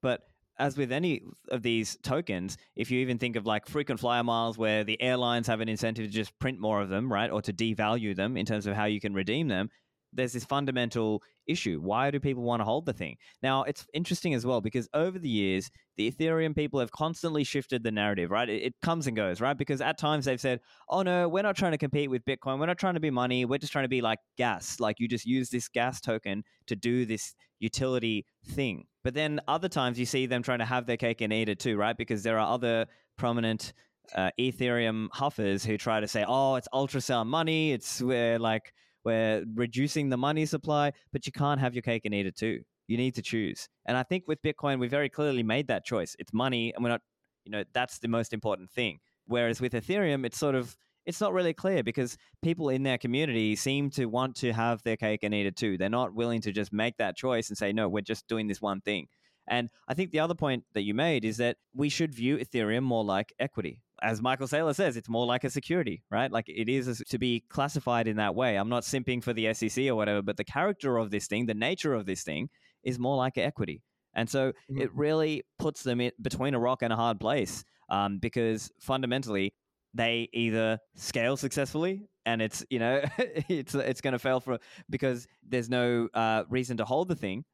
But 0.00 0.22
as 0.58 0.76
with 0.76 0.92
any 0.92 1.22
of 1.50 1.62
these 1.62 1.96
tokens, 2.02 2.56
if 2.74 2.90
you 2.90 3.00
even 3.00 3.18
think 3.18 3.36
of 3.36 3.46
like 3.46 3.66
frequent 3.66 4.00
flyer 4.00 4.24
miles 4.24 4.58
where 4.58 4.84
the 4.84 5.00
airlines 5.00 5.46
have 5.46 5.60
an 5.60 5.68
incentive 5.68 6.06
to 6.06 6.12
just 6.12 6.36
print 6.38 6.58
more 6.58 6.80
of 6.80 6.88
them, 6.88 7.12
right? 7.12 7.30
Or 7.30 7.42
to 7.42 7.52
devalue 7.52 8.14
them 8.14 8.36
in 8.36 8.44
terms 8.44 8.66
of 8.66 8.74
how 8.74 8.86
you 8.86 9.00
can 9.00 9.14
redeem 9.14 9.48
them, 9.48 9.70
there's 10.12 10.32
this 10.32 10.44
fundamental 10.44 11.22
issue. 11.46 11.80
Why 11.80 12.10
do 12.10 12.20
people 12.20 12.42
want 12.42 12.60
to 12.60 12.64
hold 12.64 12.86
the 12.86 12.92
thing? 12.92 13.16
Now, 13.42 13.64
it's 13.64 13.86
interesting 13.94 14.34
as 14.34 14.46
well 14.46 14.60
because 14.60 14.88
over 14.94 15.18
the 15.18 15.28
years, 15.28 15.70
the 15.96 16.10
Ethereum 16.10 16.54
people 16.54 16.80
have 16.80 16.90
constantly 16.90 17.44
shifted 17.44 17.82
the 17.82 17.90
narrative, 17.90 18.30
right? 18.30 18.48
It, 18.48 18.62
it, 18.62 18.74
comes 18.82 19.06
and 19.06 19.16
goes, 19.16 19.40
right? 19.40 19.56
Because 19.56 19.80
at 19.80 19.98
times 19.98 20.24
they've 20.24 20.40
said, 20.40 20.60
oh 20.88 21.02
no, 21.02 21.28
we're 21.28 21.42
not 21.42 21.56
trying 21.56 21.72
to 21.72 21.78
compete 21.78 22.10
with 22.10 22.24
Bitcoin. 22.24 22.58
We're 22.58 22.66
not 22.66 22.78
trying 22.78 22.94
to 22.94 23.00
be 23.00 23.10
money. 23.10 23.44
We're 23.44 23.58
just 23.58 23.72
trying 23.72 23.84
to 23.84 23.88
be 23.88 24.00
like 24.00 24.18
gas. 24.36 24.80
Like 24.80 25.00
you 25.00 25.08
just 25.08 25.26
use 25.26 25.50
this 25.50 25.68
gas 25.68 26.00
token 26.00 26.44
to 26.66 26.76
do 26.76 27.04
this 27.04 27.34
utility 27.60 28.26
thing. 28.46 28.84
But 29.02 29.14
then 29.14 29.40
other 29.48 29.68
times 29.68 29.98
you 29.98 30.06
see 30.06 30.26
them 30.26 30.42
trying 30.42 30.60
to 30.60 30.64
have 30.64 30.86
their 30.86 30.96
cake 30.96 31.20
and 31.20 31.32
eat 31.32 31.48
it 31.48 31.58
too, 31.58 31.76
right? 31.76 31.96
Because 31.96 32.22
there 32.22 32.38
are 32.38 32.52
other 32.52 32.86
prominent 33.16 33.72
uh, 34.14 34.30
Ethereum 34.38 35.08
huffers 35.12 35.64
who 35.64 35.76
try 35.76 36.00
to 36.00 36.08
say, 36.08 36.24
oh, 36.26 36.54
it's 36.54 36.68
ultrasound 36.72 37.26
money. 37.26 37.72
It's 37.72 38.00
where 38.00 38.38
like, 38.38 38.72
we're 39.04 39.44
reducing 39.54 40.08
the 40.08 40.16
money 40.16 40.46
supply, 40.46 40.92
but 41.12 41.26
you 41.26 41.32
can't 41.32 41.60
have 41.60 41.74
your 41.74 41.82
cake 41.82 42.02
and 42.04 42.14
eat 42.14 42.26
it 42.26 42.36
too. 42.36 42.60
You 42.86 42.96
need 42.96 43.14
to 43.16 43.22
choose. 43.22 43.68
And 43.86 43.96
I 43.96 44.02
think 44.02 44.24
with 44.26 44.42
Bitcoin, 44.42 44.78
we 44.78 44.88
very 44.88 45.08
clearly 45.08 45.42
made 45.42 45.68
that 45.68 45.84
choice. 45.84 46.16
It's 46.18 46.32
money, 46.32 46.72
and 46.74 46.82
we're 46.82 46.90
not, 46.90 47.02
you 47.44 47.52
know, 47.52 47.64
that's 47.72 47.98
the 47.98 48.08
most 48.08 48.32
important 48.32 48.70
thing. 48.70 48.98
Whereas 49.26 49.60
with 49.60 49.72
Ethereum, 49.72 50.24
it's 50.24 50.38
sort 50.38 50.54
of, 50.54 50.76
it's 51.04 51.20
not 51.20 51.32
really 51.32 51.52
clear 51.54 51.82
because 51.82 52.16
people 52.42 52.68
in 52.70 52.82
their 52.82 52.98
community 52.98 53.56
seem 53.56 53.90
to 53.90 54.06
want 54.06 54.36
to 54.36 54.52
have 54.52 54.82
their 54.82 54.96
cake 54.96 55.20
and 55.22 55.34
eat 55.34 55.46
it 55.46 55.56
too. 55.56 55.78
They're 55.78 55.88
not 55.88 56.14
willing 56.14 56.40
to 56.42 56.52
just 56.52 56.72
make 56.72 56.96
that 56.96 57.16
choice 57.16 57.48
and 57.48 57.58
say, 57.58 57.72
no, 57.72 57.88
we're 57.88 58.00
just 58.02 58.26
doing 58.26 58.46
this 58.46 58.60
one 58.60 58.80
thing. 58.80 59.06
And 59.46 59.70
I 59.86 59.94
think 59.94 60.10
the 60.10 60.20
other 60.20 60.34
point 60.34 60.64
that 60.74 60.82
you 60.82 60.94
made 60.94 61.24
is 61.24 61.38
that 61.38 61.56
we 61.74 61.88
should 61.88 62.14
view 62.14 62.36
Ethereum 62.36 62.82
more 62.82 63.04
like 63.04 63.32
equity 63.38 63.80
as 64.02 64.22
Michael 64.22 64.46
Saylor 64.46 64.74
says, 64.74 64.96
it's 64.96 65.08
more 65.08 65.26
like 65.26 65.44
a 65.44 65.50
security, 65.50 66.02
right? 66.10 66.30
Like 66.30 66.48
it 66.48 66.68
is 66.68 67.02
to 67.08 67.18
be 67.18 67.44
classified 67.48 68.06
in 68.06 68.16
that 68.16 68.34
way. 68.34 68.56
I'm 68.56 68.68
not 68.68 68.82
simping 68.82 69.22
for 69.22 69.32
the 69.32 69.52
SEC 69.54 69.86
or 69.86 69.94
whatever, 69.94 70.22
but 70.22 70.36
the 70.36 70.44
character 70.44 70.96
of 70.98 71.10
this 71.10 71.26
thing, 71.26 71.46
the 71.46 71.54
nature 71.54 71.94
of 71.94 72.06
this 72.06 72.22
thing, 72.22 72.48
is 72.84 72.98
more 72.98 73.16
like 73.16 73.38
equity. 73.38 73.82
And 74.14 74.28
so 74.28 74.50
mm-hmm. 74.50 74.80
it 74.80 74.94
really 74.94 75.44
puts 75.58 75.82
them 75.82 76.00
in 76.00 76.12
between 76.20 76.54
a 76.54 76.58
rock 76.58 76.82
and 76.82 76.92
a 76.92 76.96
hard 76.96 77.20
place 77.20 77.64
um, 77.90 78.18
because 78.18 78.70
fundamentally 78.80 79.54
they 79.94 80.28
either 80.32 80.78
scale 80.96 81.36
successfully 81.36 82.02
and 82.26 82.42
it's 82.42 82.64
you 82.68 82.78
know 82.78 83.02
it's 83.48 83.74
it's 83.74 84.00
going 84.00 84.12
to 84.12 84.18
fail 84.18 84.40
for 84.40 84.58
because 84.90 85.26
there's 85.46 85.70
no 85.70 86.08
uh, 86.14 86.44
reason 86.48 86.76
to 86.76 86.84
hold 86.84 87.08
the 87.08 87.16
thing, 87.16 87.44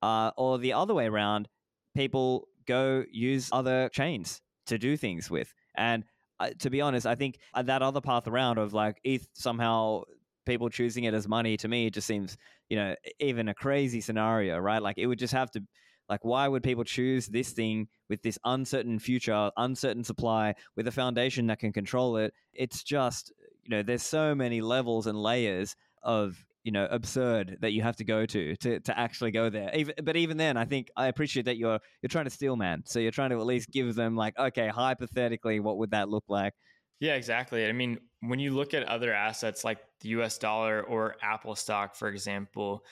uh, 0.00 0.30
or 0.36 0.58
the 0.58 0.72
other 0.72 0.94
way 0.94 1.06
around, 1.06 1.48
people 1.94 2.48
go 2.66 3.04
use 3.10 3.48
other 3.52 3.88
chains 3.90 4.40
to 4.66 4.78
do 4.78 4.96
things 4.96 5.30
with. 5.30 5.52
And 5.74 6.04
uh, 6.40 6.50
to 6.60 6.70
be 6.70 6.80
honest, 6.80 7.06
I 7.06 7.14
think 7.14 7.38
uh, 7.54 7.62
that 7.62 7.82
other 7.82 8.00
path 8.00 8.26
around 8.26 8.58
of 8.58 8.74
like 8.74 9.00
ETH 9.04 9.28
somehow 9.34 10.02
people 10.44 10.68
choosing 10.68 11.04
it 11.04 11.14
as 11.14 11.28
money 11.28 11.56
to 11.56 11.68
me 11.68 11.90
just 11.90 12.06
seems, 12.06 12.36
you 12.68 12.76
know, 12.76 12.94
even 13.20 13.48
a 13.48 13.54
crazy 13.54 14.00
scenario, 14.00 14.58
right? 14.58 14.82
Like 14.82 14.98
it 14.98 15.06
would 15.06 15.18
just 15.18 15.32
have 15.34 15.50
to 15.52 15.62
like, 16.08 16.24
why 16.24 16.48
would 16.48 16.62
people 16.62 16.84
choose 16.84 17.26
this 17.26 17.52
thing 17.52 17.88
with 18.08 18.22
this 18.22 18.38
uncertain 18.44 18.98
future, 18.98 19.50
uncertain 19.56 20.04
supply, 20.04 20.54
with 20.76 20.88
a 20.88 20.92
foundation 20.92 21.46
that 21.46 21.60
can 21.60 21.72
control 21.72 22.16
it? 22.16 22.34
It's 22.52 22.82
just, 22.82 23.32
you 23.62 23.70
know, 23.70 23.82
there's 23.82 24.02
so 24.02 24.34
many 24.34 24.60
levels 24.60 25.06
and 25.06 25.20
layers 25.20 25.76
of 26.02 26.44
you 26.64 26.72
know 26.72 26.86
absurd 26.90 27.58
that 27.60 27.72
you 27.72 27.82
have 27.82 27.96
to 27.96 28.04
go 28.04 28.24
to 28.26 28.56
to 28.56 28.80
to 28.80 28.98
actually 28.98 29.30
go 29.30 29.50
there. 29.50 29.70
Even 29.74 29.94
but 30.02 30.16
even 30.16 30.36
then 30.36 30.56
i 30.56 30.64
think 30.64 30.88
i 30.96 31.06
appreciate 31.06 31.44
that 31.46 31.56
you're 31.56 31.78
you're 32.00 32.08
trying 32.08 32.24
to 32.24 32.30
steel 32.30 32.56
man. 32.56 32.82
So 32.86 32.98
you're 32.98 33.10
trying 33.10 33.30
to 33.30 33.36
at 33.36 33.46
least 33.46 33.70
give 33.70 33.94
them 33.94 34.16
like 34.16 34.38
okay 34.38 34.68
hypothetically 34.68 35.60
what 35.60 35.78
would 35.78 35.90
that 35.90 36.08
look 36.08 36.24
like? 36.28 36.54
Yeah 37.00 37.14
exactly. 37.14 37.66
I 37.66 37.72
mean 37.72 37.98
when 38.20 38.38
you 38.38 38.52
look 38.52 38.74
at 38.74 38.84
other 38.84 39.12
assets 39.12 39.64
like 39.64 39.78
the 40.00 40.10
us 40.10 40.38
dollar 40.38 40.82
or 40.82 41.16
apple 41.22 41.56
stock 41.56 41.96
for 41.96 42.08
example 42.08 42.84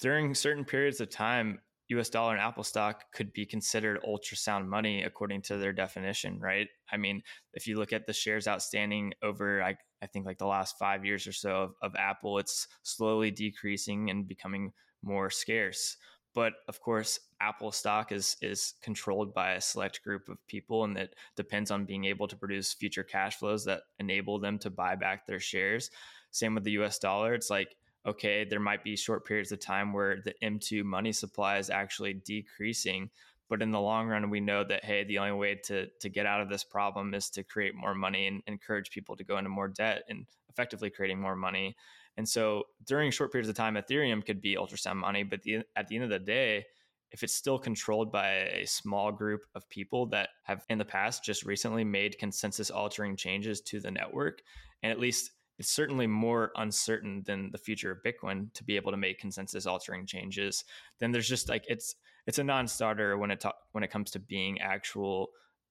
during 0.00 0.34
certain 0.34 0.64
periods 0.64 1.00
of 1.00 1.10
time 1.10 1.58
US 1.88 2.08
dollar 2.08 2.32
and 2.32 2.40
Apple 2.40 2.64
stock 2.64 3.04
could 3.12 3.32
be 3.32 3.46
considered 3.46 4.00
ultrasound 4.02 4.66
money 4.66 5.02
according 5.02 5.42
to 5.42 5.56
their 5.56 5.72
definition, 5.72 6.38
right? 6.40 6.68
I 6.90 6.96
mean, 6.96 7.22
if 7.54 7.66
you 7.66 7.78
look 7.78 7.92
at 7.92 8.06
the 8.06 8.12
shares 8.12 8.48
outstanding 8.48 9.12
over, 9.22 9.62
I, 9.62 9.76
I 10.02 10.06
think 10.06 10.26
like 10.26 10.38
the 10.38 10.46
last 10.46 10.78
five 10.78 11.04
years 11.04 11.26
or 11.26 11.32
so 11.32 11.50
of, 11.62 11.72
of 11.82 11.96
Apple, 11.96 12.38
it's 12.38 12.66
slowly 12.82 13.30
decreasing 13.30 14.10
and 14.10 14.26
becoming 14.26 14.72
more 15.02 15.30
scarce. 15.30 15.96
But 16.34 16.52
of 16.68 16.80
course, 16.80 17.18
Apple 17.40 17.72
stock 17.72 18.12
is 18.12 18.36
is 18.42 18.74
controlled 18.82 19.32
by 19.32 19.52
a 19.52 19.60
select 19.60 20.02
group 20.02 20.28
of 20.28 20.36
people, 20.46 20.84
and 20.84 20.94
that 20.96 21.14
depends 21.34 21.70
on 21.70 21.86
being 21.86 22.04
able 22.04 22.28
to 22.28 22.36
produce 22.36 22.74
future 22.74 23.04
cash 23.04 23.36
flows 23.36 23.64
that 23.64 23.82
enable 23.98 24.38
them 24.38 24.58
to 24.58 24.68
buy 24.68 24.96
back 24.96 25.26
their 25.26 25.40
shares. 25.40 25.90
Same 26.32 26.54
with 26.54 26.64
the 26.64 26.72
U.S. 26.72 26.98
dollar. 26.98 27.32
It's 27.32 27.48
like 27.48 27.74
okay, 28.06 28.44
there 28.44 28.60
might 28.60 28.84
be 28.84 28.96
short 28.96 29.26
periods 29.26 29.52
of 29.52 29.60
time 29.60 29.92
where 29.92 30.20
the 30.24 30.34
M2 30.42 30.84
money 30.84 31.12
supply 31.12 31.58
is 31.58 31.70
actually 31.70 32.14
decreasing. 32.14 33.10
But 33.48 33.62
in 33.62 33.70
the 33.70 33.80
long 33.80 34.08
run, 34.08 34.30
we 34.30 34.40
know 34.40 34.64
that, 34.64 34.84
hey, 34.84 35.04
the 35.04 35.18
only 35.18 35.32
way 35.32 35.56
to, 35.64 35.86
to 36.00 36.08
get 36.08 36.26
out 36.26 36.40
of 36.40 36.48
this 36.48 36.64
problem 36.64 37.14
is 37.14 37.30
to 37.30 37.42
create 37.42 37.74
more 37.74 37.94
money 37.94 38.26
and 38.26 38.42
encourage 38.46 38.90
people 38.90 39.16
to 39.16 39.24
go 39.24 39.38
into 39.38 39.50
more 39.50 39.68
debt 39.68 40.02
and 40.08 40.26
effectively 40.48 40.90
creating 40.90 41.20
more 41.20 41.36
money. 41.36 41.76
And 42.16 42.28
so 42.28 42.64
during 42.84 43.10
short 43.10 43.30
periods 43.30 43.48
of 43.48 43.54
time, 43.56 43.74
Ethereum 43.74 44.24
could 44.24 44.40
be 44.40 44.56
ultrasound 44.56 44.96
money. 44.96 45.22
But 45.22 45.42
the, 45.42 45.62
at 45.76 45.88
the 45.88 45.96
end 45.96 46.04
of 46.04 46.10
the 46.10 46.18
day, 46.18 46.64
if 47.12 47.22
it's 47.22 47.34
still 47.34 47.58
controlled 47.58 48.10
by 48.10 48.30
a 48.30 48.66
small 48.66 49.12
group 49.12 49.42
of 49.54 49.68
people 49.68 50.06
that 50.06 50.30
have 50.42 50.64
in 50.68 50.78
the 50.78 50.84
past 50.84 51.24
just 51.24 51.44
recently 51.44 51.84
made 51.84 52.18
consensus 52.18 52.70
altering 52.70 53.16
changes 53.16 53.60
to 53.62 53.80
the 53.80 53.90
network, 53.90 54.42
and 54.82 54.90
at 54.90 54.98
least 54.98 55.30
it's 55.58 55.70
certainly 55.70 56.06
more 56.06 56.50
uncertain 56.56 57.22
than 57.26 57.50
the 57.50 57.58
future 57.58 57.90
of 57.90 57.98
Bitcoin 58.04 58.52
to 58.54 58.64
be 58.64 58.76
able 58.76 58.90
to 58.90 58.96
make 58.96 59.18
consensus 59.18 59.66
altering 59.66 60.06
changes. 60.06 60.64
Then 61.00 61.12
there's 61.12 61.28
just 61.28 61.48
like 61.48 61.64
it's 61.68 61.94
it's 62.26 62.38
a 62.38 62.44
non-starter 62.44 63.16
when 63.16 63.30
it 63.30 63.40
ta- 63.40 63.52
when 63.72 63.84
it 63.84 63.90
comes 63.90 64.10
to 64.12 64.18
being 64.18 64.60
actual 64.60 65.30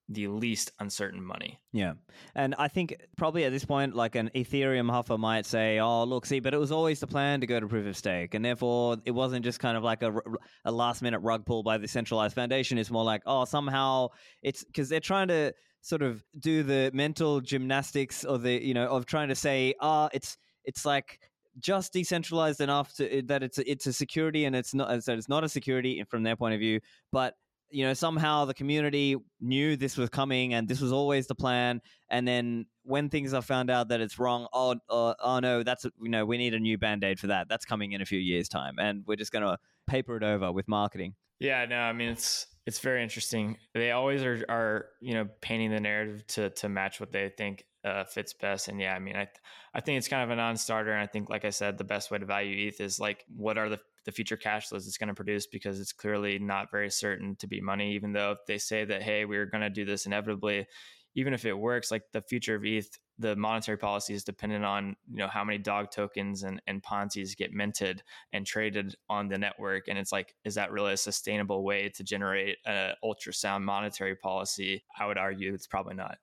the 0.10 0.28
least 0.28 0.72
uncertain 0.80 1.24
money. 1.24 1.60
Yeah. 1.74 1.94
And 2.36 2.54
I 2.60 2.68
think 2.68 2.96
probably 3.18 3.44
at 3.44 3.52
this 3.52 3.66
point, 3.66 3.96
like 3.96 4.16
an 4.16 4.30
Ethereum 4.36 4.90
huffer 4.90 5.18
might 5.18 5.48
say, 5.48 5.80
oh, 5.80 6.04
look, 6.04 6.28
see, 6.28 6.40
but 6.40 6.54
it 6.54 6.58
was 6.58 6.72
always 6.72 7.00
the 7.00 7.08
plan 7.08 7.42
to 7.42 7.48
go 7.48 7.60
to 7.60 7.68
proof 7.68 7.88
of 7.88 7.98
stake. 7.98 8.36
And 8.36 8.46
therefore, 8.46 8.98
it 9.06 9.12
wasn't 9.12 9.44
just 9.44 9.60
kind 9.60 9.76
of 9.76 9.84
like 9.84 10.04
a, 10.04 10.16
a 10.64 10.72
last 10.72 11.02
minute 11.02 11.20
rug 11.20 11.46
pull 11.46 11.64
by 11.64 11.80
the 11.80 11.88
centralized 11.88 12.36
foundation. 12.36 12.78
It's 12.78 12.92
more 12.92 13.04
like, 13.04 13.24
oh, 13.26 13.46
somehow 13.46 14.10
it's 14.44 14.64
because 14.64 14.90
they're 14.90 15.00
trying 15.00 15.30
to 15.30 15.54
sort 15.86 16.02
of 16.02 16.24
do 16.40 16.64
the 16.64 16.90
mental 16.94 17.42
gymnastics 17.42 18.26
or 18.26 18.40
the 18.40 18.66
you 18.66 18.74
know 18.74 18.88
of 18.88 19.06
trying 19.06 19.28
to 19.28 19.36
say 19.36 19.76
ah 19.82 20.10
it's 20.14 20.36
it's 20.64 20.84
like 20.84 21.20
just 21.60 21.94
decentralized 21.94 22.60
enough 22.60 22.92
to 22.96 23.22
that 23.28 23.44
it's 23.44 23.60
a, 23.60 23.70
it's 23.70 23.86
a 23.86 23.94
security 23.94 24.46
and 24.46 24.56
it's 24.56 24.74
not 24.74 25.04
so 25.04 25.14
it's 25.14 25.30
not 25.30 25.44
a 25.44 25.50
security 25.50 26.04
from 26.10 26.24
their 26.24 26.36
point 26.36 26.56
of 26.56 26.60
view. 26.60 26.80
But 27.12 27.36
you 27.70 27.86
know 27.86 27.94
somehow 27.94 28.46
the 28.46 28.54
community 28.54 29.16
knew 29.40 29.76
this 29.76 29.96
was 29.96 30.10
coming 30.10 30.56
and 30.56 30.68
this 30.68 30.82
was 30.82 30.92
always 30.92 31.28
the 31.28 31.36
plan. 31.36 31.82
And 32.10 32.28
then 32.28 32.66
when 32.82 33.10
things 33.10 33.34
are 33.34 33.44
found 33.44 33.70
out 33.70 33.90
that 33.90 34.02
it's 34.02 34.18
wrong 34.18 34.48
oh 34.54 34.76
uh, 34.90 35.14
oh 35.20 35.40
no 35.40 35.62
that's 35.62 35.86
you 36.02 36.10
know 36.10 36.26
we 36.26 36.38
need 36.40 36.56
a 36.56 36.60
new 36.60 36.80
band-aid 36.80 37.20
for 37.20 37.28
that. 37.28 37.48
That's 37.48 37.66
coming 37.66 37.92
in 37.92 38.02
a 38.02 38.06
few 38.06 38.20
years 38.20 38.50
time 38.50 38.76
and 38.80 39.04
we're 39.06 39.18
just 39.18 39.32
going 39.32 39.46
to 39.46 39.58
paper 39.88 40.18
it 40.18 40.24
over 40.24 40.52
with 40.52 40.68
marketing. 40.68 41.14
Yeah 41.40 41.66
no 41.66 41.78
i 41.78 41.94
mean 41.94 42.10
it's 42.10 42.48
it's 42.66 42.80
very 42.80 43.04
interesting. 43.04 43.58
They 43.74 43.92
always 43.92 44.24
are, 44.24 44.44
are 44.50 44.86
you 45.00 45.14
know, 45.14 45.28
painting 45.42 45.72
the 45.72 45.80
narrative 45.80 46.26
to 46.28 46.50
to 46.52 46.70
match 46.70 47.00
what 47.00 47.12
they 47.12 47.30
think 47.30 47.66
uh, 47.84 48.04
fits 48.04 48.34
best. 48.34 48.68
And 48.68 48.80
yeah, 48.80 48.94
I 48.94 49.00
mean, 49.00 49.16
I 49.16 49.28
I 49.74 49.82
think 49.82 49.98
it's 49.98 50.08
kind 50.08 50.24
of 50.24 50.32
a 50.32 50.36
non-starter. 50.36 50.92
And 50.92 51.02
I 51.02 51.06
think, 51.06 51.30
like 51.30 51.46
I 51.46 51.52
said, 51.52 51.78
the 51.78 51.84
best 51.84 52.10
way 52.10 52.18
to 52.18 52.26
value 52.26 52.68
ETH 52.68 52.82
is 52.82 53.00
like, 53.00 53.24
what 53.36 53.58
are 53.58 53.70
the 53.70 53.80
the 54.06 54.12
future 54.12 54.38
cash 54.38 54.68
flows 54.68 54.88
it's 54.88 54.98
going 54.98 55.10
to 55.10 55.14
produce? 55.14 55.48
Because 55.48 55.80
it's 55.80 55.94
clearly 55.94 56.40
not 56.40 56.72
very 56.72 56.90
certain 56.90 57.36
to 57.38 57.48
be 57.48 57.62
money. 57.62 57.94
Even 57.94 58.14
though 58.14 58.36
they 58.48 58.58
say 58.58 58.86
that, 58.86 59.04
hey, 59.04 59.26
we're 59.26 59.46
going 59.46 59.62
to 59.62 59.70
do 59.70 59.86
this 59.86 60.06
inevitably, 60.06 60.68
even 61.16 61.34
if 61.34 61.46
it 61.46 61.58
works, 61.58 61.92
like 61.92 62.04
the 62.12 62.22
future 62.22 62.56
of 62.56 62.66
ETH, 62.66 62.90
the 63.18 63.36
monetary 63.36 63.78
policy 63.78 64.14
is 64.14 64.24
dependent 64.24 64.66
on 64.66 64.96
you 65.10 65.18
know 65.18 65.28
how 65.28 65.44
many 65.44 65.58
dog 65.58 65.90
tokens 65.90 66.44
and, 66.44 66.62
and 66.68 66.84
Ponzi's 66.84 67.34
get 67.34 67.54
minted 67.54 68.04
and 68.34 68.46
traded 68.46 68.96
on 69.10 69.30
the 69.30 69.38
network. 69.38 69.88
And 69.88 69.98
it's 69.98 70.12
like, 70.12 70.36
is 70.44 70.56
that 70.56 70.72
really 70.72 70.94
a 70.94 70.98
sustainable 70.98 71.64
way 71.64 71.90
to 71.90 72.04
generate 72.04 72.58
an 72.66 72.94
ultrasound 73.04 73.64
monetary 73.64 74.16
policy? 74.16 74.84
I 75.00 75.06
would 75.06 75.18
argue 75.18 75.54
it's 75.54 75.68
probably 75.68 75.96
not. 75.96 76.18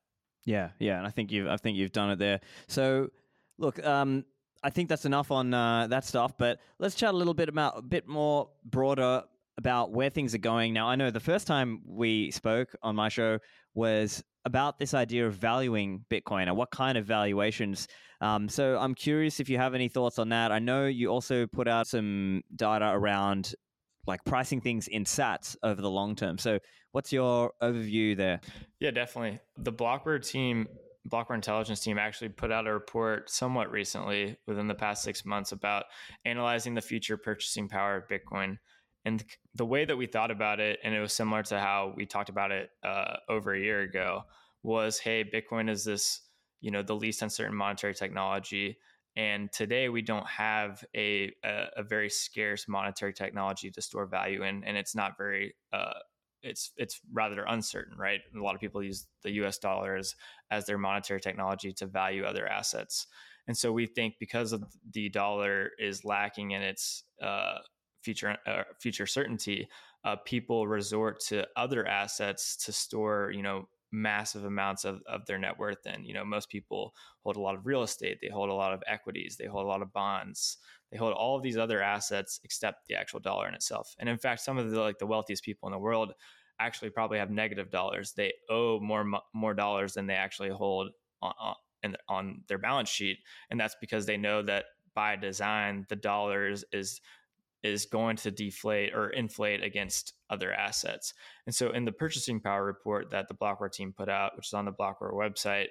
Yeah, 0.45 0.71
yeah, 0.79 0.99
and 0.99 1.07
I 1.07 1.11
think 1.11 1.33
you've 1.33 1.49
I 1.49 1.57
think 1.57 1.79
you've 1.79 1.93
done 1.93 2.11
it 2.11 2.19
there. 2.19 2.41
So, 2.69 3.09
look, 3.59 3.85
um, 3.85 4.25
I 4.63 4.71
think 4.71 4.89
that's 4.89 5.07
enough 5.07 5.31
on 5.31 5.55
uh, 5.55 5.87
that 5.87 6.05
stuff. 6.05 6.37
But 6.37 6.59
let's 6.79 6.95
chat 6.95 7.15
a 7.15 7.17
little 7.17 7.35
bit 7.35 7.49
about 7.49 7.79
a 7.79 7.83
bit 7.83 8.07
more 8.07 8.51
broader 8.65 9.23
about 9.57 9.93
where 9.93 10.11
things 10.11 10.35
are 10.35 10.39
going 10.39 10.73
now. 10.73 10.89
I 10.89 10.97
know 10.97 11.11
the 11.11 11.21
first 11.21 11.47
time 11.47 11.83
we 11.87 12.31
spoke 12.31 12.75
on 12.83 12.97
my 12.97 13.09
show 13.09 13.39
was 13.75 14.23
about 14.45 14.79
this 14.79 14.95
idea 14.95 15.27
of 15.27 15.35
valuing 15.35 16.05
Bitcoin 16.11 16.49
and 16.49 16.57
what 16.57 16.71
kind 16.71 16.99
of 16.99 17.07
valuations. 17.07 17.89
Um, 18.21 18.49
so 18.49 18.77
I'm 18.79 18.95
curious 18.95 19.41
if 19.41 19.49
you 19.49 19.59
have 19.59 19.75
any 19.75 19.89
thoughts 19.89 20.19
on 20.19 20.29
that. 20.31 20.53
I 20.53 20.59
know 20.59 20.87
you 20.87 21.09
also 21.09 21.47
put 21.47 21.69
out 21.69 21.87
some 21.87 22.43
data 22.55 22.91
around 22.93 23.55
like 24.07 24.25
pricing 24.25 24.61
things 24.61 24.89
in 24.89 25.05
sats 25.05 25.57
over 25.63 25.81
the 25.81 25.91
long 25.91 26.17
term. 26.17 26.39
So 26.39 26.59
what's 26.93 27.13
your 27.13 27.53
overview 27.63 28.17
there? 28.17 28.41
Yeah, 28.81 28.91
definitely. 28.91 29.41
The 29.59 29.73
Blockware 29.73 30.25
team, 30.27 30.67
Blockware 31.09 31.35
intelligence 31.35 31.81
team 31.81 31.99
actually 31.99 32.31
put 32.31 32.53
out 32.53 32.67
a 32.67 32.73
report 32.73 33.31
somewhat 33.31 33.71
recently 33.71 34.37
within 34.47 34.69
the 34.69 34.75
past 34.75 35.03
six 35.03 35.25
months 35.25 35.53
about 35.53 35.85
analyzing 36.25 36.75
the 36.75 36.81
future 36.81 37.17
purchasing 37.17 37.69
power 37.69 37.97
of 37.97 38.09
Bitcoin. 38.09 38.59
And 39.05 39.25
the 39.55 39.67
way 39.67 39.85
that 39.85 39.97
we 39.97 40.07
thought 40.07 40.31
about 40.31 40.61
it, 40.61 40.79
and 40.85 40.95
it 40.95 41.01
was 41.01 41.13
similar 41.13 41.43
to 41.45 41.59
how 41.59 41.93
we 41.97 42.07
talked 42.07 42.29
about 42.29 42.53
it 42.53 42.71
uh, 42.85 43.17
over 43.29 43.53
a 43.53 43.61
year 43.61 43.81
ago, 43.81 44.23
was 44.63 44.99
hey, 44.99 45.25
Bitcoin 45.25 45.69
is 45.69 45.85
this, 45.85 46.21
you 46.61 46.71
know, 46.71 46.83
the 46.83 46.95
least 46.95 47.23
uncertain 47.23 47.57
monetary 47.57 47.95
technology. 47.95 48.79
And 49.17 49.51
today 49.53 49.89
we 49.89 50.03
don't 50.03 50.27
have 50.27 50.85
a, 50.97 51.33
a, 51.45 51.67
a 51.79 51.83
very 51.83 52.09
scarce 52.09 52.69
monetary 52.69 53.13
technology 53.13 53.71
to 53.73 53.83
store 53.83 54.07
value 54.07 54.45
in, 54.45 54.65
and 54.65 54.77
it's 54.77 54.95
not 54.95 55.19
very 55.19 55.55
uh, 55.73 55.95
it's 56.43 56.73
it's 56.77 57.01
rather 57.13 57.45
uncertain, 57.45 57.97
right? 57.99 58.21
A 58.35 58.41
lot 58.41 58.55
of 58.55 58.61
people 58.61 58.83
use 58.83 59.07
the 59.23 59.33
U.S. 59.33 59.59
dollar 59.59 59.97
as 59.97 60.15
as 60.51 60.67
their 60.67 60.79
monetary 60.79 61.21
technology 61.21 61.73
to 61.75 61.87
value 61.87 62.25
other 62.25 62.47
assets, 62.47 63.07
and 63.47 63.57
so 63.57 63.73
we 63.73 63.87
think 63.87 64.15
because 64.19 64.53
of 64.53 64.65
the 64.93 65.09
dollar 65.09 65.71
is 65.79 66.05
lacking 66.05 66.53
in 66.53 66.63
its 66.63 67.05
uh, 67.23 67.59
future 68.03 68.37
uh, 68.47 68.63
future 68.79 69.07
certainty, 69.07 69.69
uh, 70.05 70.17
people 70.17 70.67
resort 70.67 71.21
to 71.21 71.47
other 71.57 71.87
assets 71.87 72.57
to 72.65 72.73
store, 72.73 73.31
you 73.35 73.43
know, 73.43 73.69
massive 73.93 74.45
amounts 74.45 74.85
of, 74.85 75.03
of 75.07 75.25
their 75.27 75.39
net 75.39 75.59
worth 75.59 75.85
And 75.85 76.07
You 76.07 76.15
know, 76.15 76.25
most 76.25 76.49
people 76.49 76.95
hold 77.23 77.37
a 77.37 77.41
lot 77.41 77.55
of 77.55 77.67
real 77.67 77.83
estate, 77.83 78.19
they 78.21 78.29
hold 78.29 78.49
a 78.49 78.55
lot 78.55 78.73
of 78.73 78.83
equities, 78.87 79.37
they 79.39 79.47
hold 79.47 79.67
a 79.67 79.69
lot 79.69 79.83
of 79.83 79.93
bonds, 79.93 80.57
they 80.91 80.97
hold 80.97 81.13
all 81.13 81.37
of 81.37 81.43
these 81.43 81.59
other 81.59 81.83
assets 81.83 82.41
except 82.43 82.87
the 82.89 82.95
actual 82.95 83.21
dollar 83.21 83.47
in 83.47 83.55
itself. 83.55 83.95
And 83.99 84.09
in 84.09 84.19
fact, 84.19 84.41
some 84.41 84.59
of 84.59 84.71
the 84.71 84.81
like 84.81 84.99
the 84.99 85.07
wealthiest 85.07 85.45
people 85.45 85.69
in 85.69 85.73
the 85.73 85.79
world 85.79 86.15
actually 86.59 86.91
probably 86.91 87.19
have 87.19 87.31
negative 87.31 87.71
dollars. 87.71 88.13
They 88.13 88.33
owe 88.49 88.81
more 88.81 89.05
more 89.35 89.55
dollars 89.55 89.93
than 89.93 90.07
they 90.07 90.15
actually 90.15 90.51
hold 90.51 90.91
on, 91.21 91.33
on, 91.39 91.97
on 92.09 92.43
their 92.49 92.59
balance 92.59 92.89
sheet, 92.89 93.19
and 93.51 93.61
that's 93.61 93.77
because 93.81 94.07
they 94.07 94.17
know 94.17 94.43
that 94.43 94.65
by 94.95 95.17
design 95.17 95.87
the 95.89 95.97
dollars 95.97 96.65
is 96.73 97.01
is 97.63 97.87
going 97.87 98.17
to 98.17 98.31
deflate 98.31 98.95
or 98.95 99.11
inflate 99.11 99.63
against 99.63 100.15
other 100.31 100.53
assets. 100.53 101.15
And 101.47 101.55
so, 101.55 101.71
in 101.71 101.85
the 101.85 101.93
purchasing 101.93 102.41
power 102.41 102.65
report 102.65 103.11
that 103.11 103.29
the 103.29 103.35
Blockware 103.35 103.73
team 103.73 103.93
put 103.97 104.09
out, 104.09 104.37
which 104.37 104.49
is 104.49 104.55
on 104.55 104.65
the 104.65 104.73
Blockware 104.73 105.13
website, 105.13 105.69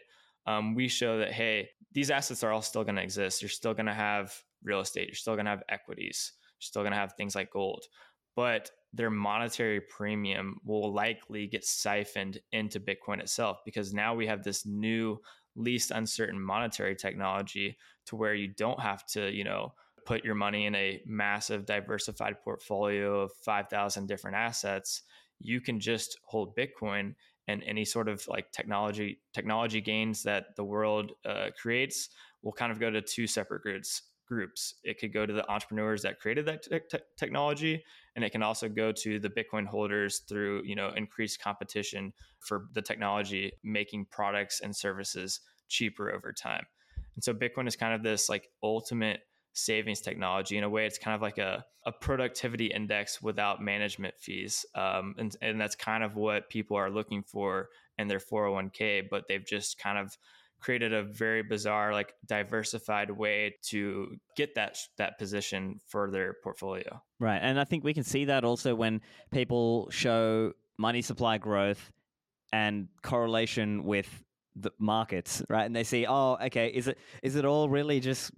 um, 0.47 0.75
we 0.75 0.87
show 0.87 1.19
that 1.19 1.33
hey, 1.33 1.69
these 1.91 2.11
assets 2.11 2.43
are 2.43 2.51
all 2.51 2.61
still 2.61 2.83
going 2.83 2.95
to 2.95 3.03
exist. 3.03 3.41
You're 3.41 3.49
still 3.49 3.73
going 3.73 3.85
to 3.85 3.93
have 3.93 4.33
real 4.63 4.79
estate. 4.79 5.07
You're 5.07 5.15
still 5.15 5.35
going 5.35 5.45
to 5.45 5.51
have 5.51 5.63
equities. 5.69 6.33
You're 6.59 6.65
still 6.65 6.81
going 6.83 6.93
to 6.93 6.99
have 6.99 7.13
things 7.13 7.35
like 7.35 7.51
gold. 7.51 7.85
But 8.35 8.71
their 8.93 9.09
monetary 9.09 9.81
premium 9.81 10.57
will 10.65 10.93
likely 10.93 11.47
get 11.47 11.65
siphoned 11.65 12.39
into 12.51 12.79
Bitcoin 12.79 13.19
itself 13.19 13.59
because 13.65 13.93
now 13.93 14.15
we 14.15 14.27
have 14.27 14.43
this 14.43 14.65
new 14.65 15.19
least 15.55 15.91
uncertain 15.91 16.41
monetary 16.41 16.95
technology 16.95 17.77
to 18.05 18.15
where 18.15 18.33
you 18.33 18.47
don't 18.47 18.79
have 18.79 19.05
to, 19.05 19.31
you 19.31 19.43
know, 19.43 19.73
put 20.05 20.23
your 20.23 20.35
money 20.35 20.65
in 20.65 20.75
a 20.75 21.01
massive 21.05 21.65
diversified 21.65 22.41
portfolio 22.43 23.21
of 23.21 23.31
5,000 23.43 24.07
different 24.07 24.37
assets. 24.37 25.03
You 25.39 25.61
can 25.61 25.79
just 25.79 26.17
hold 26.25 26.55
Bitcoin 26.55 27.15
and 27.47 27.63
any 27.63 27.85
sort 27.85 28.07
of 28.07 28.25
like 28.27 28.51
technology 28.51 29.19
technology 29.33 29.81
gains 29.81 30.23
that 30.23 30.55
the 30.55 30.63
world 30.63 31.11
uh, 31.25 31.49
creates 31.59 32.09
will 32.43 32.51
kind 32.51 32.71
of 32.71 32.79
go 32.79 32.89
to 32.89 33.01
two 33.01 33.27
separate 33.27 33.61
groups 33.61 34.03
groups 34.27 34.75
it 34.83 34.97
could 34.97 35.11
go 35.11 35.25
to 35.25 35.33
the 35.33 35.49
entrepreneurs 35.51 36.01
that 36.03 36.19
created 36.19 36.45
that 36.45 36.63
te- 36.63 36.79
te- 36.89 37.03
technology 37.17 37.83
and 38.15 38.23
it 38.23 38.31
can 38.31 38.41
also 38.41 38.69
go 38.69 38.91
to 38.91 39.19
the 39.19 39.29
bitcoin 39.29 39.65
holders 39.65 40.19
through 40.29 40.61
you 40.63 40.75
know 40.75 40.91
increased 40.95 41.41
competition 41.41 42.13
for 42.39 42.67
the 42.73 42.81
technology 42.81 43.51
making 43.63 44.05
products 44.09 44.61
and 44.61 44.73
services 44.73 45.41
cheaper 45.67 46.11
over 46.13 46.31
time 46.31 46.63
and 47.15 47.23
so 47.23 47.33
bitcoin 47.33 47.67
is 47.67 47.75
kind 47.75 47.93
of 47.93 48.03
this 48.03 48.29
like 48.29 48.47
ultimate 48.63 49.21
savings 49.53 50.01
technology 50.01 50.57
in 50.57 50.63
a 50.63 50.69
way. 50.69 50.85
It's 50.85 50.97
kind 50.97 51.15
of 51.15 51.21
like 51.21 51.37
a, 51.37 51.65
a 51.85 51.91
productivity 51.91 52.67
index 52.67 53.21
without 53.21 53.61
management 53.61 54.15
fees 54.19 54.65
um, 54.75 55.15
and, 55.17 55.35
and 55.41 55.59
that's 55.59 55.75
kind 55.75 56.03
of 56.03 56.15
what 56.15 56.49
people 56.49 56.77
are 56.77 56.89
looking 56.89 57.23
for 57.23 57.69
in 57.97 58.07
their 58.07 58.19
401k 58.19 59.07
but 59.09 59.27
they've 59.27 59.45
just 59.45 59.79
kind 59.79 59.97
of 59.97 60.15
created 60.59 60.93
a 60.93 61.01
very 61.01 61.41
bizarre 61.41 61.91
like 61.91 62.13
diversified 62.27 63.09
way 63.09 63.55
to 63.63 64.15
get 64.37 64.53
that 64.55 64.77
that 64.97 65.17
position 65.17 65.79
for 65.87 66.11
their 66.11 66.35
portfolio. 66.43 67.01
Right 67.19 67.39
and 67.41 67.59
i 67.59 67.63
think 67.63 67.83
we 67.83 67.93
can 67.93 68.03
see 68.03 68.25
that 68.25 68.43
also 68.43 68.75
when 68.75 69.01
people 69.31 69.89
show 69.89 70.53
money 70.77 71.01
supply 71.01 71.37
growth 71.39 71.91
and 72.53 72.87
correlation 73.01 73.83
with 73.83 74.23
the 74.55 74.71
markets, 74.79 75.41
right? 75.49 75.65
And 75.65 75.75
they 75.75 75.83
see, 75.83 76.05
oh, 76.07 76.37
okay, 76.41 76.67
is 76.67 76.87
it 76.87 76.97
is 77.23 77.35
it 77.35 77.45
all 77.45 77.69
really 77.69 77.99
just 77.99 78.31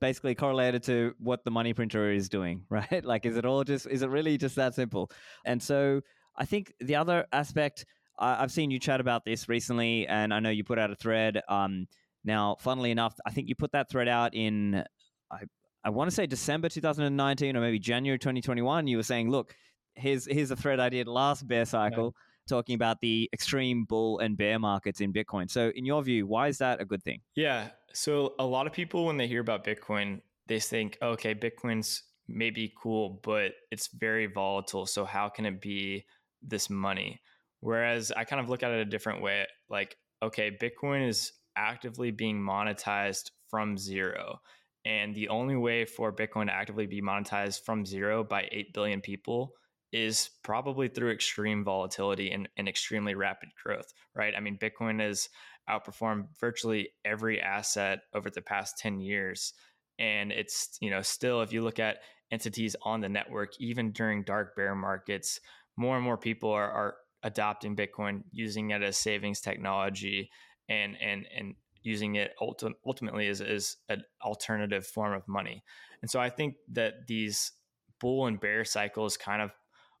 basically 0.00 0.34
correlated 0.34 0.82
to 0.84 1.14
what 1.18 1.44
the 1.44 1.50
money 1.50 1.72
printer 1.72 2.10
is 2.10 2.28
doing, 2.28 2.64
right? 2.70 3.04
Like, 3.04 3.26
is 3.26 3.36
it 3.36 3.44
all 3.44 3.64
just 3.64 3.86
is 3.86 4.02
it 4.02 4.10
really 4.10 4.38
just 4.38 4.56
that 4.56 4.74
simple? 4.74 5.10
And 5.44 5.62
so 5.62 6.00
I 6.36 6.44
think 6.44 6.72
the 6.80 6.96
other 6.96 7.26
aspect 7.32 7.86
I've 8.18 8.50
seen 8.50 8.70
you 8.70 8.78
chat 8.78 9.00
about 9.00 9.26
this 9.26 9.46
recently, 9.46 10.06
and 10.06 10.32
I 10.32 10.40
know 10.40 10.48
you 10.48 10.64
put 10.64 10.78
out 10.78 10.90
a 10.90 10.94
thread. 10.94 11.42
Um, 11.50 11.86
now, 12.24 12.56
funnily 12.60 12.90
enough, 12.90 13.14
I 13.26 13.30
think 13.30 13.48
you 13.48 13.54
put 13.54 13.72
that 13.72 13.90
thread 13.90 14.08
out 14.08 14.34
in 14.34 14.82
I 15.30 15.44
I 15.84 15.90
want 15.90 16.10
to 16.10 16.14
say 16.14 16.26
December 16.26 16.68
2019 16.68 17.56
or 17.56 17.60
maybe 17.60 17.78
January 17.78 18.18
2021. 18.18 18.86
You 18.86 18.96
were 18.96 19.02
saying, 19.02 19.30
look, 19.30 19.54
here's 19.94 20.26
here's 20.26 20.50
a 20.50 20.56
thread 20.56 20.80
I 20.80 20.88
did 20.88 21.08
last 21.08 21.46
bear 21.46 21.64
cycle 21.64 22.14
talking 22.46 22.74
about 22.74 23.00
the 23.00 23.28
extreme 23.32 23.84
bull 23.84 24.18
and 24.18 24.36
bear 24.36 24.58
markets 24.58 25.00
in 25.00 25.12
Bitcoin. 25.12 25.50
So, 25.50 25.70
in 25.74 25.84
your 25.84 26.02
view, 26.02 26.26
why 26.26 26.48
is 26.48 26.58
that 26.58 26.80
a 26.80 26.84
good 26.84 27.02
thing? 27.02 27.20
Yeah. 27.34 27.68
So, 27.92 28.34
a 28.38 28.44
lot 28.44 28.66
of 28.66 28.72
people, 28.72 29.06
when 29.06 29.16
they 29.16 29.26
hear 29.26 29.40
about 29.40 29.64
Bitcoin, 29.64 30.20
they 30.46 30.60
think, 30.60 30.98
oh, 31.02 31.10
okay, 31.10 31.34
Bitcoin's 31.34 32.02
maybe 32.28 32.72
cool, 32.80 33.20
but 33.22 33.52
it's 33.70 33.88
very 33.88 34.26
volatile. 34.26 34.86
So, 34.86 35.04
how 35.04 35.28
can 35.28 35.46
it 35.46 35.60
be 35.60 36.06
this 36.42 36.70
money? 36.70 37.20
Whereas 37.60 38.12
I 38.12 38.24
kind 38.24 38.40
of 38.40 38.48
look 38.48 38.62
at 38.62 38.70
it 38.70 38.80
a 38.80 38.84
different 38.84 39.22
way 39.22 39.46
like, 39.68 39.96
okay, 40.22 40.50
Bitcoin 40.50 41.08
is 41.08 41.32
actively 41.56 42.10
being 42.10 42.40
monetized 42.40 43.30
from 43.48 43.76
zero. 43.76 44.40
And 44.84 45.14
the 45.14 45.28
only 45.28 45.56
way 45.56 45.84
for 45.84 46.12
Bitcoin 46.12 46.46
to 46.46 46.52
actively 46.52 46.86
be 46.86 47.02
monetized 47.02 47.64
from 47.64 47.84
zero 47.84 48.22
by 48.22 48.48
8 48.52 48.72
billion 48.72 49.00
people 49.00 49.52
is 49.92 50.30
probably 50.42 50.88
through 50.88 51.12
extreme 51.12 51.64
volatility 51.64 52.30
and, 52.30 52.48
and 52.56 52.68
extremely 52.68 53.14
rapid 53.14 53.48
growth, 53.62 53.92
right? 54.14 54.34
I 54.36 54.40
mean, 54.40 54.58
Bitcoin 54.58 55.00
has 55.00 55.28
outperformed 55.68 56.26
virtually 56.40 56.90
every 57.04 57.40
asset 57.40 58.00
over 58.14 58.30
the 58.30 58.42
past 58.42 58.78
10 58.78 59.00
years. 59.00 59.52
And 59.98 60.32
it's, 60.32 60.76
you 60.80 60.90
know, 60.90 61.02
still, 61.02 61.42
if 61.42 61.52
you 61.52 61.62
look 61.62 61.78
at 61.78 61.98
entities 62.30 62.76
on 62.82 63.00
the 63.00 63.08
network, 63.08 63.52
even 63.58 63.92
during 63.92 64.22
dark 64.22 64.56
bear 64.56 64.74
markets, 64.74 65.40
more 65.76 65.96
and 65.96 66.04
more 66.04 66.18
people 66.18 66.50
are, 66.50 66.70
are 66.70 66.94
adopting 67.22 67.76
Bitcoin, 67.76 68.22
using 68.32 68.70
it 68.70 68.82
as 68.82 68.96
savings 68.96 69.40
technology 69.40 70.30
and, 70.68 70.96
and, 71.00 71.26
and 71.36 71.54
using 71.82 72.16
it 72.16 72.32
ulti- 72.40 72.74
ultimately 72.84 73.28
as, 73.28 73.40
as 73.40 73.76
an 73.88 74.02
alternative 74.24 74.86
form 74.86 75.14
of 75.14 75.26
money. 75.28 75.62
And 76.02 76.10
so 76.10 76.20
I 76.20 76.30
think 76.30 76.56
that 76.72 77.06
these 77.06 77.52
bull 78.00 78.26
and 78.26 78.40
bear 78.40 78.64
cycles 78.64 79.16
kind 79.16 79.40
of 79.40 79.50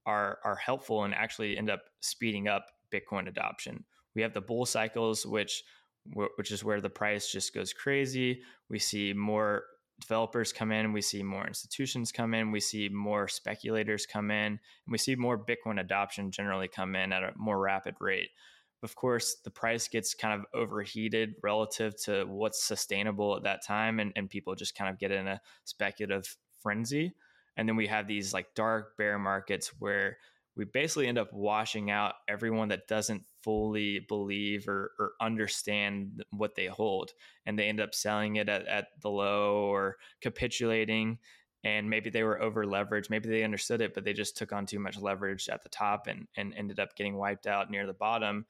are 0.06 0.38
are 0.44 0.56
helpful 0.56 1.04
and 1.04 1.14
actually 1.14 1.58
end 1.58 1.68
up 1.68 1.82
speeding 2.00 2.48
up 2.48 2.66
Bitcoin 2.92 3.28
adoption. 3.28 3.84
We 4.14 4.22
have 4.22 4.32
the 4.32 4.40
bull 4.40 4.64
cycles, 4.64 5.26
which 5.26 5.62
which 6.36 6.52
is 6.52 6.64
where 6.64 6.80
the 6.80 6.88
price 6.88 7.30
just 7.30 7.52
goes 7.52 7.72
crazy. 7.72 8.40
We 8.70 8.78
see 8.78 9.12
more 9.12 9.64
developers 10.00 10.52
come 10.52 10.72
in, 10.72 10.92
we 10.92 11.00
see 11.00 11.22
more 11.22 11.46
institutions 11.46 12.12
come 12.12 12.34
in, 12.34 12.52
we 12.52 12.60
see 12.60 12.88
more 12.88 13.28
speculators 13.28 14.06
come 14.06 14.30
in, 14.30 14.52
and 14.52 14.60
we 14.88 14.98
see 14.98 15.16
more 15.16 15.38
Bitcoin 15.38 15.80
adoption 15.80 16.30
generally 16.30 16.68
come 16.68 16.94
in 16.94 17.12
at 17.12 17.22
a 17.22 17.32
more 17.36 17.58
rapid 17.58 17.96
rate. 18.00 18.28
Of 18.82 18.94
course, 18.94 19.36
the 19.42 19.50
price 19.50 19.88
gets 19.88 20.14
kind 20.14 20.38
of 20.38 20.46
overheated 20.54 21.34
relative 21.42 22.00
to 22.04 22.24
what's 22.26 22.62
sustainable 22.62 23.36
at 23.36 23.42
that 23.44 23.64
time, 23.64 23.98
and, 23.98 24.12
and 24.16 24.28
people 24.28 24.54
just 24.54 24.76
kind 24.76 24.90
of 24.90 24.98
get 24.98 25.10
in 25.10 25.26
a 25.26 25.40
speculative 25.64 26.36
frenzy. 26.62 27.14
And 27.56 27.68
then 27.68 27.76
we 27.76 27.86
have 27.86 28.06
these 28.06 28.34
like 28.34 28.54
dark 28.54 28.96
bear 28.96 29.18
markets 29.18 29.72
where 29.78 30.18
we 30.56 30.64
basically 30.64 31.06
end 31.06 31.18
up 31.18 31.32
washing 31.32 31.90
out 31.90 32.14
everyone 32.28 32.68
that 32.68 32.88
doesn't 32.88 33.24
fully 33.42 34.00
believe 34.00 34.68
or, 34.68 34.92
or 34.98 35.12
understand 35.20 36.24
what 36.30 36.54
they 36.54 36.66
hold. 36.66 37.12
And 37.44 37.58
they 37.58 37.68
end 37.68 37.80
up 37.80 37.94
selling 37.94 38.36
it 38.36 38.48
at, 38.48 38.66
at 38.66 38.88
the 39.02 39.10
low 39.10 39.70
or 39.70 39.96
capitulating. 40.20 41.18
And 41.62 41.90
maybe 41.90 42.10
they 42.10 42.22
were 42.22 42.40
over 42.40 42.64
leveraged. 42.64 43.10
Maybe 43.10 43.28
they 43.28 43.44
understood 43.44 43.82
it, 43.82 43.92
but 43.92 44.04
they 44.04 44.14
just 44.14 44.36
took 44.36 44.52
on 44.52 44.66
too 44.66 44.78
much 44.78 44.98
leverage 44.98 45.48
at 45.48 45.62
the 45.62 45.68
top 45.68 46.06
and, 46.06 46.26
and 46.36 46.54
ended 46.54 46.80
up 46.80 46.96
getting 46.96 47.16
wiped 47.16 47.46
out 47.46 47.70
near 47.70 47.86
the 47.86 47.92
bottom. 47.92 48.46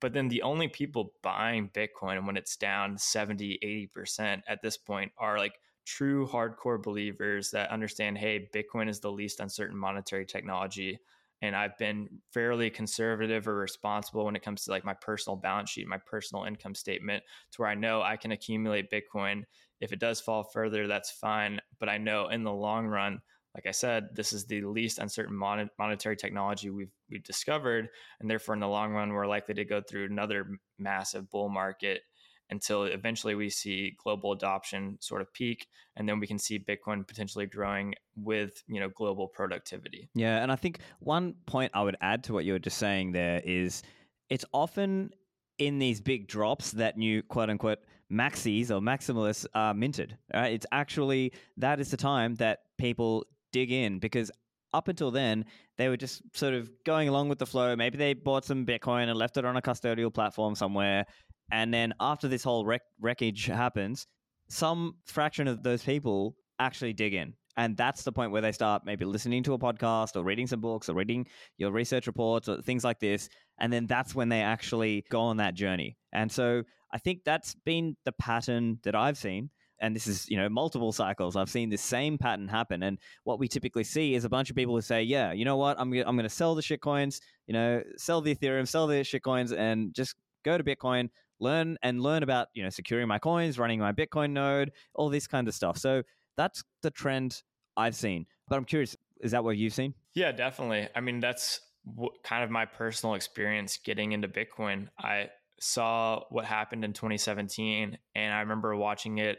But 0.00 0.12
then 0.12 0.28
the 0.28 0.42
only 0.42 0.68
people 0.68 1.12
buying 1.22 1.70
Bitcoin 1.70 2.24
when 2.24 2.36
it's 2.36 2.56
down 2.56 2.98
70, 2.98 3.88
80% 3.96 4.42
at 4.46 4.62
this 4.62 4.76
point 4.76 5.10
are 5.18 5.38
like 5.38 5.58
true 5.88 6.26
hardcore 6.26 6.82
believers 6.82 7.50
that 7.50 7.70
understand 7.70 8.18
hey, 8.18 8.46
Bitcoin 8.54 8.90
is 8.90 9.00
the 9.00 9.10
least 9.10 9.40
uncertain 9.40 9.76
monetary 9.76 10.26
technology. 10.26 10.98
And 11.40 11.56
I've 11.56 11.78
been 11.78 12.08
fairly 12.34 12.68
conservative 12.68 13.48
or 13.48 13.54
responsible 13.56 14.26
when 14.26 14.36
it 14.36 14.42
comes 14.42 14.64
to 14.64 14.70
like 14.70 14.84
my 14.84 14.92
personal 14.92 15.36
balance 15.36 15.70
sheet, 15.70 15.88
my 15.88 15.98
personal 15.98 16.44
income 16.44 16.74
statement, 16.74 17.22
to 17.52 17.62
where 17.62 17.70
I 17.70 17.74
know 17.74 18.02
I 18.02 18.16
can 18.16 18.32
accumulate 18.32 18.90
Bitcoin. 18.90 19.44
If 19.80 19.92
it 19.92 20.00
does 20.00 20.20
fall 20.20 20.42
further, 20.42 20.86
that's 20.86 21.10
fine. 21.10 21.60
But 21.78 21.88
I 21.88 21.96
know 21.96 22.28
in 22.28 22.42
the 22.42 22.52
long 22.52 22.86
run, 22.86 23.20
like 23.54 23.66
I 23.66 23.70
said, 23.70 24.08
this 24.14 24.32
is 24.32 24.44
the 24.44 24.62
least 24.62 24.98
uncertain 24.98 25.34
mon- 25.34 25.70
monetary 25.78 26.16
technology 26.16 26.70
we've 26.70 26.92
we've 27.08 27.24
discovered, 27.24 27.88
and 28.20 28.30
therefore, 28.30 28.54
in 28.54 28.60
the 28.60 28.68
long 28.68 28.92
run, 28.92 29.12
we're 29.12 29.26
likely 29.26 29.54
to 29.54 29.64
go 29.64 29.80
through 29.80 30.04
another 30.04 30.48
massive 30.78 31.30
bull 31.30 31.48
market 31.48 32.02
until 32.50 32.84
eventually 32.84 33.34
we 33.34 33.50
see 33.50 33.96
global 34.02 34.32
adoption 34.32 34.96
sort 35.00 35.20
of 35.20 35.32
peak 35.32 35.66
and 35.96 36.08
then 36.08 36.18
we 36.20 36.26
can 36.26 36.38
see 36.38 36.58
bitcoin 36.58 37.06
potentially 37.06 37.46
growing 37.46 37.94
with 38.16 38.62
you 38.66 38.80
know 38.80 38.88
global 38.88 39.28
productivity 39.28 40.08
yeah 40.14 40.42
and 40.42 40.50
i 40.50 40.56
think 40.56 40.80
one 41.00 41.34
point 41.46 41.70
i 41.74 41.82
would 41.82 41.96
add 42.00 42.24
to 42.24 42.32
what 42.32 42.44
you 42.44 42.52
were 42.52 42.58
just 42.58 42.78
saying 42.78 43.12
there 43.12 43.40
is 43.44 43.82
it's 44.28 44.44
often 44.52 45.10
in 45.58 45.78
these 45.78 46.00
big 46.00 46.28
drops 46.28 46.72
that 46.72 46.96
new 46.96 47.22
quote 47.22 47.50
unquote 47.50 47.78
maxis 48.10 48.70
or 48.70 48.80
maximalists 48.80 49.46
are 49.54 49.74
minted 49.74 50.16
right 50.34 50.52
it's 50.52 50.66
actually 50.72 51.32
that 51.56 51.78
is 51.80 51.90
the 51.90 51.96
time 51.96 52.34
that 52.36 52.60
people 52.78 53.24
dig 53.52 53.70
in 53.70 53.98
because 53.98 54.30
up 54.74 54.88
until 54.88 55.10
then, 55.10 55.44
they 55.76 55.88
were 55.88 55.96
just 55.96 56.22
sort 56.36 56.54
of 56.54 56.70
going 56.84 57.08
along 57.08 57.28
with 57.28 57.38
the 57.38 57.46
flow. 57.46 57.74
Maybe 57.76 57.96
they 57.96 58.14
bought 58.14 58.44
some 58.44 58.66
Bitcoin 58.66 59.08
and 59.08 59.16
left 59.16 59.36
it 59.36 59.44
on 59.44 59.56
a 59.56 59.62
custodial 59.62 60.12
platform 60.12 60.54
somewhere. 60.54 61.06
And 61.50 61.72
then 61.72 61.94
after 62.00 62.28
this 62.28 62.42
whole 62.42 62.66
wreck- 62.66 62.82
wreckage 63.00 63.46
happens, 63.46 64.06
some 64.48 64.94
fraction 65.06 65.48
of 65.48 65.62
those 65.62 65.82
people 65.82 66.34
actually 66.58 66.92
dig 66.92 67.14
in. 67.14 67.34
And 67.56 67.76
that's 67.76 68.04
the 68.04 68.12
point 68.12 68.30
where 68.30 68.40
they 68.40 68.52
start 68.52 68.82
maybe 68.84 69.04
listening 69.04 69.42
to 69.42 69.54
a 69.54 69.58
podcast 69.58 70.14
or 70.14 70.22
reading 70.22 70.46
some 70.46 70.60
books 70.60 70.88
or 70.88 70.94
reading 70.94 71.26
your 71.56 71.72
research 71.72 72.06
reports 72.06 72.48
or 72.48 72.62
things 72.62 72.84
like 72.84 73.00
this. 73.00 73.28
And 73.58 73.72
then 73.72 73.86
that's 73.86 74.14
when 74.14 74.28
they 74.28 74.42
actually 74.42 75.04
go 75.10 75.20
on 75.20 75.38
that 75.38 75.54
journey. 75.54 75.96
And 76.12 76.30
so 76.30 76.62
I 76.92 76.98
think 76.98 77.22
that's 77.24 77.56
been 77.64 77.96
the 78.04 78.12
pattern 78.12 78.78
that 78.84 78.94
I've 78.94 79.18
seen. 79.18 79.50
And 79.80 79.94
this 79.94 80.06
is, 80.06 80.28
you 80.28 80.36
know, 80.36 80.48
multiple 80.48 80.92
cycles. 80.92 81.34
I've 81.34 81.50
seen 81.50 81.68
the 81.68 81.76
same 81.76 82.16
pattern 82.16 82.48
happen. 82.48 82.82
And 82.84 82.98
what 83.24 83.40
we 83.40 83.48
typically 83.48 83.84
see 83.84 84.14
is 84.14 84.24
a 84.24 84.28
bunch 84.28 84.50
of 84.50 84.56
people 84.56 84.74
who 84.74 84.80
say, 84.80 85.02
yeah, 85.02 85.32
you 85.32 85.44
know 85.44 85.56
what? 85.56 85.78
I'm, 85.80 85.92
I'm 85.92 86.16
going 86.16 86.22
to 86.22 86.28
sell 86.28 86.54
the 86.54 86.62
shit 86.62 86.80
coins, 86.80 87.20
you 87.48 87.54
know, 87.54 87.82
sell 87.96 88.20
the 88.20 88.34
Ethereum, 88.34 88.68
sell 88.68 88.86
the 88.86 89.02
shit 89.02 89.22
coins, 89.22 89.52
and 89.52 89.92
just 89.94 90.14
go 90.44 90.58
to 90.58 90.64
Bitcoin, 90.64 91.08
learn 91.40 91.76
and 91.82 92.00
learn 92.02 92.22
about 92.22 92.48
you 92.54 92.62
know 92.62 92.70
securing 92.70 93.08
my 93.08 93.18
coins, 93.18 93.58
running 93.58 93.80
my 93.80 93.92
Bitcoin 93.92 94.30
node, 94.30 94.72
all 94.94 95.08
this 95.08 95.26
kind 95.26 95.48
of 95.48 95.54
stuff. 95.54 95.78
So 95.78 96.02
that's 96.36 96.62
the 96.82 96.90
trend 96.90 97.42
I've 97.76 97.94
seen. 97.96 98.26
But 98.48 98.56
I'm 98.56 98.64
curious, 98.64 98.96
is 99.20 99.32
that 99.32 99.44
what 99.44 99.56
you've 99.56 99.74
seen? 99.74 99.94
Yeah, 100.14 100.32
definitely. 100.32 100.88
I 100.94 101.00
mean, 101.00 101.20
that's 101.20 101.60
w- 101.86 102.10
kind 102.24 102.44
of 102.44 102.50
my 102.50 102.64
personal 102.64 103.14
experience 103.14 103.78
getting 103.84 104.12
into 104.12 104.28
Bitcoin. 104.28 104.88
I 104.98 105.28
saw 105.60 106.22
what 106.30 106.44
happened 106.44 106.84
in 106.84 106.92
2017 106.92 107.98
and 108.14 108.34
I 108.34 108.40
remember 108.40 108.76
watching 108.76 109.18
it 109.18 109.38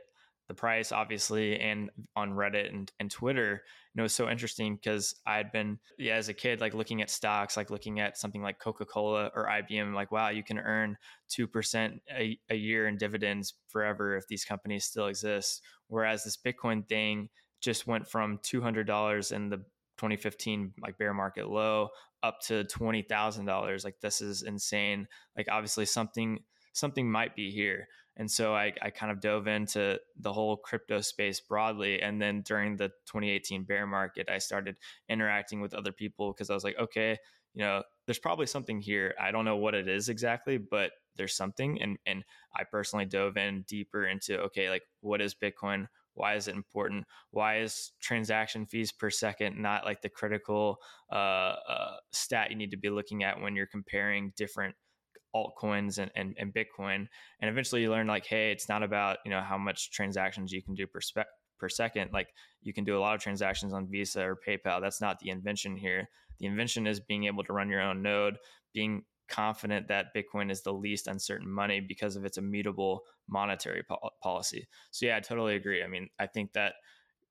the 0.50 0.54
price 0.54 0.92
obviously 0.92 1.58
and 1.58 1.90
on 2.18 2.32
reddit 2.32 2.68
and, 2.70 2.92
and 3.00 3.10
twitter 3.10 3.52
and 3.52 4.00
it 4.00 4.02
was 4.02 4.14
so 4.14 4.30
interesting 4.30 4.76
because 4.76 5.16
i 5.26 5.38
had 5.38 5.52
been 5.54 5.80
yeah 5.98 6.16
as 6.16 6.28
a 6.28 6.34
kid 6.34 6.60
like 6.60 6.74
looking 6.74 7.02
at 7.02 7.10
stocks 7.10 7.56
like 7.56 7.70
looking 7.70 8.02
at 8.02 8.18
something 8.18 8.42
like 8.42 8.60
coca-cola 8.60 9.32
or 9.34 9.48
ibm 9.48 9.94
like 9.94 10.12
wow 10.12 10.30
you 10.30 10.44
can 10.44 10.60
earn 10.60 10.98
2% 11.30 12.00
a, 12.12 12.38
a 12.50 12.56
year 12.56 12.88
in 12.88 12.98
dividends 12.98 13.54
forever 13.68 14.18
if 14.18 14.28
these 14.28 14.46
companies 14.46 14.86
still 14.86 15.08
exist. 15.08 15.62
Whereas 15.88 16.24
this 16.24 16.38
bitcoin 16.38 16.88
thing 16.88 17.30
just 17.62 17.88
went 17.88 18.08
from 18.08 18.40
$200 18.40 19.32
in 19.32 19.50
the 19.50 19.58
2015 19.58 20.74
like 20.82 20.98
bear 20.98 21.14
market 21.14 21.50
low 21.50 21.90
up 22.24 22.40
to 22.40 22.64
$20,000 22.64 23.84
like 23.84 24.00
this 24.02 24.22
is 24.22 24.44
insane. 24.44 25.08
Like 25.38 25.48
obviously 25.52 25.86
something 25.86 26.40
something 26.74 27.12
might 27.12 27.36
be 27.36 27.52
here 27.52 27.88
and 28.20 28.30
so 28.30 28.54
I, 28.54 28.74
I 28.82 28.90
kind 28.90 29.14
of 29.14 29.22
dove 29.22 29.48
into 29.48 29.98
the 30.20 30.34
whole 30.34 30.58
crypto 30.58 31.00
space 31.00 31.40
broadly. 31.40 32.02
And 32.02 32.22
then 32.22 32.42
during 32.42 32.76
the 32.76 32.90
2018 33.08 33.64
bear 33.64 33.88
market, 33.88 34.30
I 34.30 34.40
started 34.40 34.76
interacting 35.08 35.62
with 35.62 35.74
other 35.74 35.94
people 35.94 36.34
because 36.34 36.50
I 36.50 36.54
was 36.54 36.66
like, 36.66 36.78
okay, 36.78 37.18
you 37.54 37.64
know, 37.64 37.82
there's 38.06 38.20
probably 38.20 38.46
something 38.46 38.82
here. 38.82 39.16
I 39.20 39.32
don't 39.32 39.46
know 39.46 39.56
what 39.56 39.74
it 39.74 39.88
is 39.88 40.10
exactly, 40.10 40.58
but 40.58 40.92
there's 41.16 41.36
something. 41.36 41.82
And 41.82 41.98
and 42.06 42.26
I 42.54 42.66
personally 42.66 43.06
dove 43.06 43.38
in 43.38 43.64
deeper 43.70 44.06
into 44.06 44.38
okay, 44.42 44.70
like 44.70 44.84
what 45.00 45.22
is 45.22 45.34
Bitcoin? 45.34 45.88
Why 46.14 46.36
is 46.36 46.50
it 46.50 46.56
important? 46.56 47.06
Why 47.32 47.62
is 47.62 47.94
transaction 48.02 48.66
fees 48.66 48.92
per 48.92 49.10
second 49.10 49.58
not 49.58 49.86
like 49.86 50.02
the 50.02 50.10
critical 50.10 50.80
uh, 51.10 51.56
uh, 51.70 51.96
stat 52.12 52.52
you 52.52 52.58
need 52.58 52.72
to 52.72 52.78
be 52.78 52.90
looking 52.90 53.24
at 53.24 53.40
when 53.40 53.56
you're 53.56 53.66
comparing 53.66 54.34
different 54.36 54.76
altcoins 55.36 55.98
and, 55.98 56.12
and, 56.16 56.36
and 56.38 56.54
Bitcoin. 56.54 57.08
And 57.40 57.50
eventually 57.50 57.82
you 57.82 57.92
learn 57.92 58.08
like, 58.08 58.26
hey, 58.26 58.52
it's 58.52 58.70
not 58.70 58.84
about, 58.84 59.18
you 59.26 59.32
know, 59.32 59.42
how 59.42 59.58
much 59.58 59.92
transactions 59.92 60.52
you 60.52 60.64
can 60.64 60.76
do 60.76 60.88
per, 60.88 61.02
spe- 61.02 61.20
per 61.60 61.70
second. 61.70 62.12
Like 62.14 62.30
you 62.62 62.74
can 62.74 62.84
do 62.84 62.98
a 62.98 63.00
lot 63.00 63.16
of 63.16 63.22
transactions 63.22 63.74
on 63.74 63.90
Visa 63.90 64.24
or 64.24 64.38
PayPal. 64.48 64.82
That's 64.82 65.02
not 65.02 65.20
the 65.20 65.30
invention 65.30 65.76
here. 65.78 66.10
The 66.40 66.46
invention 66.46 66.88
is 66.88 67.00
being 67.00 67.26
able 67.26 67.44
to 67.44 67.54
run 67.54 67.70
your 67.70 67.82
own 67.82 68.02
node, 68.02 68.38
being 68.74 69.04
confident 69.30 69.88
that 69.88 70.08
Bitcoin 70.16 70.50
is 70.52 70.64
the 70.64 70.74
least 70.74 71.08
uncertain 71.08 71.50
money 71.50 71.80
because 71.80 72.16
of 72.16 72.26
its 72.26 72.38
immutable 72.38 73.02
monetary 73.28 73.84
po- 73.88 74.10
policy. 74.24 74.68
So 74.92 75.06
yeah, 75.06 75.18
I 75.18 75.20
totally 75.20 75.56
agree. 75.56 75.84
I 75.84 75.88
mean, 75.88 76.10
I 76.20 76.28
think 76.28 76.54
that 76.54 76.74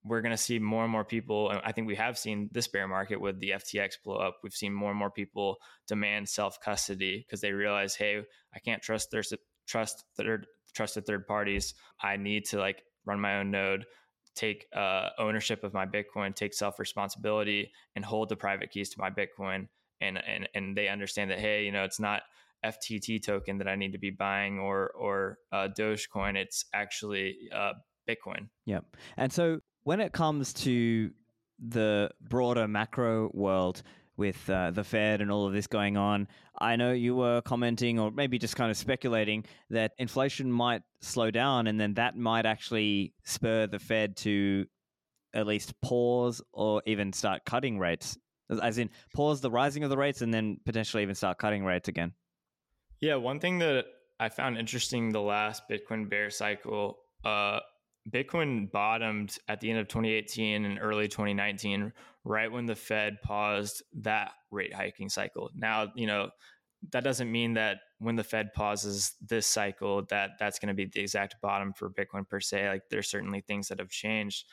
we're 0.04 0.20
going 0.20 0.32
to 0.32 0.36
see 0.36 0.58
more 0.58 0.84
and 0.84 0.92
more 0.92 1.04
people. 1.04 1.52
I 1.64 1.72
think 1.72 1.86
we 1.86 1.96
have 1.96 2.16
seen 2.18 2.48
this 2.52 2.68
bear 2.68 2.86
market 2.86 3.20
with 3.20 3.40
the 3.40 3.50
FTX 3.50 3.94
blow 4.04 4.16
up. 4.16 4.38
We've 4.42 4.52
seen 4.52 4.72
more 4.72 4.90
and 4.90 4.98
more 4.98 5.10
people 5.10 5.56
demand 5.86 6.28
self 6.28 6.60
custody 6.60 7.24
because 7.26 7.40
they 7.40 7.52
realize, 7.52 7.94
hey, 7.94 8.22
I 8.54 8.58
can't 8.60 8.82
trust 8.82 9.10
their 9.10 9.22
trust 9.66 10.04
third 10.16 10.46
trusted 10.74 11.06
third 11.06 11.26
parties. 11.26 11.74
I 12.00 12.16
need 12.16 12.44
to 12.46 12.58
like 12.58 12.82
run 13.04 13.20
my 13.20 13.38
own 13.38 13.50
node, 13.50 13.86
take 14.34 14.66
uh, 14.74 15.10
ownership 15.18 15.64
of 15.64 15.74
my 15.74 15.86
Bitcoin, 15.86 16.34
take 16.34 16.54
self 16.54 16.78
responsibility, 16.78 17.72
and 17.96 18.04
hold 18.04 18.28
the 18.28 18.36
private 18.36 18.70
keys 18.70 18.90
to 18.90 19.00
my 19.00 19.10
Bitcoin. 19.10 19.68
And 20.00 20.18
and 20.26 20.48
and 20.54 20.76
they 20.76 20.88
understand 20.88 21.30
that 21.30 21.40
hey, 21.40 21.64
you 21.64 21.72
know, 21.72 21.84
it's 21.84 22.00
not 22.00 22.22
FTT 22.64 23.24
token 23.24 23.58
that 23.58 23.68
I 23.68 23.76
need 23.76 23.92
to 23.92 23.98
be 23.98 24.10
buying 24.10 24.58
or 24.58 24.90
or 24.90 25.38
uh, 25.52 25.68
Dogecoin. 25.76 26.36
It's 26.36 26.64
actually 26.72 27.36
uh, 27.52 27.72
Bitcoin. 28.08 28.48
Yep. 28.66 28.84
And 29.16 29.32
so 29.32 29.60
when 29.88 30.00
it 30.00 30.12
comes 30.12 30.52
to 30.52 31.10
the 31.58 32.10
broader 32.20 32.68
macro 32.68 33.30
world 33.32 33.82
with 34.18 34.50
uh, 34.50 34.70
the 34.70 34.84
Fed 34.84 35.22
and 35.22 35.32
all 35.32 35.46
of 35.46 35.54
this 35.54 35.66
going 35.66 35.96
on, 35.96 36.28
I 36.58 36.76
know 36.76 36.92
you 36.92 37.16
were 37.16 37.40
commenting 37.40 37.98
or 37.98 38.10
maybe 38.10 38.38
just 38.38 38.54
kind 38.54 38.70
of 38.70 38.76
speculating 38.76 39.46
that 39.70 39.92
inflation 39.96 40.52
might 40.52 40.82
slow 41.00 41.30
down 41.30 41.68
and 41.68 41.80
then 41.80 41.94
that 41.94 42.18
might 42.18 42.44
actually 42.44 43.14
spur 43.24 43.66
the 43.66 43.78
Fed 43.78 44.18
to 44.18 44.66
at 45.32 45.46
least 45.46 45.72
pause 45.80 46.42
or 46.52 46.82
even 46.84 47.10
start 47.14 47.46
cutting 47.46 47.78
rates, 47.78 48.18
as 48.62 48.76
in 48.76 48.90
pause 49.14 49.40
the 49.40 49.50
rising 49.50 49.84
of 49.84 49.88
the 49.88 49.96
rates 49.96 50.20
and 50.20 50.34
then 50.34 50.58
potentially 50.66 51.02
even 51.02 51.14
start 51.14 51.38
cutting 51.38 51.64
rates 51.64 51.88
again. 51.88 52.12
Yeah, 53.00 53.14
one 53.14 53.40
thing 53.40 53.58
that 53.60 53.86
I 54.20 54.28
found 54.28 54.58
interesting 54.58 55.12
the 55.12 55.22
last 55.22 55.62
Bitcoin 55.66 56.10
bear 56.10 56.28
cycle, 56.28 56.98
uh, 57.24 57.60
Bitcoin 58.08 58.70
bottomed 58.70 59.36
at 59.48 59.60
the 59.60 59.70
end 59.70 59.78
of 59.78 59.88
2018 59.88 60.64
and 60.64 60.78
early 60.80 61.08
2019, 61.08 61.92
right 62.24 62.50
when 62.50 62.66
the 62.66 62.74
Fed 62.74 63.16
paused 63.22 63.82
that 64.00 64.32
rate 64.50 64.74
hiking 64.74 65.08
cycle. 65.08 65.50
Now, 65.54 65.92
you 65.94 66.06
know, 66.06 66.30
that 66.92 67.04
doesn't 67.04 67.30
mean 67.30 67.54
that 67.54 67.78
when 67.98 68.16
the 68.16 68.24
Fed 68.24 68.52
pauses 68.54 69.14
this 69.20 69.46
cycle 69.46 70.04
that 70.10 70.32
that's 70.38 70.58
going 70.58 70.68
to 70.68 70.74
be 70.74 70.84
the 70.84 71.00
exact 71.00 71.36
bottom 71.42 71.72
for 71.72 71.90
Bitcoin 71.90 72.28
per 72.28 72.40
se. 72.40 72.68
Like 72.68 72.82
there's 72.90 73.10
certainly 73.10 73.40
things 73.40 73.68
that 73.68 73.80
have 73.80 73.90
changed, 73.90 74.46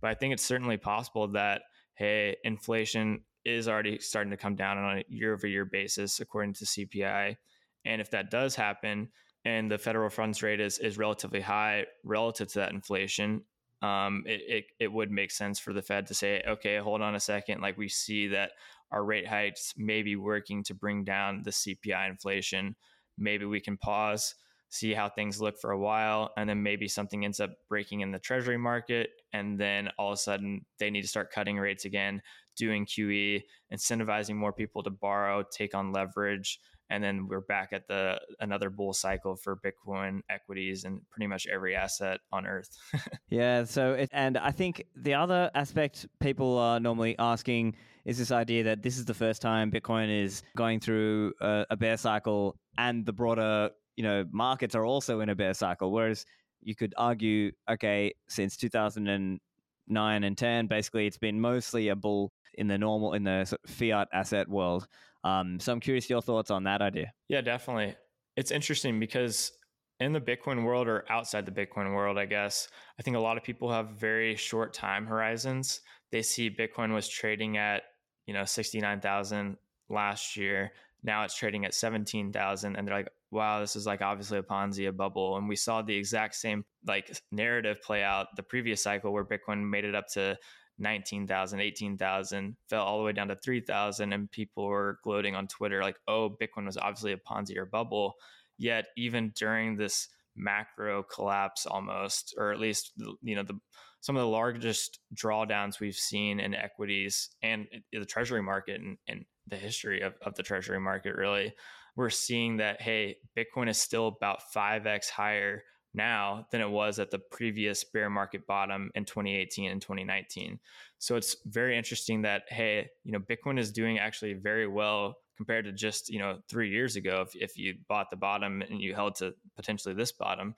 but 0.00 0.10
I 0.10 0.14
think 0.14 0.32
it's 0.32 0.44
certainly 0.44 0.76
possible 0.76 1.28
that 1.28 1.62
hey, 1.94 2.36
inflation 2.44 3.22
is 3.44 3.68
already 3.68 3.98
starting 3.98 4.30
to 4.30 4.36
come 4.36 4.54
down 4.54 4.78
on 4.78 4.98
a 4.98 5.04
year 5.08 5.34
over 5.34 5.46
year 5.46 5.64
basis 5.64 6.20
according 6.20 6.54
to 6.54 6.64
CPI, 6.64 7.36
and 7.84 8.00
if 8.00 8.10
that 8.10 8.30
does 8.30 8.54
happen, 8.54 9.08
and 9.44 9.70
the 9.70 9.78
federal 9.78 10.10
funds 10.10 10.42
rate 10.42 10.60
is 10.60 10.78
is 10.78 10.98
relatively 10.98 11.40
high 11.40 11.86
relative 12.04 12.48
to 12.48 12.58
that 12.60 12.72
inflation, 12.72 13.42
um, 13.82 14.24
it, 14.26 14.40
it, 14.46 14.64
it 14.78 14.92
would 14.92 15.10
make 15.10 15.30
sense 15.30 15.58
for 15.58 15.72
the 15.72 15.82
Fed 15.82 16.06
to 16.08 16.14
say, 16.14 16.42
okay, 16.46 16.78
hold 16.78 17.00
on 17.00 17.14
a 17.14 17.20
second. 17.20 17.60
Like 17.60 17.78
we 17.78 17.88
see 17.88 18.28
that 18.28 18.52
our 18.90 19.04
rate 19.04 19.26
hikes 19.26 19.72
may 19.76 20.02
be 20.02 20.16
working 20.16 20.62
to 20.64 20.74
bring 20.74 21.04
down 21.04 21.42
the 21.44 21.50
CPI 21.50 22.10
inflation. 22.10 22.76
Maybe 23.16 23.46
we 23.46 23.60
can 23.60 23.76
pause, 23.76 24.34
see 24.68 24.92
how 24.92 25.08
things 25.08 25.40
look 25.40 25.58
for 25.58 25.70
a 25.70 25.78
while, 25.78 26.32
and 26.36 26.48
then 26.48 26.62
maybe 26.62 26.88
something 26.88 27.24
ends 27.24 27.40
up 27.40 27.50
breaking 27.68 28.00
in 28.00 28.10
the 28.10 28.18
treasury 28.18 28.58
market. 28.58 29.10
And 29.32 29.58
then 29.58 29.88
all 29.98 30.08
of 30.08 30.14
a 30.14 30.16
sudden 30.16 30.66
they 30.78 30.90
need 30.90 31.02
to 31.02 31.08
start 31.08 31.32
cutting 31.32 31.58
rates 31.58 31.84
again, 31.86 32.20
doing 32.56 32.84
QE, 32.84 33.42
incentivizing 33.72 34.34
more 34.34 34.52
people 34.52 34.82
to 34.82 34.90
borrow, 34.90 35.42
take 35.50 35.74
on 35.74 35.92
leverage, 35.92 36.60
and 36.90 37.02
then 37.02 37.26
we're 37.28 37.40
back 37.40 37.72
at 37.72 37.86
the 37.88 38.20
another 38.40 38.68
bull 38.68 38.92
cycle 38.92 39.36
for 39.36 39.56
bitcoin 39.56 40.20
equities 40.28 40.84
and 40.84 41.00
pretty 41.10 41.26
much 41.26 41.46
every 41.46 41.74
asset 41.74 42.20
on 42.32 42.46
earth. 42.46 42.76
Yeah 43.28 43.64
so 43.64 43.92
it, 43.92 44.08
and 44.12 44.36
i 44.36 44.50
think 44.50 44.84
the 44.96 45.14
other 45.14 45.50
aspect 45.54 46.06
people 46.18 46.58
are 46.58 46.80
normally 46.80 47.16
asking 47.18 47.76
is 48.04 48.18
this 48.18 48.32
idea 48.32 48.64
that 48.64 48.82
this 48.82 48.98
is 48.98 49.04
the 49.04 49.14
first 49.14 49.40
time 49.40 49.70
bitcoin 49.70 50.24
is 50.24 50.42
going 50.56 50.80
through 50.80 51.32
a, 51.40 51.64
a 51.70 51.76
bear 51.76 51.96
cycle 51.96 52.56
and 52.76 53.06
the 53.06 53.12
broader 53.12 53.70
you 53.96 54.02
know 54.02 54.24
markets 54.32 54.74
are 54.74 54.84
also 54.84 55.20
in 55.20 55.28
a 55.28 55.34
bear 55.34 55.54
cycle 55.54 55.92
whereas 55.92 56.26
you 56.60 56.74
could 56.74 56.92
argue 56.96 57.52
okay 57.70 58.12
since 58.28 58.56
2009 58.56 60.24
and 60.24 60.38
10 60.38 60.66
basically 60.66 61.06
it's 61.06 61.18
been 61.18 61.40
mostly 61.40 61.88
a 61.88 61.96
bull 61.96 62.32
in 62.54 62.66
the 62.66 62.78
normal 62.78 63.12
in 63.12 63.22
the 63.22 63.56
fiat 63.66 64.08
asset 64.12 64.48
world 64.48 64.88
um, 65.24 65.60
so 65.60 65.72
I'm 65.72 65.80
curious 65.80 66.08
your 66.08 66.22
thoughts 66.22 66.50
on 66.50 66.64
that 66.64 66.82
idea. 66.82 67.12
Yeah, 67.28 67.40
definitely. 67.40 67.94
It's 68.36 68.50
interesting 68.50 68.98
because 69.00 69.52
in 70.00 70.12
the 70.12 70.20
Bitcoin 70.20 70.64
world 70.64 70.88
or 70.88 71.04
outside 71.10 71.44
the 71.44 71.52
Bitcoin 71.52 71.94
world, 71.94 72.18
I 72.18 72.24
guess, 72.24 72.68
I 72.98 73.02
think 73.02 73.16
a 73.16 73.20
lot 73.20 73.36
of 73.36 73.42
people 73.42 73.70
have 73.70 73.90
very 73.90 74.34
short 74.34 74.72
time 74.72 75.06
horizons. 75.06 75.82
They 76.10 76.22
see 76.22 76.50
Bitcoin 76.50 76.94
was 76.94 77.08
trading 77.08 77.58
at, 77.58 77.82
you 78.26 78.32
know, 78.32 78.44
69,000 78.44 79.56
last 79.90 80.36
year. 80.36 80.72
Now 81.02 81.24
it's 81.24 81.36
trading 81.36 81.64
at 81.64 81.74
17,000 81.74 82.76
and 82.76 82.88
they're 82.88 82.94
like, 82.94 83.10
wow, 83.30 83.60
this 83.60 83.76
is 83.76 83.86
like 83.86 84.02
obviously 84.02 84.38
a 84.38 84.42
Ponzi, 84.42 84.88
a 84.88 84.92
bubble. 84.92 85.36
And 85.36 85.48
we 85.48 85.56
saw 85.56 85.82
the 85.82 85.94
exact 85.94 86.34
same 86.34 86.64
like 86.86 87.14
narrative 87.30 87.80
play 87.82 88.02
out 88.02 88.28
the 88.36 88.42
previous 88.42 88.82
cycle 88.82 89.12
where 89.12 89.24
Bitcoin 89.24 89.68
made 89.68 89.84
it 89.84 89.94
up 89.94 90.08
to 90.14 90.36
19,000, 90.80 91.60
18,000, 91.60 92.56
fell 92.68 92.84
all 92.84 92.98
the 92.98 93.04
way 93.04 93.12
down 93.12 93.28
to 93.28 93.36
3,000. 93.36 94.12
And 94.12 94.30
people 94.30 94.66
were 94.66 94.98
gloating 95.04 95.34
on 95.34 95.46
Twitter 95.46 95.82
like, 95.82 95.96
oh, 96.08 96.36
Bitcoin 96.40 96.66
was 96.66 96.76
obviously 96.76 97.12
a 97.12 97.16
Ponzi 97.16 97.56
or 97.56 97.66
bubble. 97.66 98.14
Yet, 98.58 98.86
even 98.96 99.32
during 99.36 99.76
this 99.76 100.08
macro 100.36 101.02
collapse 101.02 101.66
almost, 101.66 102.34
or 102.36 102.52
at 102.52 102.60
least, 102.60 102.92
you 103.22 103.36
know, 103.36 103.42
the 103.42 103.58
some 104.00 104.16
of 104.16 104.20
the 104.20 104.28
largest 104.28 104.98
drawdowns 105.14 105.78
we've 105.78 105.94
seen 105.94 106.40
in 106.40 106.54
equities 106.54 107.28
and 107.42 107.66
the 107.92 108.04
treasury 108.06 108.42
market 108.42 108.80
and, 108.80 108.96
and 109.08 109.26
the 109.46 109.56
history 109.56 110.00
of, 110.00 110.14
of 110.24 110.34
the 110.36 110.42
treasury 110.42 110.80
market, 110.80 111.14
really, 111.16 111.52
we're 111.96 112.08
seeing 112.08 112.56
that, 112.58 112.80
hey, 112.80 113.16
Bitcoin 113.36 113.68
is 113.68 113.78
still 113.78 114.08
about 114.08 114.40
5x 114.54 115.10
higher 115.10 115.62
now 115.94 116.46
than 116.50 116.60
it 116.60 116.70
was 116.70 116.98
at 116.98 117.10
the 117.10 117.18
previous 117.18 117.84
bear 117.84 118.08
market 118.08 118.46
bottom 118.46 118.90
in 118.94 119.04
2018 119.04 119.70
and 119.70 119.82
2019. 119.82 120.58
So 120.98 121.16
it's 121.16 121.36
very 121.46 121.76
interesting 121.76 122.22
that 122.22 122.42
hey, 122.48 122.90
you 123.04 123.12
know, 123.12 123.18
Bitcoin 123.18 123.58
is 123.58 123.72
doing 123.72 123.98
actually 123.98 124.34
very 124.34 124.66
well 124.66 125.16
compared 125.36 125.64
to 125.64 125.72
just 125.72 126.10
you 126.10 126.18
know 126.18 126.38
three 126.50 126.70
years 126.70 126.96
ago 126.96 127.24
if, 127.26 127.34
if 127.34 127.56
you 127.56 127.74
bought 127.88 128.10
the 128.10 128.16
bottom 128.16 128.62
and 128.62 128.80
you 128.80 128.94
held 128.94 129.14
to 129.16 129.32
potentially 129.56 129.94
this 129.94 130.12
bottom. 130.12 130.54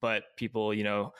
But 0.00 0.24
people 0.36 0.72
you 0.72 0.84
know 0.84 1.12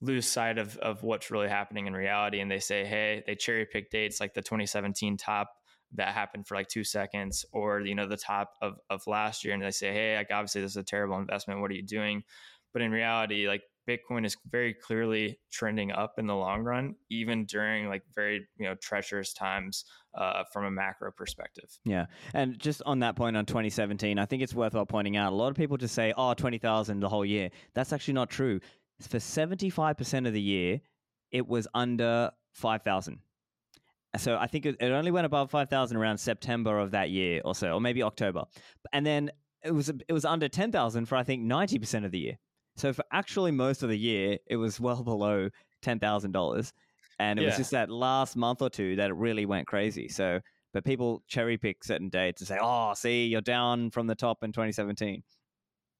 lose 0.00 0.26
sight 0.26 0.58
of 0.58 0.76
of 0.78 1.02
what's 1.02 1.30
really 1.30 1.48
happening 1.48 1.86
in 1.86 1.94
reality 1.94 2.40
and 2.40 2.50
they 2.50 2.58
say 2.58 2.84
hey 2.84 3.22
they 3.26 3.34
cherry 3.34 3.64
pick 3.64 3.90
dates 3.90 4.20
like 4.20 4.34
the 4.34 4.42
2017 4.42 5.16
top 5.16 5.50
that 5.94 6.12
happened 6.12 6.46
for 6.46 6.56
like 6.56 6.68
two 6.68 6.84
seconds 6.84 7.44
or 7.52 7.80
you 7.80 7.94
know 7.94 8.06
the 8.06 8.16
top 8.16 8.54
of, 8.60 8.78
of 8.90 9.06
last 9.06 9.44
year 9.44 9.54
and 9.54 9.62
they 9.62 9.70
say 9.70 9.92
hey 9.92 10.16
like 10.16 10.30
obviously 10.32 10.60
this 10.60 10.72
is 10.72 10.76
a 10.76 10.82
terrible 10.82 11.18
investment. 11.18 11.60
What 11.60 11.70
are 11.70 11.74
you 11.74 11.82
doing 11.82 12.24
but 12.74 12.82
in 12.82 12.92
reality 12.92 13.48
like 13.48 13.62
bitcoin 13.88 14.26
is 14.26 14.36
very 14.50 14.74
clearly 14.74 15.38
trending 15.50 15.90
up 15.92 16.14
in 16.18 16.26
the 16.26 16.34
long 16.34 16.62
run 16.62 16.94
even 17.10 17.44
during 17.46 17.88
like 17.88 18.02
very 18.14 18.46
you 18.58 18.66
know 18.66 18.74
treacherous 18.76 19.32
times 19.32 19.84
uh, 20.14 20.44
from 20.52 20.64
a 20.64 20.70
macro 20.70 21.10
perspective 21.10 21.70
yeah 21.84 22.06
and 22.34 22.58
just 22.58 22.82
on 22.84 22.98
that 22.98 23.16
point 23.16 23.36
on 23.36 23.46
2017 23.46 24.18
i 24.18 24.26
think 24.26 24.42
it's 24.42 24.54
worthwhile 24.54 24.86
pointing 24.86 25.16
out 25.16 25.32
a 25.32 25.36
lot 25.36 25.48
of 25.48 25.56
people 25.56 25.76
just 25.76 25.94
say 25.94 26.12
oh 26.16 26.34
20000 26.34 27.00
the 27.00 27.08
whole 27.08 27.24
year 27.24 27.50
that's 27.74 27.92
actually 27.92 28.14
not 28.14 28.28
true 28.28 28.60
for 29.00 29.18
75% 29.18 30.26
of 30.26 30.32
the 30.32 30.40
year, 30.40 30.80
it 31.30 31.46
was 31.46 31.66
under 31.74 32.30
5,000. 32.52 33.18
So 34.16 34.36
I 34.36 34.46
think 34.46 34.66
it, 34.66 34.80
only 34.80 35.10
went 35.10 35.26
above 35.26 35.50
5,000 35.50 35.96
around 35.96 36.18
September 36.18 36.78
of 36.78 36.92
that 36.92 37.10
year 37.10 37.40
or 37.44 37.54
so, 37.54 37.72
or 37.72 37.80
maybe 37.80 38.02
October. 38.02 38.44
And 38.92 39.04
then 39.04 39.30
it 39.64 39.72
was 39.72 39.88
it 39.88 40.12
was 40.12 40.24
under 40.24 40.48
10,000 40.48 41.06
for 41.06 41.16
I 41.16 41.24
think 41.24 41.42
90% 41.42 42.04
of 42.04 42.12
the 42.12 42.18
year. 42.18 42.38
So 42.76 42.92
for 42.92 43.04
actually 43.12 43.52
most 43.52 43.82
of 43.82 43.88
the 43.88 43.98
year, 43.98 44.38
it 44.46 44.56
was 44.56 44.80
well 44.80 45.02
below 45.04 45.48
$10,000. 45.84 46.72
And 47.20 47.38
it 47.38 47.42
yeah. 47.42 47.48
was 47.48 47.56
just 47.56 47.70
that 47.70 47.90
last 47.90 48.36
month 48.36 48.60
or 48.60 48.70
two 48.70 48.96
that 48.96 49.10
it 49.10 49.14
really 49.14 49.46
went 49.46 49.68
crazy. 49.68 50.08
So, 50.08 50.40
but 50.72 50.84
people 50.84 51.22
cherry 51.28 51.56
pick 51.56 51.84
certain 51.84 52.08
dates 52.08 52.40
and 52.40 52.48
say, 52.48 52.58
oh, 52.60 52.92
see, 52.94 53.26
you're 53.26 53.40
down 53.40 53.90
from 53.90 54.08
the 54.08 54.16
top 54.16 54.42
in 54.42 54.50
2017. 54.50 55.22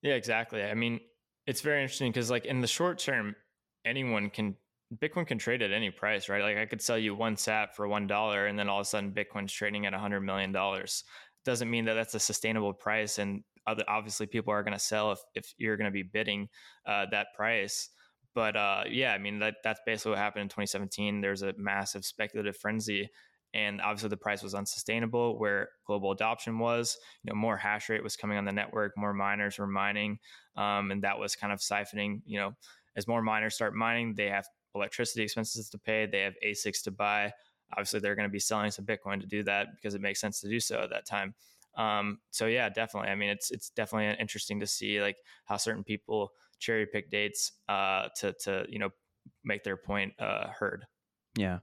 Yeah, 0.02 0.14
exactly. 0.14 0.64
I 0.64 0.74
mean, 0.74 0.98
it's 1.46 1.60
very 1.60 1.82
interesting 1.82 2.10
because 2.10 2.30
like 2.30 2.46
in 2.46 2.60
the 2.60 2.66
short 2.66 2.98
term, 2.98 3.36
anyone 3.84 4.30
can 4.30 4.56
Bitcoin 4.96 5.26
can 5.26 5.38
trade 5.38 5.62
at 5.62 5.72
any 5.72 5.90
price, 5.90 6.28
right? 6.28 6.42
Like 6.42 6.56
I 6.56 6.66
could 6.66 6.82
sell 6.82 6.98
you 6.98 7.14
one 7.14 7.36
sat 7.36 7.74
for 7.74 7.88
one 7.88 8.06
dollar, 8.06 8.46
and 8.46 8.58
then 8.58 8.68
all 8.68 8.80
of 8.80 8.82
a 8.82 8.88
sudden 8.88 9.12
Bitcoin's 9.12 9.52
trading 9.52 9.86
at 9.86 9.94
a 9.94 9.98
hundred 9.98 10.20
million 10.20 10.52
dollars. 10.52 11.04
Doesn't 11.44 11.70
mean 11.70 11.84
that 11.86 11.94
that's 11.94 12.14
a 12.14 12.20
sustainable 12.20 12.72
price, 12.72 13.18
and 13.18 13.42
other, 13.66 13.84
obviously 13.88 14.26
people 14.26 14.52
are 14.52 14.62
going 14.62 14.72
to 14.72 14.78
sell 14.78 15.12
if 15.12 15.20
if 15.34 15.54
you're 15.58 15.76
going 15.76 15.90
to 15.90 15.92
be 15.92 16.02
bidding 16.02 16.48
uh, 16.86 17.06
that 17.10 17.28
price. 17.34 17.90
But 18.34 18.56
uh, 18.56 18.84
yeah, 18.88 19.12
I 19.12 19.18
mean 19.18 19.38
that 19.38 19.56
that's 19.62 19.80
basically 19.86 20.10
what 20.10 20.18
happened 20.18 20.42
in 20.42 20.48
2017. 20.48 21.20
There's 21.20 21.42
a 21.42 21.54
massive 21.56 22.04
speculative 22.04 22.56
frenzy, 22.56 23.10
and 23.54 23.80
obviously 23.80 24.08
the 24.08 24.16
price 24.16 24.42
was 24.42 24.54
unsustainable 24.54 25.38
where 25.38 25.68
global 25.86 26.10
adoption 26.10 26.58
was 26.58 26.98
you 27.22 27.30
know 27.30 27.36
more 27.36 27.56
hash 27.56 27.88
rate 27.88 28.02
was 28.02 28.16
coming 28.16 28.36
on 28.36 28.44
the 28.44 28.52
network 28.52 28.92
more 28.98 29.14
miners 29.14 29.58
were 29.58 29.66
mining 29.66 30.18
um, 30.56 30.90
and 30.90 31.02
that 31.02 31.18
was 31.18 31.34
kind 31.36 31.52
of 31.52 31.60
siphoning 31.60 32.20
you 32.26 32.38
know 32.38 32.52
as 32.96 33.08
more 33.08 33.22
miners 33.22 33.54
start 33.54 33.74
mining 33.74 34.14
they 34.14 34.28
have 34.28 34.46
electricity 34.74 35.22
expenses 35.22 35.70
to 35.70 35.78
pay 35.78 36.06
they 36.06 36.20
have 36.20 36.34
asics 36.44 36.82
to 36.82 36.90
buy 36.90 37.32
obviously 37.72 38.00
they're 38.00 38.16
going 38.16 38.28
to 38.28 38.32
be 38.32 38.40
selling 38.40 38.70
some 38.70 38.84
bitcoin 38.84 39.20
to 39.20 39.26
do 39.26 39.42
that 39.42 39.68
because 39.76 39.94
it 39.94 40.00
makes 40.00 40.20
sense 40.20 40.40
to 40.40 40.48
do 40.48 40.60
so 40.60 40.80
at 40.80 40.90
that 40.90 41.06
time 41.06 41.32
um, 41.76 42.18
so 42.30 42.46
yeah 42.46 42.68
definitely 42.68 43.08
i 43.08 43.14
mean 43.14 43.28
it's 43.28 43.50
it's 43.50 43.70
definitely 43.70 44.14
interesting 44.20 44.60
to 44.60 44.66
see 44.66 45.00
like 45.00 45.16
how 45.44 45.56
certain 45.56 45.84
people 45.84 46.30
cherry 46.58 46.86
pick 46.86 47.10
dates 47.10 47.52
uh, 47.68 48.08
to 48.16 48.32
to 48.40 48.64
you 48.68 48.78
know 48.78 48.90
make 49.44 49.64
their 49.64 49.76
point 49.76 50.12
uh, 50.18 50.48
heard 50.58 50.84
yeah 51.36 51.58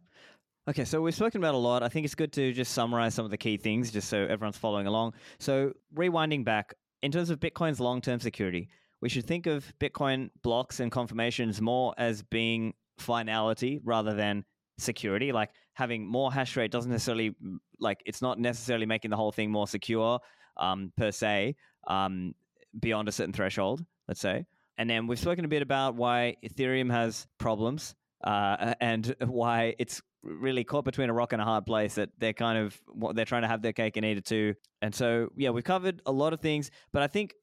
Okay, 0.67 0.85
so 0.85 1.01
we've 1.01 1.15
spoken 1.15 1.41
about 1.41 1.55
a 1.55 1.57
lot. 1.57 1.81
I 1.81 1.89
think 1.89 2.05
it's 2.05 2.13
good 2.13 2.31
to 2.33 2.53
just 2.53 2.73
summarize 2.73 3.15
some 3.15 3.25
of 3.25 3.31
the 3.31 3.37
key 3.37 3.57
things 3.57 3.89
just 3.89 4.07
so 4.07 4.19
everyone's 4.21 4.57
following 4.57 4.85
along. 4.85 5.15
So, 5.39 5.73
rewinding 5.95 6.45
back, 6.45 6.75
in 7.01 7.11
terms 7.11 7.31
of 7.31 7.39
Bitcoin's 7.39 7.79
long 7.79 7.99
term 7.99 8.19
security, 8.19 8.69
we 9.01 9.09
should 9.09 9.25
think 9.25 9.47
of 9.47 9.65
Bitcoin 9.79 10.29
blocks 10.43 10.79
and 10.79 10.91
confirmations 10.91 11.59
more 11.59 11.95
as 11.97 12.21
being 12.21 12.75
finality 12.99 13.79
rather 13.83 14.13
than 14.13 14.45
security. 14.77 15.31
Like 15.31 15.49
having 15.73 16.05
more 16.05 16.31
hash 16.31 16.55
rate 16.55 16.71
doesn't 16.71 16.91
necessarily, 16.91 17.35
like, 17.79 18.01
it's 18.05 18.21
not 18.21 18.39
necessarily 18.39 18.85
making 18.85 19.11
the 19.11 19.17
whole 19.17 19.31
thing 19.31 19.51
more 19.51 19.67
secure 19.67 20.19
um, 20.57 20.91
per 20.97 21.11
se 21.11 21.55
um, 21.87 22.33
beyond 22.79 23.07
a 23.07 23.11
certain 23.11 23.33
threshold, 23.33 23.83
let's 24.07 24.19
say. 24.19 24.45
And 24.77 24.89
then 24.89 25.07
we've 25.07 25.19
spoken 25.19 25.45
a 25.45 25.47
bit 25.47 25.61
about 25.61 25.95
why 25.95 26.37
Ethereum 26.43 26.91
has 26.91 27.27
problems 27.37 27.95
uh, 28.23 28.73
and 28.81 29.15
why 29.27 29.75
it's 29.79 30.01
really 30.23 30.63
caught 30.63 30.85
between 30.85 31.09
a 31.09 31.13
rock 31.13 31.33
and 31.33 31.41
a 31.41 31.45
hard 31.45 31.65
place 31.65 31.95
that 31.95 32.09
they're 32.19 32.33
kind 32.33 32.57
of 32.57 32.79
what 32.87 33.15
they're 33.15 33.25
trying 33.25 33.41
to 33.41 33.47
have 33.47 33.61
their 33.61 33.73
cake 33.73 33.97
and 33.97 34.05
eat 34.05 34.17
it 34.17 34.25
too. 34.25 34.53
And 34.81 34.93
so 34.93 35.29
yeah, 35.35 35.49
we've 35.49 35.63
covered 35.63 36.01
a 36.05 36.11
lot 36.11 36.33
of 36.33 36.39
things, 36.39 36.69
but 36.91 37.01
I 37.01 37.07
think 37.07 37.33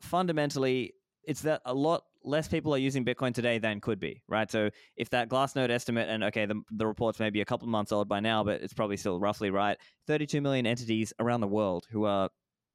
fundamentally 0.00 0.94
it's 1.24 1.42
that 1.42 1.62
a 1.64 1.74
lot 1.74 2.04
less 2.26 2.48
people 2.48 2.74
are 2.74 2.78
using 2.78 3.04
Bitcoin 3.04 3.32
today 3.32 3.58
than 3.58 3.80
could 3.80 4.00
be, 4.00 4.22
right? 4.28 4.50
So 4.50 4.68
if 4.96 5.08
that 5.10 5.28
Glassnode 5.28 5.70
estimate, 5.70 6.08
and 6.08 6.24
okay, 6.24 6.44
the, 6.44 6.60
the 6.72 6.86
report's 6.86 7.20
maybe 7.20 7.40
a 7.40 7.44
couple 7.44 7.68
months 7.68 7.92
old 7.92 8.08
by 8.08 8.20
now, 8.20 8.42
but 8.42 8.60
it's 8.60 8.74
probably 8.74 8.96
still 8.96 9.20
roughly 9.20 9.50
right. 9.50 9.78
32 10.08 10.40
million 10.40 10.66
entities 10.66 11.12
around 11.20 11.40
the 11.40 11.46
world 11.46 11.86
who 11.90 12.04
are 12.04 12.28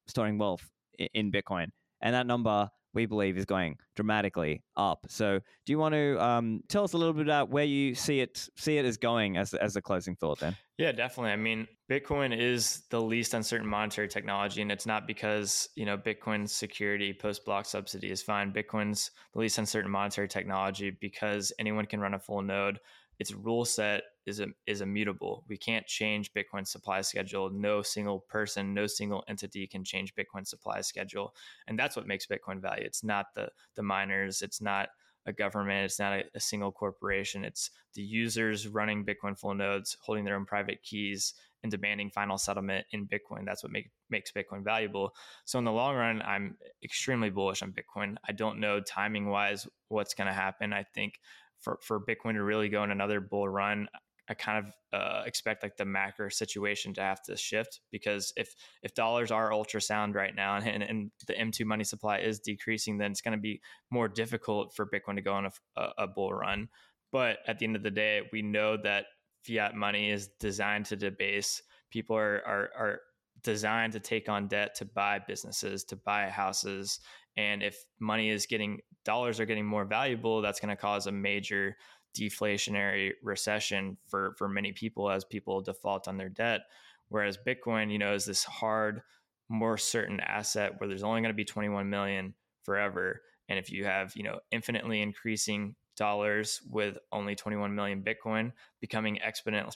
storing 0.07 0.37
wealth 0.37 0.67
in 1.13 1.31
Bitcoin. 1.31 1.67
And 2.01 2.15
that 2.15 2.25
number 2.25 2.69
we 2.93 3.05
believe 3.05 3.37
is 3.37 3.45
going 3.45 3.77
dramatically 3.95 4.63
up. 4.75 5.05
So, 5.09 5.39
do 5.65 5.73
you 5.73 5.77
want 5.77 5.93
to 5.93 6.23
um, 6.23 6.61
tell 6.67 6.83
us 6.83 6.93
a 6.93 6.97
little 6.97 7.13
bit 7.13 7.25
about 7.25 7.49
where 7.49 7.63
you 7.63 7.95
see 7.95 8.19
it 8.19 8.49
see 8.57 8.77
it 8.77 8.85
as 8.85 8.97
going 8.97 9.37
as 9.37 9.53
as 9.53 9.75
a 9.75 9.81
closing 9.81 10.15
thought? 10.15 10.39
Then, 10.39 10.55
yeah, 10.77 10.91
definitely. 10.91 11.31
I 11.31 11.35
mean, 11.37 11.67
Bitcoin 11.89 12.37
is 12.37 12.83
the 12.89 13.01
least 13.01 13.33
uncertain 13.33 13.67
monetary 13.67 14.07
technology, 14.07 14.61
and 14.61 14.71
it's 14.71 14.85
not 14.85 15.07
because 15.07 15.69
you 15.75 15.85
know 15.85 15.97
Bitcoin's 15.97 16.51
security 16.51 17.13
post 17.13 17.45
block 17.45 17.65
subsidy 17.65 18.11
is 18.11 18.21
fine. 18.21 18.51
Bitcoin's 18.51 19.11
the 19.33 19.39
least 19.39 19.57
uncertain 19.57 19.91
monetary 19.91 20.27
technology 20.27 20.89
because 20.89 21.51
anyone 21.59 21.85
can 21.85 21.99
run 21.99 22.13
a 22.13 22.19
full 22.19 22.41
node 22.41 22.79
its 23.21 23.35
rule 23.35 23.65
set 23.65 24.01
is 24.25 24.41
is 24.65 24.81
immutable. 24.81 25.45
We 25.47 25.55
can't 25.55 25.85
change 25.85 26.33
Bitcoin 26.33 26.65
supply 26.65 27.01
schedule. 27.01 27.51
No 27.51 27.83
single 27.83 28.21
person, 28.21 28.73
no 28.73 28.87
single 28.87 29.23
entity 29.27 29.67
can 29.67 29.83
change 29.83 30.15
Bitcoin 30.15 30.47
supply 30.47 30.81
schedule, 30.81 31.35
and 31.67 31.77
that's 31.77 31.95
what 31.95 32.07
makes 32.07 32.25
Bitcoin 32.25 32.59
value. 32.59 32.83
It's 32.83 33.03
not 33.03 33.27
the 33.35 33.49
the 33.75 33.83
miners. 33.83 34.41
It's 34.41 34.59
not 34.59 34.89
a 35.27 35.33
government. 35.33 35.85
It's 35.85 35.99
not 35.99 36.13
a, 36.13 36.23
a 36.33 36.39
single 36.39 36.71
corporation. 36.71 37.45
It's 37.45 37.69
the 37.93 38.01
users 38.01 38.67
running 38.67 39.05
Bitcoin 39.05 39.37
full 39.37 39.53
nodes, 39.53 39.97
holding 40.01 40.25
their 40.25 40.35
own 40.35 40.47
private 40.47 40.81
keys, 40.81 41.35
and 41.61 41.71
demanding 41.71 42.09
final 42.09 42.39
settlement 42.39 42.85
in 42.91 43.07
Bitcoin. 43.07 43.45
That's 43.45 43.63
what 43.63 43.71
make, 43.71 43.91
makes 44.09 44.31
Bitcoin 44.31 44.63
valuable. 44.63 45.13
So 45.45 45.59
in 45.59 45.65
the 45.65 45.71
long 45.71 45.95
run, 45.95 46.21
I'm 46.23 46.57
extremely 46.83 47.29
bullish 47.29 47.61
on 47.61 47.71
Bitcoin. 47.71 48.15
I 48.27 48.31
don't 48.31 48.59
know 48.59 48.79
timing 48.79 49.27
wise 49.29 49.67
what's 49.89 50.15
going 50.15 50.27
to 50.27 50.33
happen. 50.33 50.73
I 50.73 50.85
think 50.95 51.19
for, 51.61 51.79
for 51.81 51.99
Bitcoin 51.99 52.33
to 52.33 52.43
really 52.43 52.69
go 52.69 52.83
in 52.83 52.91
another 52.91 53.21
bull 53.21 53.47
run, 53.47 53.87
I 54.31 54.33
kind 54.33 54.65
of 54.65 54.73
uh, 54.93 55.23
expect 55.25 55.61
like 55.61 55.75
the 55.75 55.85
macro 55.85 56.29
situation 56.29 56.93
to 56.93 57.01
have 57.01 57.21
to 57.23 57.35
shift 57.35 57.81
because 57.91 58.31
if 58.37 58.55
if 58.81 58.93
dollars 58.93 59.29
are 59.29 59.51
ultrasound 59.51 60.15
right 60.15 60.33
now 60.33 60.55
and, 60.57 60.81
and 60.81 61.11
the 61.27 61.33
M2 61.33 61.65
money 61.65 61.83
supply 61.83 62.19
is 62.19 62.39
decreasing, 62.39 62.97
then 62.97 63.11
it's 63.11 63.21
going 63.21 63.37
to 63.37 63.41
be 63.41 63.61
more 63.89 64.07
difficult 64.07 64.73
for 64.73 64.85
Bitcoin 64.85 65.15
to 65.15 65.21
go 65.21 65.33
on 65.33 65.49
a, 65.75 65.89
a, 65.97 66.07
bull 66.07 66.33
run. 66.33 66.69
But 67.11 67.39
at 67.45 67.59
the 67.59 67.65
end 67.65 67.75
of 67.75 67.83
the 67.83 67.91
day, 67.91 68.21
we 68.31 68.41
know 68.41 68.77
that 68.77 69.05
fiat 69.45 69.75
money 69.75 70.11
is 70.11 70.29
designed 70.39 70.85
to 70.85 70.95
debase. 70.95 71.61
People 71.89 72.15
are 72.15 72.41
are, 72.47 72.69
are 72.77 72.99
designed 73.43 73.93
to 73.93 73.99
take 73.99 74.29
on 74.29 74.47
debt 74.47 74.75
to 74.75 74.85
buy 74.85 75.19
businesses, 75.19 75.83
to 75.85 75.95
buy 75.95 76.29
houses, 76.29 76.99
and 77.37 77.63
if 77.63 77.77
money 77.99 78.29
is 78.29 78.45
getting 78.45 78.79
dollars 79.05 79.39
are 79.39 79.45
getting 79.45 79.65
more 79.65 79.85
valuable, 79.85 80.41
that's 80.41 80.59
going 80.59 80.75
to 80.75 80.81
cause 80.81 81.07
a 81.07 81.11
major 81.11 81.75
deflationary 82.17 83.11
recession 83.23 83.97
for 84.07 84.35
for 84.37 84.49
many 84.49 84.71
people 84.71 85.09
as 85.09 85.23
people 85.25 85.61
default 85.61 86.07
on 86.07 86.17
their 86.17 86.29
debt. 86.29 86.61
Whereas 87.09 87.37
Bitcoin, 87.45 87.91
you 87.91 87.99
know, 87.99 88.13
is 88.13 88.25
this 88.25 88.43
hard, 88.43 89.01
more 89.49 89.77
certain 89.77 90.19
asset 90.21 90.73
where 90.77 90.87
there's 90.87 91.03
only 91.03 91.21
going 91.21 91.33
to 91.33 91.35
be 91.35 91.43
21 91.43 91.89
million 91.89 92.33
forever. 92.63 93.21
And 93.49 93.59
if 93.59 93.69
you 93.69 93.83
have, 93.83 94.13
you 94.15 94.23
know, 94.23 94.39
infinitely 94.51 95.01
increasing 95.01 95.75
dollars 95.97 96.61
with 96.69 96.97
only 97.11 97.35
21 97.35 97.75
million 97.75 98.01
Bitcoin 98.01 98.53
becoming 98.79 99.19
exponential, 99.25 99.75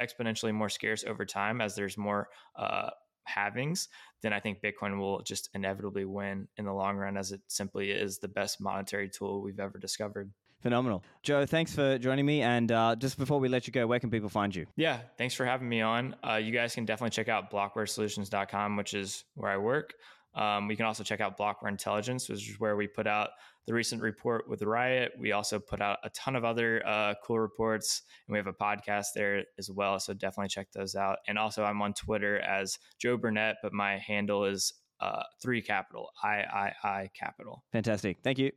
exponentially 0.00 0.52
more 0.52 0.68
scarce 0.68 1.04
over 1.04 1.24
time 1.24 1.60
as 1.60 1.74
there's 1.74 1.96
more 1.96 2.28
uh, 2.56 2.90
halvings, 3.28 3.88
then 4.22 4.32
I 4.32 4.40
think 4.40 4.62
Bitcoin 4.62 4.98
will 4.98 5.22
just 5.22 5.50
inevitably 5.54 6.04
win 6.04 6.48
in 6.56 6.64
the 6.64 6.72
long 6.72 6.96
run 6.96 7.16
as 7.16 7.32
it 7.32 7.40
simply 7.48 7.90
is 7.90 8.18
the 8.18 8.28
best 8.28 8.60
monetary 8.60 9.08
tool 9.08 9.42
we've 9.42 9.60
ever 9.60 9.78
discovered. 9.78 10.30
Phenomenal. 10.64 11.04
Joe, 11.22 11.44
thanks 11.44 11.74
for 11.74 11.98
joining 11.98 12.24
me. 12.24 12.40
And 12.40 12.72
uh, 12.72 12.96
just 12.96 13.18
before 13.18 13.38
we 13.38 13.48
let 13.48 13.66
you 13.66 13.72
go, 13.72 13.86
where 13.86 14.00
can 14.00 14.10
people 14.10 14.30
find 14.30 14.54
you? 14.54 14.64
Yeah, 14.76 15.00
thanks 15.18 15.34
for 15.34 15.44
having 15.44 15.68
me 15.68 15.82
on. 15.82 16.16
Uh, 16.26 16.36
you 16.36 16.52
guys 16.52 16.74
can 16.74 16.86
definitely 16.86 17.10
check 17.10 17.28
out 17.28 17.50
blockwaresolutions.com, 17.50 18.76
which 18.78 18.94
is 18.94 19.24
where 19.34 19.50
I 19.50 19.58
work. 19.58 19.92
Um, 20.34 20.68
we 20.68 20.76
can 20.76 20.86
also 20.86 21.04
check 21.04 21.20
out 21.20 21.38
Blockware 21.38 21.68
Intelligence, 21.68 22.28
which 22.28 22.48
is 22.48 22.58
where 22.58 22.76
we 22.76 22.86
put 22.86 23.06
out 23.06 23.30
the 23.66 23.74
recent 23.74 24.02
report 24.02 24.48
with 24.48 24.62
Riot. 24.62 25.12
We 25.18 25.32
also 25.32 25.58
put 25.58 25.80
out 25.80 25.98
a 26.04 26.10
ton 26.10 26.36
of 26.36 26.44
other 26.44 26.82
uh, 26.86 27.14
cool 27.24 27.38
reports, 27.38 28.02
and 28.26 28.32
we 28.32 28.38
have 28.38 28.46
a 28.46 28.52
podcast 28.52 29.06
there 29.14 29.44
as 29.58 29.70
well. 29.70 29.98
So 30.00 30.12
definitely 30.12 30.48
check 30.48 30.72
those 30.72 30.94
out. 30.94 31.18
And 31.28 31.38
also, 31.38 31.64
I'm 31.64 31.80
on 31.82 31.94
Twitter 31.94 32.40
as 32.40 32.78
Joe 32.98 33.16
Burnett, 33.16 33.56
but 33.62 33.72
my 33.72 33.98
handle 33.98 34.44
is 34.44 34.72
uh, 35.00 35.22
three 35.42 35.62
capital 35.62 36.10
I 36.22 36.42
I 36.42 36.72
I 36.82 37.10
capital. 37.14 37.64
Fantastic. 37.72 38.18
Thank 38.22 38.38
you. 38.38 38.52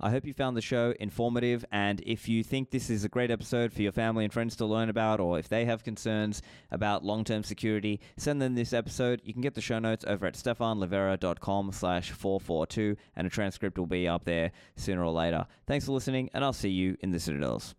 I 0.00 0.10
hope 0.10 0.24
you 0.24 0.32
found 0.32 0.56
the 0.56 0.62
show 0.62 0.94
informative, 0.98 1.64
and 1.70 2.00
if 2.06 2.28
you 2.28 2.42
think 2.42 2.70
this 2.70 2.88
is 2.88 3.04
a 3.04 3.08
great 3.08 3.30
episode 3.30 3.72
for 3.72 3.82
your 3.82 3.92
family 3.92 4.24
and 4.24 4.32
friends 4.32 4.56
to 4.56 4.64
learn 4.64 4.88
about, 4.88 5.20
or 5.20 5.38
if 5.38 5.48
they 5.48 5.66
have 5.66 5.84
concerns 5.84 6.40
about 6.70 7.04
long-term 7.04 7.44
security, 7.44 8.00
send 8.16 8.40
them 8.40 8.54
this 8.54 8.72
episode. 8.72 9.20
You 9.24 9.32
can 9.32 9.42
get 9.42 9.54
the 9.54 9.60
show 9.60 9.78
notes 9.78 10.04
over 10.08 10.26
at 10.26 10.34
stephanlivera.com 10.34 11.72
slash 11.72 12.12
442, 12.12 12.96
and 13.14 13.26
a 13.26 13.30
transcript 13.30 13.78
will 13.78 13.86
be 13.86 14.08
up 14.08 14.24
there 14.24 14.52
sooner 14.76 15.04
or 15.04 15.12
later. 15.12 15.46
Thanks 15.66 15.84
for 15.84 15.92
listening, 15.92 16.30
and 16.32 16.44
I'll 16.44 16.52
see 16.52 16.70
you 16.70 16.96
in 17.00 17.10
the 17.10 17.20
Citadels. 17.20 17.74